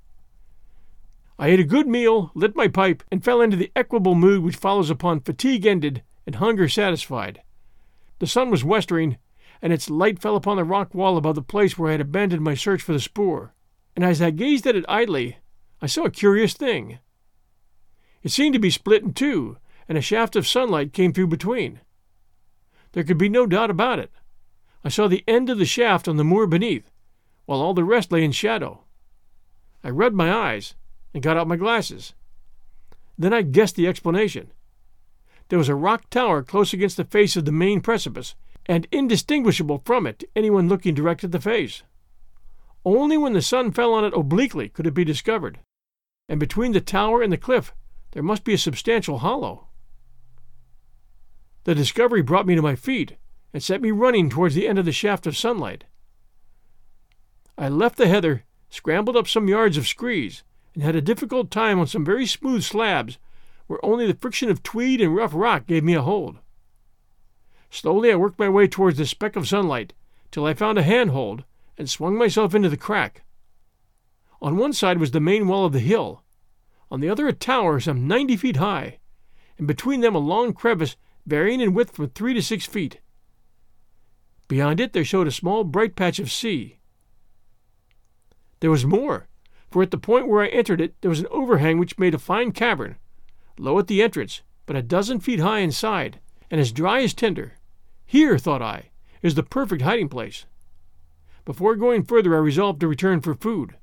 I 1.38 1.48
ate 1.48 1.60
a 1.60 1.64
good 1.64 1.86
meal, 1.86 2.32
lit 2.34 2.56
my 2.56 2.68
pipe, 2.68 3.02
and 3.10 3.24
fell 3.24 3.40
into 3.40 3.56
the 3.56 3.70
equable 3.76 4.14
mood 4.14 4.42
which 4.42 4.56
follows 4.56 4.90
upon 4.90 5.20
fatigue 5.20 5.64
ended 5.64 6.02
and 6.26 6.36
hunger 6.36 6.68
satisfied. 6.68 7.42
The 8.18 8.26
sun 8.26 8.50
was 8.50 8.64
westering, 8.64 9.18
and 9.60 9.72
its 9.72 9.90
light 9.90 10.20
fell 10.20 10.36
upon 10.36 10.56
the 10.56 10.64
rock 10.64 10.94
wall 10.94 11.16
above 11.16 11.34
the 11.34 11.42
place 11.42 11.76
where 11.76 11.88
I 11.88 11.92
had 11.92 12.00
abandoned 12.00 12.42
my 12.42 12.54
search 12.54 12.82
for 12.82 12.92
the 12.92 13.00
spoor, 13.00 13.54
and 13.96 14.04
as 14.04 14.22
I 14.22 14.30
gazed 14.30 14.66
at 14.66 14.76
it 14.76 14.84
idly, 14.88 15.38
I 15.80 15.86
saw 15.86 16.04
a 16.04 16.10
curious 16.10 16.54
thing. 16.54 16.98
It 18.22 18.30
seemed 18.30 18.54
to 18.54 18.60
be 18.60 18.70
split 18.70 19.02
in 19.02 19.12
two, 19.14 19.56
and 19.88 19.96
a 19.96 20.02
shaft 20.02 20.36
of 20.36 20.46
sunlight 20.46 20.92
came 20.92 21.12
through 21.12 21.28
between. 21.28 21.80
There 22.92 23.04
could 23.04 23.18
be 23.18 23.28
no 23.28 23.46
doubt 23.46 23.70
about 23.70 23.98
it. 23.98 24.10
I 24.84 24.88
saw 24.88 25.08
the 25.08 25.24
end 25.26 25.50
of 25.50 25.58
the 25.58 25.64
shaft 25.64 26.08
on 26.08 26.16
the 26.16 26.24
moor 26.24 26.46
beneath, 26.46 26.90
while 27.46 27.60
all 27.60 27.74
the 27.74 27.84
rest 27.84 28.12
lay 28.12 28.24
in 28.24 28.32
shadow. 28.32 28.84
I 29.82 29.90
rubbed 29.90 30.16
my 30.16 30.32
eyes 30.32 30.74
and 31.14 31.22
got 31.22 31.36
out 31.36 31.48
my 31.48 31.56
glasses. 31.56 32.14
Then 33.16 33.32
I 33.32 33.42
guessed 33.42 33.76
the 33.76 33.86
explanation. 33.86 34.52
There 35.48 35.58
was 35.58 35.68
a 35.68 35.74
rock 35.74 36.10
tower 36.10 36.42
close 36.42 36.72
against 36.72 36.96
the 36.96 37.04
face 37.04 37.36
of 37.36 37.44
the 37.44 37.52
main 37.52 37.80
precipice, 37.80 38.34
and 38.68 38.86
indistinguishable 38.92 39.82
from 39.84 40.06
it 40.06 40.18
to 40.20 40.28
anyone 40.36 40.68
looking 40.68 40.94
direct 40.94 41.24
at 41.24 41.32
the 41.32 41.40
face. 41.40 41.82
Only 42.84 43.16
when 43.16 43.32
the 43.32 43.42
sun 43.42 43.72
fell 43.72 43.94
on 43.94 44.04
it 44.04 44.14
obliquely 44.14 44.68
could 44.68 44.86
it 44.86 44.94
be 44.94 45.04
discovered, 45.04 45.58
and 46.28 46.38
between 46.38 46.72
the 46.72 46.80
tower 46.80 47.22
and 47.22 47.32
the 47.32 47.38
cliff 47.38 47.74
there 48.12 48.22
must 48.22 48.44
be 48.44 48.54
a 48.54 48.58
substantial 48.58 49.18
hollow. 49.18 49.68
The 51.64 51.74
discovery 51.74 52.22
brought 52.22 52.46
me 52.46 52.54
to 52.54 52.62
my 52.62 52.76
feet, 52.76 53.16
and 53.52 53.62
set 53.62 53.82
me 53.82 53.90
running 53.90 54.30
towards 54.30 54.54
the 54.54 54.68
end 54.68 54.78
of 54.78 54.84
the 54.84 54.92
shaft 54.92 55.26
of 55.26 55.36
sunlight. 55.36 55.84
I 57.56 57.68
left 57.68 57.96
the 57.96 58.08
heather, 58.08 58.44
scrambled 58.70 59.16
up 59.16 59.26
some 59.26 59.48
yards 59.48 59.76
of 59.76 59.88
screes, 59.88 60.44
and 60.74 60.82
had 60.82 60.94
a 60.94 61.00
difficult 61.00 61.50
time 61.50 61.80
on 61.80 61.86
some 61.86 62.04
very 62.04 62.26
smooth 62.26 62.62
slabs 62.62 63.18
where 63.66 63.84
only 63.84 64.06
the 64.06 64.14
friction 64.14 64.50
of 64.50 64.62
tweed 64.62 65.00
and 65.00 65.14
rough 65.14 65.32
rock 65.34 65.66
gave 65.66 65.84
me 65.84 65.94
a 65.94 66.02
hold. 66.02 66.38
Slowly 67.70 68.10
I 68.10 68.16
worked 68.16 68.38
my 68.38 68.48
way 68.48 68.66
towards 68.66 68.98
the 68.98 69.06
speck 69.06 69.36
of 69.36 69.46
sunlight 69.46 69.92
till 70.30 70.46
I 70.46 70.54
found 70.54 70.78
a 70.78 70.82
handhold 70.82 71.44
and 71.76 71.88
swung 71.88 72.16
myself 72.16 72.54
into 72.54 72.68
the 72.68 72.76
crack. 72.76 73.22
On 74.40 74.56
one 74.56 74.72
side 74.72 74.98
was 74.98 75.10
the 75.10 75.20
main 75.20 75.48
wall 75.48 75.64
of 75.64 75.72
the 75.72 75.80
hill, 75.80 76.22
on 76.90 77.00
the 77.00 77.08
other 77.08 77.26
a 77.26 77.32
tower 77.32 77.80
some 77.80 78.06
ninety 78.06 78.36
feet 78.36 78.56
high, 78.56 78.98
and 79.58 79.66
between 79.66 80.00
them 80.00 80.14
a 80.14 80.18
long 80.18 80.52
crevice 80.52 80.96
varying 81.26 81.60
in 81.60 81.74
width 81.74 81.96
from 81.96 82.08
three 82.08 82.34
to 82.34 82.42
six 82.42 82.64
feet. 82.66 83.00
Beyond 84.48 84.80
it 84.80 84.92
there 84.92 85.04
showed 85.04 85.26
a 85.26 85.32
small 85.32 85.64
bright 85.64 85.94
patch 85.94 86.18
of 86.18 86.32
sea. 86.32 86.78
There 88.60 88.70
was 88.70 88.86
more, 88.86 89.28
for 89.70 89.82
at 89.82 89.90
the 89.90 89.98
point 89.98 90.26
where 90.26 90.42
I 90.42 90.48
entered 90.48 90.80
it 90.80 90.94
there 91.00 91.10
was 91.10 91.20
an 91.20 91.26
overhang 91.30 91.78
which 91.78 91.98
made 91.98 92.14
a 92.14 92.18
fine 92.18 92.52
cavern, 92.52 92.96
low 93.58 93.78
at 93.78 93.88
the 93.88 94.02
entrance, 94.02 94.42
but 94.64 94.76
a 94.76 94.82
dozen 94.82 95.20
feet 95.20 95.40
high 95.40 95.58
inside, 95.58 96.20
and 96.50 96.60
as 96.60 96.72
dry 96.72 97.02
as 97.02 97.12
tinder. 97.12 97.57
Here, 98.10 98.38
thought 98.38 98.62
I, 98.62 98.88
is 99.20 99.34
the 99.34 99.42
perfect 99.42 99.82
hiding 99.82 100.08
place. 100.08 100.46
Before 101.44 101.76
going 101.76 102.04
further, 102.04 102.34
I 102.34 102.38
resolved 102.38 102.80
to 102.80 102.88
return 102.88 103.20
for 103.20 103.34
food. 103.34 103.76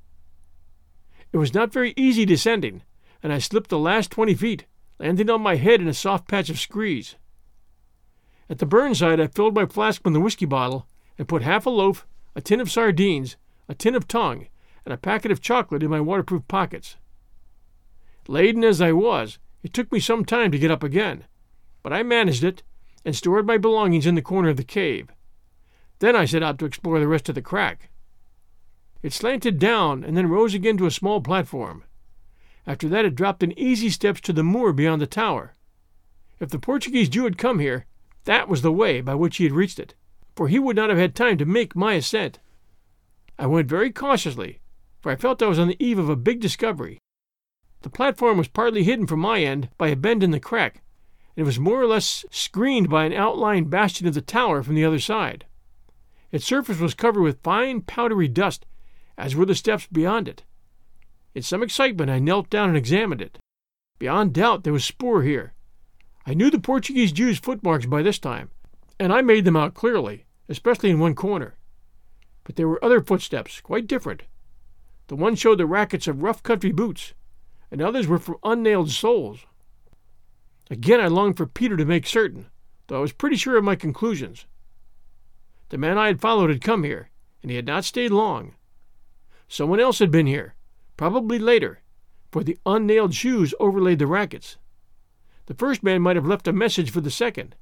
It 1.30 1.36
was 1.36 1.54
not 1.54 1.72
very 1.72 1.94
easy 1.96 2.24
descending, 2.24 2.82
and 3.22 3.32
I 3.32 3.38
slipped 3.38 3.70
the 3.70 3.78
last 3.78 4.10
twenty 4.10 4.34
feet, 4.34 4.66
landing 4.98 5.30
on 5.30 5.42
my 5.42 5.54
head 5.54 5.80
in 5.80 5.86
a 5.86 5.94
soft 5.94 6.26
patch 6.26 6.50
of 6.50 6.58
screes. 6.58 7.14
At 8.50 8.58
the 8.58 8.66
burnside, 8.66 9.20
I 9.20 9.28
filled 9.28 9.54
my 9.54 9.64
flask 9.64 10.02
from 10.02 10.12
the 10.12 10.20
whiskey 10.20 10.44
bottle 10.44 10.88
and 11.16 11.28
put 11.28 11.42
half 11.42 11.64
a 11.64 11.70
loaf, 11.70 12.04
a 12.34 12.40
tin 12.40 12.60
of 12.60 12.68
sardines, 12.68 13.36
a 13.68 13.76
tin 13.76 13.94
of 13.94 14.08
tongue, 14.08 14.48
and 14.84 14.92
a 14.92 14.96
packet 14.96 15.30
of 15.30 15.40
chocolate 15.40 15.84
in 15.84 15.90
my 15.90 16.00
waterproof 16.00 16.48
pockets. 16.48 16.96
Laden 18.26 18.64
as 18.64 18.80
I 18.80 18.90
was, 18.90 19.38
it 19.62 19.72
took 19.72 19.92
me 19.92 20.00
some 20.00 20.24
time 20.24 20.50
to 20.50 20.58
get 20.58 20.72
up 20.72 20.82
again, 20.82 21.26
but 21.84 21.92
I 21.92 22.02
managed 22.02 22.42
it 22.42 22.64
and 23.06 23.14
stored 23.14 23.46
my 23.46 23.56
belongings 23.56 24.04
in 24.04 24.16
the 24.16 24.20
corner 24.20 24.48
of 24.48 24.56
the 24.56 24.64
cave. 24.64 25.12
Then 26.00 26.16
I 26.16 26.24
set 26.24 26.42
out 26.42 26.58
to 26.58 26.64
explore 26.64 26.98
the 26.98 27.06
rest 27.06 27.28
of 27.28 27.36
the 27.36 27.40
crack. 27.40 27.88
It 29.00 29.12
slanted 29.12 29.60
down 29.60 30.02
and 30.02 30.16
then 30.16 30.28
rose 30.28 30.54
again 30.54 30.76
to 30.78 30.86
a 30.86 30.90
small 30.90 31.20
platform. 31.20 31.84
After 32.66 32.88
that, 32.88 33.04
it 33.04 33.14
dropped 33.14 33.44
in 33.44 33.56
easy 33.56 33.90
steps 33.90 34.20
to 34.22 34.32
the 34.32 34.42
moor 34.42 34.72
beyond 34.72 35.00
the 35.00 35.06
tower. 35.06 35.54
If 36.40 36.50
the 36.50 36.58
Portuguese 36.58 37.08
Jew 37.08 37.22
had 37.22 37.38
come 37.38 37.60
here, 37.60 37.86
that 38.24 38.48
was 38.48 38.62
the 38.62 38.72
way 38.72 39.00
by 39.00 39.14
which 39.14 39.36
he 39.36 39.44
had 39.44 39.52
reached 39.52 39.78
it, 39.78 39.94
for 40.34 40.48
he 40.48 40.58
would 40.58 40.74
not 40.74 40.90
have 40.90 40.98
had 40.98 41.14
time 41.14 41.38
to 41.38 41.46
make 41.46 41.76
my 41.76 41.94
ascent. 41.94 42.40
I 43.38 43.46
went 43.46 43.68
very 43.68 43.92
cautiously, 43.92 44.58
for 45.00 45.12
I 45.12 45.16
felt 45.16 45.40
I 45.40 45.46
was 45.46 45.60
on 45.60 45.68
the 45.68 45.82
eve 45.82 46.00
of 46.00 46.08
a 46.08 46.16
big 46.16 46.40
discovery. 46.40 46.98
The 47.82 47.88
platform 47.88 48.36
was 48.36 48.48
partly 48.48 48.82
hidden 48.82 49.06
from 49.06 49.20
my 49.20 49.42
end 49.42 49.68
by 49.78 49.88
a 49.88 49.96
bend 49.96 50.24
in 50.24 50.32
the 50.32 50.40
crack, 50.40 50.82
and 51.36 51.42
it 51.42 51.44
was 51.44 51.60
more 51.60 51.80
or 51.80 51.86
less 51.86 52.24
screened 52.30 52.88
by 52.88 53.04
an 53.04 53.12
outlying 53.12 53.66
bastion 53.68 54.06
of 54.06 54.14
the 54.14 54.22
tower 54.22 54.62
from 54.62 54.74
the 54.74 54.84
other 54.84 54.98
side. 54.98 55.44
Its 56.32 56.46
surface 56.46 56.80
was 56.80 56.94
covered 56.94 57.22
with 57.22 57.42
fine 57.42 57.82
powdery 57.82 58.28
dust, 58.28 58.64
as 59.18 59.36
were 59.36 59.44
the 59.44 59.54
steps 59.54 59.86
beyond 59.86 60.28
it. 60.28 60.44
In 61.34 61.42
some 61.42 61.62
excitement, 61.62 62.10
I 62.10 62.18
knelt 62.18 62.48
down 62.48 62.70
and 62.70 62.78
examined 62.78 63.20
it. 63.20 63.38
Beyond 63.98 64.32
doubt, 64.32 64.64
there 64.64 64.72
was 64.72 64.84
spoor 64.84 65.22
here. 65.22 65.52
I 66.26 66.34
knew 66.34 66.50
the 66.50 66.58
Portuguese 66.58 67.12
Jew's 67.12 67.38
footmarks 67.38 67.86
by 67.86 68.02
this 68.02 68.18
time, 68.18 68.50
and 68.98 69.12
I 69.12 69.20
made 69.20 69.44
them 69.44 69.56
out 69.56 69.74
clearly, 69.74 70.24
especially 70.48 70.90
in 70.90 70.98
one 70.98 71.14
corner. 71.14 71.56
But 72.44 72.56
there 72.56 72.68
were 72.68 72.84
other 72.84 73.00
footsteps, 73.02 73.60
quite 73.60 73.86
different. 73.86 74.22
The 75.08 75.16
one 75.16 75.36
showed 75.36 75.58
the 75.58 75.66
tackets 75.66 76.08
of 76.08 76.22
rough 76.22 76.42
country 76.42 76.72
boots, 76.72 77.14
and 77.70 77.82
others 77.82 78.06
were 78.06 78.18
from 78.18 78.36
unnailed 78.42 78.90
soles. 78.90 79.46
Again 80.70 81.00
I 81.00 81.06
longed 81.06 81.36
for 81.36 81.46
Peter 81.46 81.76
to 81.76 81.84
make 81.84 82.06
certain, 82.06 82.46
though 82.86 82.98
I 82.98 83.00
was 83.00 83.12
pretty 83.12 83.36
sure 83.36 83.56
of 83.56 83.64
my 83.64 83.76
conclusions. 83.76 84.46
The 85.68 85.78
man 85.78 85.98
I 85.98 86.08
had 86.08 86.20
followed 86.20 86.50
had 86.50 86.62
come 86.62 86.84
here, 86.84 87.10
and 87.42 87.50
he 87.50 87.56
had 87.56 87.66
not 87.66 87.84
stayed 87.84 88.10
long. 88.10 88.54
Someone 89.48 89.80
else 89.80 90.00
had 90.00 90.10
been 90.10 90.26
here, 90.26 90.54
probably 90.96 91.38
later, 91.38 91.80
for 92.32 92.42
the 92.42 92.58
unnailed 92.66 93.14
shoes 93.14 93.54
overlaid 93.60 93.98
the 93.98 94.06
tackets. 94.06 94.56
The 95.46 95.54
first 95.54 95.82
man 95.82 96.02
might 96.02 96.16
have 96.16 96.26
left 96.26 96.48
a 96.48 96.52
message 96.52 96.90
for 96.90 97.00
the 97.00 97.10
second. 97.10 97.54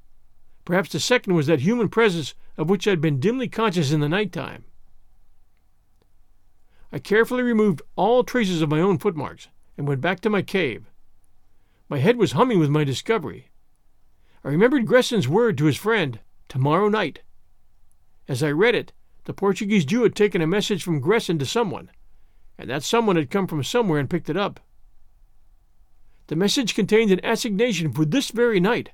Perhaps 0.65 0.91
the 0.91 0.99
second 0.99 1.35
was 1.35 1.45
that 1.47 1.59
human 1.59 1.89
presence 1.89 2.33
of 2.57 2.69
which 2.69 2.87
I 2.87 2.91
had 2.91 3.01
been 3.01 3.19
dimly 3.19 3.47
conscious 3.47 3.91
in 3.91 3.99
the 3.99 4.09
night 4.09 4.31
time. 4.31 4.65
I 6.91 6.97
carefully 6.97 7.43
removed 7.43 7.81
all 7.95 8.23
traces 8.23 8.61
of 8.61 8.69
my 8.69 8.79
own 8.79 8.97
footmarks 8.97 9.49
and 9.77 9.87
went 9.87 10.01
back 10.01 10.21
to 10.21 10.29
my 10.29 10.41
cave. 10.41 10.89
My 11.87 11.99
head 11.99 12.17
was 12.17 12.31
humming 12.31 12.57
with 12.57 12.69
my 12.69 12.83
discovery. 12.83 13.51
I 14.43 14.49
remembered 14.49 14.87
Gresson's 14.87 15.27
word 15.27 15.57
to 15.57 15.65
his 15.65 15.77
friend, 15.77 16.19
tomorrow 16.49 16.89
night. 16.89 17.21
As 18.27 18.41
I 18.41 18.51
read 18.51 18.73
it, 18.73 18.91
the 19.25 19.33
Portuguese 19.33 19.85
Jew 19.85 20.03
had 20.03 20.15
taken 20.15 20.41
a 20.41 20.47
message 20.47 20.83
from 20.83 20.99
Gresson 20.99 21.37
to 21.39 21.45
someone, 21.45 21.91
and 22.57 22.69
that 22.69 22.83
someone 22.83 23.15
had 23.15 23.29
come 23.29 23.45
from 23.45 23.63
somewhere 23.63 23.99
and 23.99 24.09
picked 24.09 24.29
it 24.29 24.37
up. 24.37 24.59
The 26.27 26.35
message 26.35 26.73
contained 26.73 27.11
an 27.11 27.23
assignation 27.23 27.91
for 27.93 28.03
this 28.03 28.31
very 28.31 28.59
night. 28.59 28.89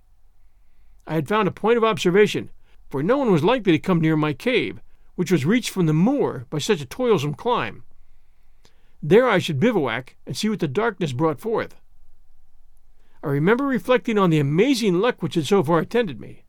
I 1.07 1.13
had 1.13 1.29
found 1.29 1.47
a 1.47 1.51
point 1.51 1.77
of 1.77 1.83
observation, 1.83 2.49
for 2.89 3.01
no 3.01 3.17
one 3.17 3.31
was 3.31 3.43
likely 3.43 3.71
to 3.71 3.79
come 3.79 4.01
near 4.01 4.17
my 4.17 4.33
cave, 4.33 4.81
which 5.15 5.31
was 5.31 5.45
reached 5.45 5.69
from 5.69 5.85
the 5.85 5.93
moor 5.93 6.45
by 6.49 6.57
such 6.57 6.81
a 6.81 6.85
toilsome 6.85 7.35
climb. 7.35 7.83
There 9.01 9.29
I 9.29 9.39
should 9.39 9.61
bivouac 9.61 10.17
and 10.27 10.35
see 10.35 10.49
what 10.49 10.59
the 10.59 10.67
darkness 10.67 11.13
brought 11.13 11.39
forth. 11.39 11.75
I 13.23 13.27
remember 13.27 13.65
reflecting 13.65 14.17
on 14.17 14.29
the 14.29 14.39
amazing 14.39 14.99
luck 14.99 15.21
which 15.21 15.35
had 15.35 15.45
so 15.45 15.63
far 15.63 15.79
attended 15.79 16.19
me. 16.19 16.43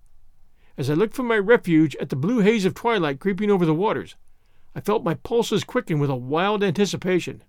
As 0.78 0.88
I 0.88 0.94
looked 0.94 1.14
from 1.14 1.26
my 1.26 1.36
refuge 1.36 1.94
at 1.96 2.08
the 2.08 2.16
blue 2.16 2.38
haze 2.38 2.64
of 2.64 2.74
twilight 2.74 3.20
creeping 3.20 3.50
over 3.50 3.66
the 3.66 3.74
waters, 3.74 4.16
I 4.74 4.80
felt 4.80 5.04
my 5.04 5.14
pulses 5.14 5.64
quicken 5.64 5.98
with 5.98 6.08
a 6.08 6.16
wild 6.16 6.64
anticipation. 6.64 7.44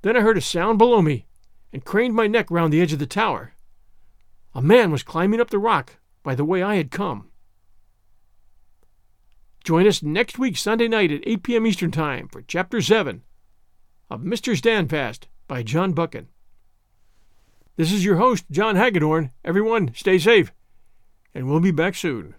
Then 0.00 0.16
I 0.16 0.20
heard 0.20 0.38
a 0.38 0.40
sound 0.40 0.78
below 0.78 1.02
me 1.02 1.26
and 1.72 1.84
craned 1.84 2.14
my 2.14 2.26
neck 2.26 2.50
round 2.50 2.72
the 2.72 2.80
edge 2.80 2.94
of 2.94 2.98
the 2.98 3.06
tower. 3.06 3.52
A 4.54 4.62
man 4.62 4.90
was 4.90 5.02
climbing 5.02 5.40
up 5.40 5.50
the 5.50 5.58
rock 5.58 5.96
by 6.22 6.34
the 6.34 6.44
way 6.44 6.62
I 6.62 6.76
had 6.76 6.90
come. 6.90 7.28
Join 9.62 9.86
us 9.86 10.02
next 10.02 10.38
week, 10.38 10.56
Sunday 10.56 10.88
night 10.88 11.12
at 11.12 11.22
8 11.24 11.42
p.m. 11.42 11.66
Eastern 11.66 11.90
Time, 11.90 12.28
for 12.28 12.42
Chapter 12.42 12.80
7 12.80 13.22
of 14.10 14.20
Mr. 14.20 14.56
Standfast 14.56 15.28
by 15.46 15.62
John 15.62 15.92
Buchan. 15.92 16.28
This 17.82 17.90
is 17.90 18.04
your 18.04 18.14
host, 18.14 18.44
John 18.48 18.76
Hagedorn. 18.76 19.32
Everyone, 19.44 19.92
stay 19.92 20.16
safe, 20.16 20.52
and 21.34 21.50
we'll 21.50 21.58
be 21.58 21.72
back 21.72 21.96
soon. 21.96 22.36